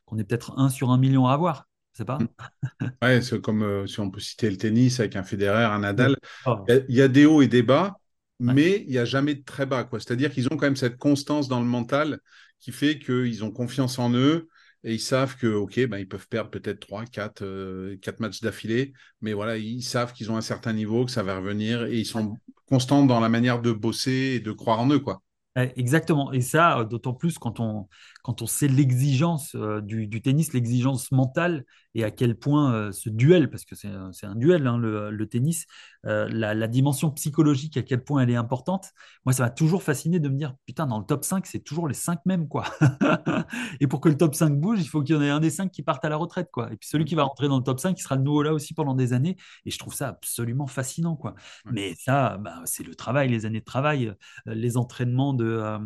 qu'on 0.06 0.18
est 0.18 0.24
peut-être 0.24 0.58
un 0.58 0.70
sur 0.70 0.92
un 0.92 0.98
million 0.98 1.28
à 1.28 1.34
avoir. 1.34 1.68
Je 1.96 2.00
sais 2.00 2.06
pas? 2.06 2.18
Mm. 2.18 2.88
ouais, 3.02 3.22
c'est 3.22 3.42
comme 3.42 3.64
euh, 3.64 3.88
si 3.88 4.02
on 4.02 4.12
peut 4.12 4.20
citer 4.20 4.50
le 4.50 4.58
tennis 4.58 5.00
avec 5.00 5.16
un 5.16 5.24
Federer, 5.24 5.64
un 5.64 5.80
Nadal. 5.80 6.18
Oh. 6.46 6.58
Il 6.68 6.96
y, 6.96 7.02
a 7.02 7.08
des 7.08 7.26
hauts 7.26 7.42
et 7.42 7.48
des 7.48 7.64
bas, 7.64 7.96
mais 8.40 8.84
il 8.86 8.92
n'y 8.92 8.98
a 8.98 9.06
jamais 9.06 9.34
de 9.34 9.44
très 9.44 9.66
bas. 9.66 9.88
C'est-à-dire 9.94 10.30
qu'ils 10.30 10.48
ont 10.48 10.58
quand 10.58 10.66
même 10.66 10.76
cette 10.76 10.98
constance 10.98 11.48
dans 11.48 11.62
le 11.62 11.66
mental 11.66 12.20
qui 12.60 12.74
fait 12.74 13.00
qu'ils 13.00 13.46
ont 13.46 13.52
confiance 13.52 13.98
en 13.98 14.14
eux 14.14 14.50
et 14.84 14.96
ils 14.96 15.00
savent 15.00 15.38
que, 15.38 15.48
OK, 15.48 15.80
ben, 15.88 15.98
ils 15.98 16.08
peuvent 16.08 16.28
perdre 16.28 16.50
peut-être 16.50 16.82
3, 16.82 17.06
4, 17.06 17.96
4 18.02 18.20
matchs 18.20 18.42
d'affilée, 18.42 18.92
mais 19.22 19.32
voilà, 19.32 19.58
ils 19.58 19.82
savent 19.82 20.12
qu'ils 20.12 20.32
ont 20.32 20.38
un 20.38 20.42
certain 20.42 20.74
niveau, 20.74 21.06
que 21.06 21.12
ça 21.12 21.24
va 21.24 21.38
revenir 21.38 21.86
et 21.86 21.98
ils 21.98 22.06
sont 22.06 22.36
constants 22.68 23.06
dans 23.06 23.22
la 23.22 23.30
manière 23.30 23.62
de 23.62 23.72
bosser 23.72 24.34
et 24.36 24.40
de 24.42 24.52
croire 24.52 24.82
en 24.82 24.90
eux. 24.90 25.00
quoi. 25.00 25.22
Exactement. 25.56 26.34
Et 26.34 26.42
ça, 26.42 26.84
d'autant 26.84 27.14
plus 27.14 27.38
quand 27.38 27.62
on, 27.62 27.88
quand 28.26 28.42
on 28.42 28.48
sait 28.48 28.68
l'exigence 28.68 29.54
euh, 29.54 29.82
du, 29.82 30.10
tennis, 30.20 30.52
l'exigence 30.54 31.12
mentale 31.12 31.64
et 31.94 32.04
à 32.04 32.10
quel 32.10 32.36
point 32.36 32.74
euh, 32.74 32.92
ce 32.92 33.08
duel, 33.12 33.52
parce 33.52 33.66
que 33.66 33.76
c'est 33.76 33.88
un 34.26 34.36
duel, 34.36 34.66
hein, 34.66 34.80
le, 34.80 35.26
tennis, 35.28 35.68
euh, 36.08 36.28
la, 36.32 36.68
dimension 36.68 37.12
psychologique, 37.12 37.78
à 37.78 37.84
quel 37.84 38.04
point 38.04 38.24
elle 38.24 38.32
est 38.32 38.36
importante. 38.36 38.90
Moi, 39.26 39.34
ça 39.34 39.44
m'a 39.44 39.52
toujours 39.52 39.84
fasciné 39.84 40.20
de 40.20 40.28
me 40.28 40.38
dire, 40.38 40.56
putain, 40.66 40.88
dans 40.88 40.98
le 40.98 41.06
top 41.06 41.24
5, 41.24 41.46
c'est 41.46 41.60
toujours 41.60 41.88
les 41.88 41.94
5 41.94 42.26
mêmes, 42.26 42.48
quoi. 42.48 42.64
et 43.80 43.86
pour 43.86 44.02
que 44.02 44.10
le 44.10 44.18
top 44.18 44.34
5 44.34 44.60
bouge, 44.60 44.80
il 44.82 44.88
faut 44.88 45.04
qu'il 45.04 45.16
y 45.16 45.18
en 45.20 45.22
ait 45.22 45.30
un 45.30 45.40
des 45.40 45.52
5 45.52 45.70
qui 45.70 45.84
parte 45.84 46.04
à 46.04 46.10
la 46.10 46.18
retraite, 46.18 46.50
quoi. 46.52 46.74
Et 46.74 46.78
puis 46.78 46.90
celui 46.90 47.06
qui 47.06 47.14
va 47.14 47.26
rentrer 47.26 47.48
dans 47.48 47.58
le 47.58 47.64
top 47.64 47.80
5, 47.80 47.96
il 47.96 48.02
sera 48.02 48.16
le 48.16 48.24
nouveau 48.24 48.42
là 48.42 48.56
aussi 48.56 48.74
pendant 48.74 48.96
des 48.96 49.14
années. 49.14 49.38
Et 49.66 49.70
je 49.70 49.78
trouve 49.78 49.94
ça 49.94 50.08
absolument 50.08 50.66
fascinant, 50.66 51.16
quoi. 51.16 51.36
Mais 51.72 51.94
ça, 51.94 52.38
bah, 52.40 52.64
c'est 52.66 52.88
le 52.88 52.96
travail, 52.96 53.30
les 53.30 53.46
années 53.46 53.60
de 53.60 53.66
travail, 53.66 54.16
les 54.48 54.78
entraînements 54.78 55.36
de 55.36 55.46
euh, 55.46 55.78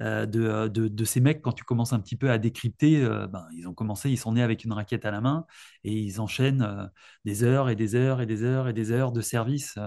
euh, 0.00 0.26
de, 0.26 0.68
de, 0.68 1.04
ces 1.04 1.20
mecs, 1.20 1.42
quand 1.42 1.52
tu 1.52 1.64
commences 1.64 1.92
un 1.92 2.00
petit 2.00 2.16
peu 2.16 2.30
à 2.30 2.38
décrypter, 2.38 3.02
euh, 3.02 3.26
ben, 3.26 3.46
ils 3.52 3.68
ont 3.68 3.74
commencé, 3.74 4.10
ils 4.10 4.16
sont 4.16 4.32
nés 4.32 4.42
avec 4.42 4.64
une 4.64 4.72
raquette 4.72 5.04
à 5.04 5.10
la 5.10 5.20
main 5.20 5.44
et 5.84 5.92
ils 5.92 6.20
enchaînent 6.20 6.90
des 7.24 7.44
heures 7.44 7.68
et 7.68 7.76
des 7.76 7.94
heures 7.94 8.20
et 8.20 8.26
des 8.26 8.42
heures 8.42 8.68
et 8.68 8.72
des 8.72 8.92
heures 8.92 9.12
de 9.12 9.20
service 9.20 9.78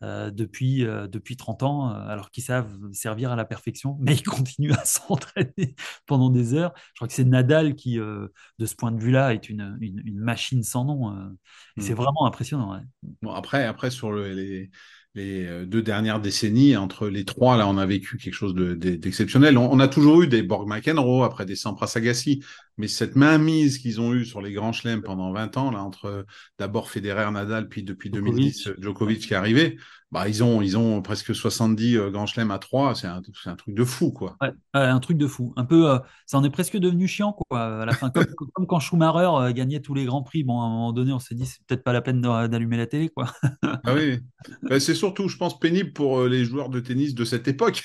depuis, 0.00 0.84
depuis 0.84 1.36
30 1.36 1.62
ans, 1.62 1.88
alors 1.88 2.30
qu'ils 2.30 2.42
savent 2.42 2.76
servir 2.92 3.30
à 3.30 3.36
la 3.36 3.44
perfection, 3.44 3.96
mais 4.00 4.14
ils 4.14 4.22
continuent 4.22 4.72
à 4.72 4.84
s'entraîner 4.84 5.76
pendant 6.06 6.30
des 6.30 6.54
heures. 6.54 6.72
Je 6.94 6.98
crois 6.98 7.08
que 7.08 7.14
c'est 7.14 7.24
Nadal 7.24 7.74
qui, 7.74 7.96
de 7.96 8.66
ce 8.66 8.74
point 8.74 8.92
de 8.92 9.00
vue-là, 9.00 9.34
est 9.34 9.48
une, 9.48 9.78
une, 9.80 10.18
machine 10.18 10.62
sans 10.62 10.84
nom. 10.84 11.36
C'est 11.78 11.92
mmh. 11.92 11.96
vraiment 11.96 12.26
impressionnant. 12.26 12.80
Bon, 13.22 13.32
après, 13.32 13.64
après, 13.64 13.90
sur 13.90 14.12
le, 14.12 14.32
les 14.32 14.70
les 15.14 15.46
euh, 15.46 15.66
deux 15.66 15.82
dernières 15.82 16.20
décennies, 16.20 16.76
entre 16.76 17.08
les 17.08 17.24
trois, 17.24 17.56
là, 17.56 17.68
on 17.68 17.76
a 17.76 17.86
vécu 17.86 18.16
quelque 18.16 18.34
chose 18.34 18.54
d'exceptionnel. 18.54 19.58
on, 19.58 19.78
a 19.78 19.88
toujours 19.88 20.22
eu 20.22 20.26
des 20.26 20.42
Borg 20.42 20.68
McEnroe, 20.68 21.24
après 21.24 21.44
des 21.44 21.56
Sampras 21.56 21.92
Agassi, 21.96 22.42
mais 22.78 22.88
cette 22.88 23.16
mainmise 23.16 23.78
qu'ils 23.78 24.00
ont 24.00 24.14
eue 24.14 24.24
sur 24.24 24.40
les 24.40 24.52
grands 24.52 24.72
chelems 24.72 25.02
pendant 25.02 25.32
20 25.32 25.56
ans, 25.56 25.70
là, 25.70 25.82
entre 25.82 26.26
d'abord 26.58 26.90
Federer, 26.90 27.30
Nadal, 27.30 27.68
puis 27.68 27.82
depuis 27.82 28.10
2010, 28.10 28.74
Djokovic 28.78 29.20
qui 29.20 29.34
est 29.34 29.36
arrivé, 29.36 29.78
bah, 30.12 30.28
ils, 30.28 30.44
ont, 30.44 30.60
ils 30.60 30.76
ont 30.76 31.00
presque 31.00 31.34
70 31.34 31.96
euh, 31.96 32.10
grands 32.10 32.26
chelems 32.26 32.50
à 32.50 32.58
trois. 32.58 32.94
C'est 32.94 33.06
un, 33.06 33.22
un, 33.46 33.56
truc 33.56 33.74
de 33.74 33.82
fou, 33.82 34.12
quoi. 34.12 34.36
un 34.74 35.00
truc 35.00 35.16
de 35.16 35.26
fou. 35.26 35.54
Un 35.56 35.64
peu, 35.64 35.90
euh, 35.90 35.98
ça 36.26 36.36
en 36.36 36.44
est 36.44 36.50
presque 36.50 36.76
devenu 36.76 37.08
chiant, 37.08 37.32
quoi, 37.32 37.80
à 37.80 37.86
la 37.86 37.94
fin. 37.94 38.10
Comme, 38.10 38.26
quand 38.68 38.78
Schumacher 38.78 39.54
gagnait 39.54 39.80
tous 39.80 39.94
les 39.94 40.04
grands 40.04 40.22
prix. 40.22 40.44
Bon, 40.44 40.60
à 40.60 40.64
un 40.64 40.68
moment 40.68 40.92
donné, 40.92 41.14
on 41.14 41.18
s'est 41.18 41.34
dit, 41.34 41.46
c'est 41.46 41.64
peut-être 41.66 41.82
pas 41.82 41.94
la 41.94 42.02
peine 42.02 42.20
d'allumer 42.20 42.76
la 42.76 42.86
télé, 42.86 43.08
quoi. 43.08 43.32
ah 43.62 43.94
oui. 43.94 44.18
Bah, 44.62 44.78
c'est 44.80 44.94
surtout, 44.94 45.28
je 45.28 45.38
pense, 45.38 45.58
pénible 45.58 45.94
pour 45.94 46.24
les 46.24 46.44
joueurs 46.44 46.68
de 46.68 46.80
tennis 46.80 47.14
de 47.14 47.24
cette 47.24 47.48
époque. 47.48 47.84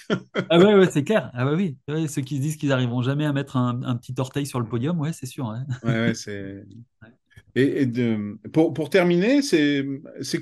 ah 0.49 0.57
ouais, 0.57 0.75
ouais 0.75 0.89
c'est 0.91 1.05
clair. 1.05 1.31
Ah 1.33 1.45
bah 1.45 1.53
oui. 1.55 1.77
ceux 2.09 2.21
qui 2.23 2.35
se 2.35 2.41
disent 2.41 2.57
qu'ils 2.57 2.69
n'arriveront 2.69 3.03
jamais 3.03 3.25
à 3.25 3.31
mettre 3.31 3.55
un, 3.55 3.81
un, 3.83 3.95
petit 3.95 4.13
orteil 4.17 4.45
sur 4.45 4.59
le 4.59 4.65
podium, 4.77 4.99
ouais, 4.99 5.13
c'est 5.13 5.25
sûr. 5.25 5.53
Ouais, 5.83 6.13
c'est. 6.13 6.63
Et, 7.55 7.87
pour, 8.53 8.71
pour, 8.71 8.91
terminer, 8.91 9.41
c'est 9.41 9.83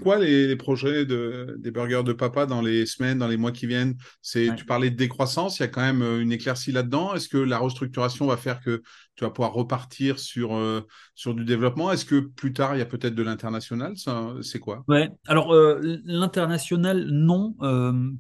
quoi 0.02 0.20
les, 0.20 0.48
les, 0.48 0.56
projets 0.58 1.06
de, 1.06 1.56
des 1.60 1.72
burgers 1.72 2.04
de 2.04 2.12
papa 2.12 2.46
dans 2.46 2.62
les 2.62 2.86
semaines, 2.86 3.20
dans 3.20 3.30
les 3.30 3.38
mois 3.38 3.54
qui 3.54 3.68
viennent? 3.68 3.96
C'est 4.22 4.54
Tu 4.58 4.66
parlais 4.66 4.90
de 4.90 4.98
décroissance, 4.98 5.60
il 5.60 5.62
y 5.62 5.66
a 5.66 5.70
quand 5.70 5.82
même 5.82 6.02
euh, 6.02 6.22
une 6.22 6.34
éclaircie 6.34 6.74
là-dedans. 6.74 7.16
Est-ce 7.16 7.30
que 7.30 7.38
la 7.38 7.58
restructuration 7.58 8.26
va 8.28 8.36
faire 8.36 8.60
que 8.60 8.82
tu 9.16 9.24
vas 9.24 9.30
pouvoir 9.30 9.54
repartir 9.54 10.20
sur, 10.20 10.56
euh, 10.56 10.82
sur 11.16 11.34
du 11.34 11.46
développement 11.46 11.92
Est-ce 11.92 12.06
que 12.06 12.20
plus 12.20 12.54
tard, 12.54 12.76
il 12.76 12.80
y 12.80 12.82
a 12.82 12.86
peut-être 12.86 13.16
de 13.16 13.24
l'international 13.24 13.94
C'est 14.42 14.60
quoi? 14.60 14.84
Ouais, 14.88 15.10
alors 15.28 15.54
euh, 15.54 16.00
l'international, 16.04 17.06
non, 17.10 17.56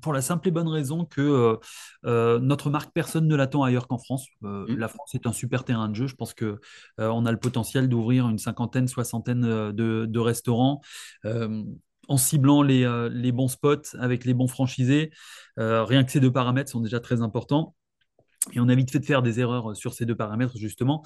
pour 0.02 0.14
la 0.14 0.22
simple 0.22 0.48
et 0.48 0.52
bonne 0.52 0.68
raison 0.68 1.06
que 1.06 1.60
notre 2.04 2.70
marque, 2.70 2.91
personne 2.93 3.28
ne 3.28 3.36
l'attend 3.36 3.64
ailleurs 3.64 3.88
qu'en 3.88 3.98
France. 3.98 4.28
Mmh. 4.41 4.76
La 4.78 4.88
France 4.88 5.16
est 5.16 5.28
un 5.28 5.34
super 5.34 5.64
terrain 5.64 5.89
de 5.89 5.96
jeu. 5.96 6.08
Je 6.08 6.16
pense 6.16 6.34
qu'on 6.34 6.58
on 6.98 7.26
a 7.26 7.32
le 7.32 7.39
potentiel 7.39 7.89
d'ouvrir 7.89 8.30
une 8.30 8.39
cinquantaine 8.39 8.88
soixantaine 8.88 9.46
euh, 9.46 9.72
de, 10.08 10.20
restaurants 10.20 10.82
euh, 11.26 11.64
en 12.08 12.18
ciblant 12.18 12.64
euh, 12.64 13.10
les, 13.10 13.32
bons 13.32 13.48
spots 13.48 13.96
avec 14.00 14.26
les 14.26 14.34
bons 14.34 14.48
franchisés. 14.48 15.12
rien 15.58 16.04
que 16.04 16.12
ces 16.12 16.20
deux 16.20 16.32
paramètres 16.32 16.72
sont 16.72 16.82
déjà 16.82 17.00
très 17.00 17.22
importants. 17.22 17.76
Et 18.54 18.60
on 18.60 18.70
a 18.70 18.76
vite 18.76 18.91
fait 18.91 19.00
de 19.00 19.06
faire 19.06 19.22
des 19.22 19.39
erreurs 19.39 19.76
sur 19.76 19.93
ces 19.93 20.06
deux 20.06 20.16
paramètres, 20.16 20.58
justement. 20.58 21.04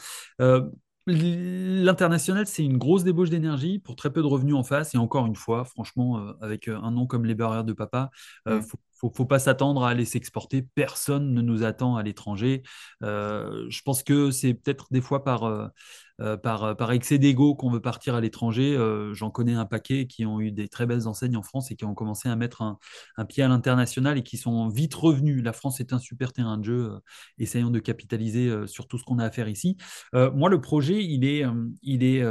L'international, 1.08 2.46
c'est 2.46 2.64
une 2.64 2.78
grosse 2.78 3.04
débauche 3.04 3.30
d'énergie 3.32 3.80
pour 3.80 3.96
très 3.96 4.12
peu 4.12 4.22
de 4.22 4.28
revenus 4.28 4.56
en 4.56 4.64
face. 4.64 4.94
Et 4.94 4.98
encore 4.98 5.26
une 5.26 5.36
fois, 5.36 5.66
franchement, 5.66 6.34
avec 6.42 6.68
un 6.68 6.92
nom 6.92 7.08
comme 7.08 7.26
les 7.26 7.36
barrières 7.36 7.64
de 7.64 7.74
papa, 7.74 8.12
il 8.46 8.56
ne 8.56 8.62
faut, 8.62 8.78
faut, 9.00 9.26
pas 9.26 9.40
s'attendre 9.40 9.84
à 9.84 9.90
aller 9.90 10.06
s'exporter. 10.06 10.62
Personne 10.76 11.34
ne 11.34 11.42
nous 11.42 11.64
attend 11.64 11.96
à 11.96 12.04
l'étranger. 12.04 12.64
je 13.02 13.82
pense 13.84 14.04
que 14.04 14.32
c'est 14.32 14.54
peut-être 14.54 14.88
des 14.92 15.02
fois 15.02 15.24
par 15.24 15.72
euh, 16.22 16.36
par, 16.36 16.76
par, 16.76 16.92
excès 16.92 17.18
d'ego 17.18 17.56
qu'on 17.56 17.70
veut 17.70 17.82
partir 17.82 18.14
à 18.16 18.22
l'étranger. 18.22 18.76
Euh, 18.76 19.14
j'en 19.14 19.32
connais 19.32 19.54
un 19.54 19.66
paquet 19.66 20.06
qui 20.06 20.26
ont 20.26 20.42
eu 20.42 20.52
des 20.52 20.68
très 20.68 20.86
belles 20.86 21.08
enseignes 21.08 21.38
en 21.38 21.44
France 21.44 21.72
et 21.72 21.76
qui 21.76 21.86
ont 21.86 21.94
commencé 21.94 22.28
à 22.28 22.36
mettre 22.36 22.62
un, 22.62 22.78
pied 23.26 23.44
à 23.44 23.48
l'international 23.48 24.18
et 24.18 24.24
qui 24.24 24.36
sont 24.36 24.68
vite 24.68 24.94
revenus. 24.94 25.44
La 25.44 25.54
France 25.54 25.80
est 25.80 25.94
un 25.94 26.00
super 26.00 26.34
terrain 26.34 26.58
de 26.58 26.66
jeu. 26.66 26.92
Euh, 26.92 27.00
essayons 27.38 27.70
de 27.70 27.80
capitaliser 27.80 28.68
sur 28.68 28.88
tout 28.88 28.98
ce 28.98 29.06
qu'on 29.06 29.20
a 29.20 29.26
à 29.26 29.32
faire 29.32 29.48
ici. 29.48 29.78
moi, 30.14 30.50
le 30.50 30.60
projet, 30.60 31.04
il 31.04 31.26
est, 31.26 31.46
il 31.82 32.04
est 32.04 32.24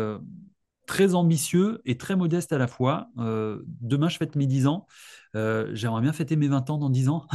très 0.87 1.15
ambitieux 1.15 1.81
et 1.85 1.97
très 1.97 2.17
modeste 2.17 2.53
à 2.53 2.59
la 2.59 2.67
fois. 2.67 3.09
demain, 3.17 4.09
je 4.09 4.19
fête 4.19 4.37
mes 4.37 4.47
10 4.47 4.67
ans. 4.67 4.87
J'aimerais 5.35 6.03
bien 6.03 6.13
fêter 6.13 6.37
mes 6.37 6.49
20 6.49 6.71
ans 6.71 6.79
dans 6.79 6.91
10 6.91 7.09
ans. 7.09 7.27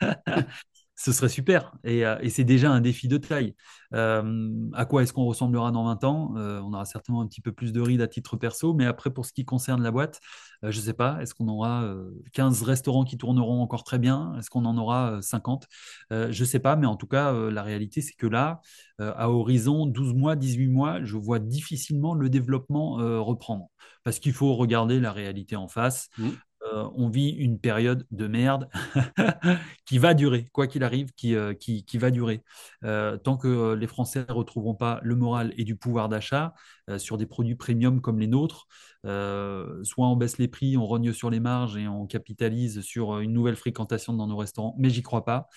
ce 0.96 1.12
serait 1.12 1.28
super. 1.28 1.72
Et, 1.82 2.00
et 2.20 2.28
c'est 2.28 2.44
déjà 2.44 2.70
un 2.70 2.80
défi 2.80 3.08
de 3.08 3.16
taille. 3.16 3.54
Euh, 3.94 4.50
à 4.74 4.84
quoi 4.84 5.02
est-ce 5.02 5.12
qu'on 5.12 5.24
ressemblera 5.24 5.70
dans 5.72 5.84
20 5.84 6.04
ans? 6.04 6.34
Euh, 6.36 6.60
On 6.60 6.72
aura 6.74 6.84
certainement 6.84 7.22
un 7.22 7.26
petit 7.26 7.40
peu 7.40 7.52
plus 7.52 7.72
de 7.72 7.80
rides 7.80 8.02
à 8.02 8.06
titre 8.06 8.36
perso, 8.36 8.74
mais 8.74 8.86
après, 8.86 9.10
pour 9.10 9.26
ce 9.26 9.32
qui 9.32 9.44
concerne 9.44 9.82
la 9.82 9.90
boîte, 9.90 10.20
euh, 10.64 10.70
je 10.70 10.78
ne 10.78 10.84
sais 10.84 10.92
pas, 10.92 11.20
est-ce 11.20 11.34
qu'on 11.34 11.48
aura 11.48 11.94
15 12.32 12.62
restaurants 12.62 13.04
qui 13.04 13.16
tourneront 13.16 13.62
encore 13.62 13.84
très 13.84 13.98
bien? 13.98 14.34
Est-ce 14.38 14.50
qu'on 14.50 14.64
en 14.64 14.76
aura 14.76 15.20
50 15.22 15.66
Je 16.10 16.26
ne 16.26 16.46
sais 16.46 16.58
pas, 16.60 16.76
mais 16.76 16.86
en 16.86 16.96
tout 16.96 17.06
cas, 17.06 17.32
la 17.32 17.62
réalité, 17.62 18.00
c'est 18.00 18.14
que 18.14 18.26
là, 18.26 18.60
à 18.98 19.30
horizon 19.30 19.86
12 19.86 20.14
mois, 20.14 20.36
18 20.36 20.68
mois, 20.68 21.02
je 21.02 21.16
vois 21.16 21.38
difficilement 21.38 22.14
le 22.14 22.28
développement 22.28 22.94
reprendre. 23.24 23.68
Parce 24.04 24.18
qu'il 24.18 24.32
faut 24.32 24.54
regarder 24.54 25.00
la 25.00 25.12
réalité 25.12 25.56
en 25.56 25.68
face. 25.68 26.08
Mmh. 26.18 26.28
On 26.62 27.08
vit 27.08 27.30
une 27.30 27.58
période 27.58 28.06
de 28.10 28.26
merde 28.26 28.68
qui 29.86 29.98
va 29.98 30.14
durer, 30.14 30.48
quoi 30.52 30.66
qu'il 30.66 30.84
arrive, 30.84 31.12
qui, 31.14 31.34
qui, 31.58 31.98
va 31.98 32.10
durer. 32.10 32.42
tant 32.82 33.36
que 33.36 33.74
les 33.74 33.86
Français 33.86 34.24
ne 34.28 34.32
retrouveront 34.32 34.74
pas 34.74 35.00
le 35.02 35.16
moral 35.16 35.52
et 35.56 35.64
du 35.64 35.76
pouvoir 35.76 36.08
d'achat 36.08 36.54
sur 36.98 37.16
des 37.18 37.26
produits 37.26 37.56
premium 37.56 38.00
comme 38.00 38.18
les 38.18 38.26
nôtres, 38.26 38.66
soit 39.04 40.06
on 40.06 40.16
baisse 40.16 40.38
les 40.38 40.48
prix, 40.48 40.76
on 40.76 40.86
rogne 40.86 41.12
sur 41.12 41.30
les 41.30 41.40
marges 41.40 41.76
et 41.76 41.88
on 41.88 42.06
capitalise 42.06 42.80
sur 42.80 43.18
une 43.20 43.32
nouvelle 43.32 43.56
fréquentation 43.56 44.12
dans 44.12 44.26
nos 44.26 44.36
restaurants, 44.36 44.74
mais 44.78 44.90
j'y 44.90 45.02
crois 45.02 45.24
pas. 45.24 45.48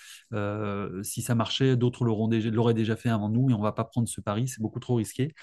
si 1.02 1.22
ça 1.22 1.34
marchait, 1.34 1.76
d'autres 1.76 2.04
l'auraient 2.04 2.74
déjà 2.74 2.96
fait 2.96 3.10
avant 3.10 3.28
nous 3.28 3.50
et 3.50 3.54
on 3.54 3.60
va 3.60 3.72
pas 3.72 3.84
prendre 3.84 4.08
ce 4.08 4.20
pari, 4.20 4.48
c'est 4.48 4.62
beaucoup 4.62 4.80
trop 4.80 4.94
risqué. 4.94 5.34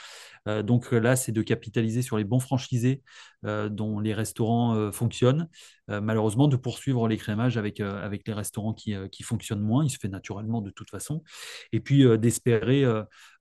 donc 0.64 0.92
là, 0.92 1.16
c'est 1.16 1.32
de 1.32 1.42
capitaliser 1.42 2.02
sur 2.02 2.18
les 2.18 2.24
bons 2.24 2.40
franchisés 2.40 3.04
dont 3.44 4.00
les 4.00 4.14
restaurants 4.14 4.92
fonctionnent. 4.92 5.48
malheureusement, 5.88 6.48
de 6.48 6.56
poursuivre 6.56 7.08
l'écrémage 7.08 7.58
avec, 7.58 7.80
avec 7.80 8.28
les 8.28 8.34
restaurants 8.34 8.74
qui, 8.74 9.24
fonctionnent 9.24 9.62
moins, 9.62 9.86
il 9.86 9.90
se 9.90 10.00
fait 10.00 10.10
naturellement 10.10 10.62
de 10.62 10.72
toute 10.72 10.90
façon. 10.90 11.24
Et 11.72 11.80
puis 11.80 12.04
d'espérer 12.18 12.84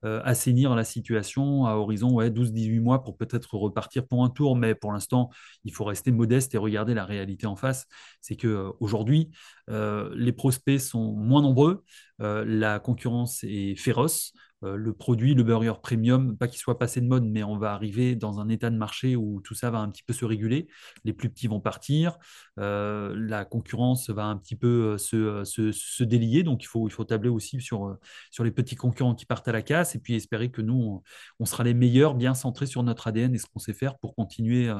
assainir 0.03 0.75
la 0.75 0.83
situation 0.83 1.65
à 1.65 1.75
horizon 1.75 2.11
ouais, 2.13 2.29
12-18 2.41 2.79
mois 2.81 3.03
pour 3.03 3.17
peut-être 3.17 3.55
repartir 3.55 4.07
pour 4.07 4.23
un 4.23 4.29
tour. 4.29 4.55
Mais 4.55 4.75
pour 4.75 4.91
l'instant, 4.91 5.29
il 5.63 5.73
faut 5.73 5.85
rester 5.85 6.11
modeste 6.11 6.53
et 6.55 6.57
regarder 6.57 6.93
la 6.93 7.05
réalité 7.05 7.47
en 7.47 7.55
face. 7.55 7.87
C'est 8.21 8.35
qu'aujourd'hui, 8.35 9.31
les 9.67 10.33
prospects 10.33 10.79
sont 10.79 11.13
moins 11.13 11.41
nombreux, 11.41 11.83
la 12.19 12.79
concurrence 12.79 13.43
est 13.43 13.75
féroce. 13.75 14.33
Euh, 14.63 14.75
le 14.75 14.93
produit, 14.93 15.33
le 15.33 15.43
burger 15.43 15.73
premium, 15.81 16.37
pas 16.37 16.47
qu'il 16.47 16.59
soit 16.59 16.77
passé 16.77 17.01
de 17.01 17.07
mode, 17.07 17.25
mais 17.25 17.43
on 17.43 17.57
va 17.57 17.73
arriver 17.73 18.15
dans 18.15 18.39
un 18.39 18.47
état 18.47 18.69
de 18.69 18.75
marché 18.75 19.15
où 19.15 19.41
tout 19.41 19.55
ça 19.55 19.71
va 19.71 19.79
un 19.79 19.89
petit 19.89 20.03
peu 20.03 20.13
se 20.13 20.23
réguler. 20.23 20.67
Les 21.03 21.13
plus 21.13 21.29
petits 21.29 21.47
vont 21.47 21.59
partir, 21.59 22.17
euh, 22.59 23.15
la 23.17 23.43
concurrence 23.43 24.09
va 24.11 24.25
un 24.25 24.37
petit 24.37 24.55
peu 24.55 24.97
euh, 25.13 25.43
se, 25.45 26.03
délier, 26.03 26.43
donc 26.43 26.63
il 26.63 26.67
faut, 26.67 26.87
il 26.87 26.91
faut 26.91 27.05
tabler 27.05 27.29
aussi 27.29 27.59
sur, 27.59 27.97
sur 28.29 28.43
les 28.43 28.51
petits 28.51 28.75
concurrents 28.75 29.15
qui 29.15 29.25
partent 29.25 29.47
à 29.47 29.51
la 29.51 29.63
casse 29.63 29.95
et 29.95 29.99
puis 29.99 30.13
espérer 30.13 30.51
que 30.51 30.61
nous, 30.61 31.01
on, 31.39 31.45
sera 31.45 31.63
les 31.63 31.73
meilleurs, 31.73 32.13
bien 32.13 32.33
centrés 32.33 32.67
sur 32.67 32.83
notre 32.83 33.07
ADN 33.07 33.33
et 33.33 33.39
ce 33.39 33.47
qu'on 33.47 33.59
sait 33.59 33.73
faire 33.73 33.97
pour 33.97 34.15
continuer 34.15 34.71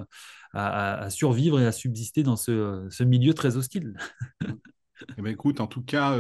à, 0.54 1.10
survivre 1.10 1.60
et 1.60 1.66
à 1.66 1.72
subsister 1.72 2.24
dans 2.24 2.36
ce, 2.36 3.04
milieu 3.04 3.34
très 3.34 3.58
hostile. 3.58 3.98
Eh 5.18 5.22
ben, 5.24 5.32
écoute, 5.32 5.60
en 5.60 5.68
tout 5.68 5.82
cas, 5.82 6.16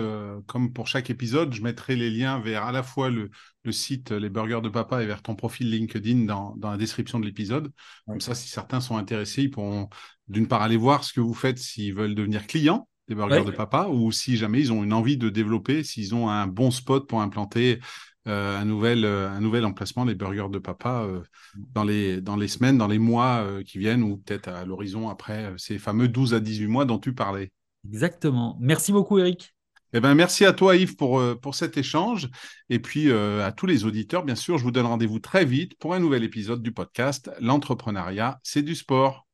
comme 0.47 0.73
pour 0.73 0.87
chaque 0.87 1.11
épisode, 1.11 1.53
je 1.53 1.61
mettrai 1.61 1.95
les 1.95 2.09
liens 2.09 2.39
vers 2.39 2.63
à 2.63 2.71
la 2.71 2.81
fois 2.81 3.11
le, 3.11 3.29
site 3.69 4.11
Les 4.11 4.29
Burgers 4.29 4.61
de 4.63 4.69
Papa 4.69 5.03
et 5.03 5.05
vers 5.05 5.21
ton 5.21 5.35
profil 5.35 5.69
LinkedIn 5.69 6.25
dans, 6.25 6.55
la 6.61 6.77
description 6.77 7.19
de 7.19 7.25
l'épisode. 7.25 7.71
Comme 8.07 8.21
ça, 8.21 8.33
si 8.33 8.49
certains 8.49 8.81
sont 8.81 8.97
intéressés, 8.97 9.43
ils 9.43 9.51
pourront 9.51 9.89
d'une 10.27 10.47
part 10.47 10.63
aller 10.63 10.77
voir 10.77 11.03
ce 11.03 11.13
que 11.13 11.19
vous 11.19 11.35
faites 11.35 11.59
s'ils 11.59 11.93
veulent 11.93 12.15
devenir 12.15 12.47
clients 12.47 12.87
des 13.07 13.15
Burgers 13.15 13.45
de 13.45 13.51
Papa 13.51 13.87
ou 13.87 14.11
si 14.11 14.37
jamais 14.37 14.59
ils 14.59 14.71
ont 14.71 14.83
une 14.83 14.93
envie 14.93 15.17
de 15.17 15.29
développer, 15.29 15.83
s'ils 15.83 16.15
ont 16.15 16.29
un 16.29 16.47
bon 16.47 16.71
spot 16.71 17.07
pour 17.07 17.21
implanter 17.21 17.79
euh, 18.27 18.59
un, 18.59 18.65
nouvel, 18.65 19.05
euh, 19.05 19.29
un 19.29 19.41
nouvel 19.41 19.65
emplacement, 19.65 20.05
les 20.05 20.15
Burgers 20.15 20.49
de 20.49 20.59
Papa, 20.59 21.07
dans, 21.55 21.83
les, 21.83 22.21
dans 22.21 22.37
les 22.37 22.47
semaines, 22.47 22.77
dans 22.77 22.87
les 22.87 22.99
mois 22.99 23.45
qui 23.65 23.77
viennent 23.77 24.01
ou 24.01 24.17
peut-être 24.17 24.47
à 24.47 24.65
l'horizon 24.65 25.09
après 25.09 25.53
ces 25.57 25.77
fameux 25.77 26.07
12 26.07 26.33
à 26.33 26.39
18 26.39 26.67
mois 26.67 26.85
dont 26.85 26.99
tu 26.99 27.13
parlais. 27.13 27.51
Exactement. 27.85 28.57
Merci 28.59 28.91
beaucoup, 28.91 29.19
Eric. 29.19 29.53
Eh 29.93 29.99
ben, 29.99 30.15
merci 30.15 30.45
à 30.45 30.53
toi, 30.53 30.75
Yves, 30.75 30.95
pour, 30.95 31.19
euh, 31.19 31.35
pour 31.35 31.55
cet 31.55 31.77
échange. 31.77 32.29
Et 32.69 32.79
puis 32.79 33.09
euh, 33.09 33.45
à 33.45 33.51
tous 33.51 33.65
les 33.65 33.85
auditeurs, 33.85 34.23
bien 34.23 34.35
sûr, 34.35 34.57
je 34.57 34.63
vous 34.63 34.71
donne 34.71 34.85
rendez-vous 34.85 35.19
très 35.19 35.45
vite 35.45 35.77
pour 35.79 35.93
un 35.93 35.99
nouvel 35.99 36.23
épisode 36.23 36.61
du 36.63 36.71
podcast 36.71 37.29
L'entrepreneuriat, 37.41 38.39
c'est 38.43 38.61
du 38.61 38.75
sport. 38.75 39.30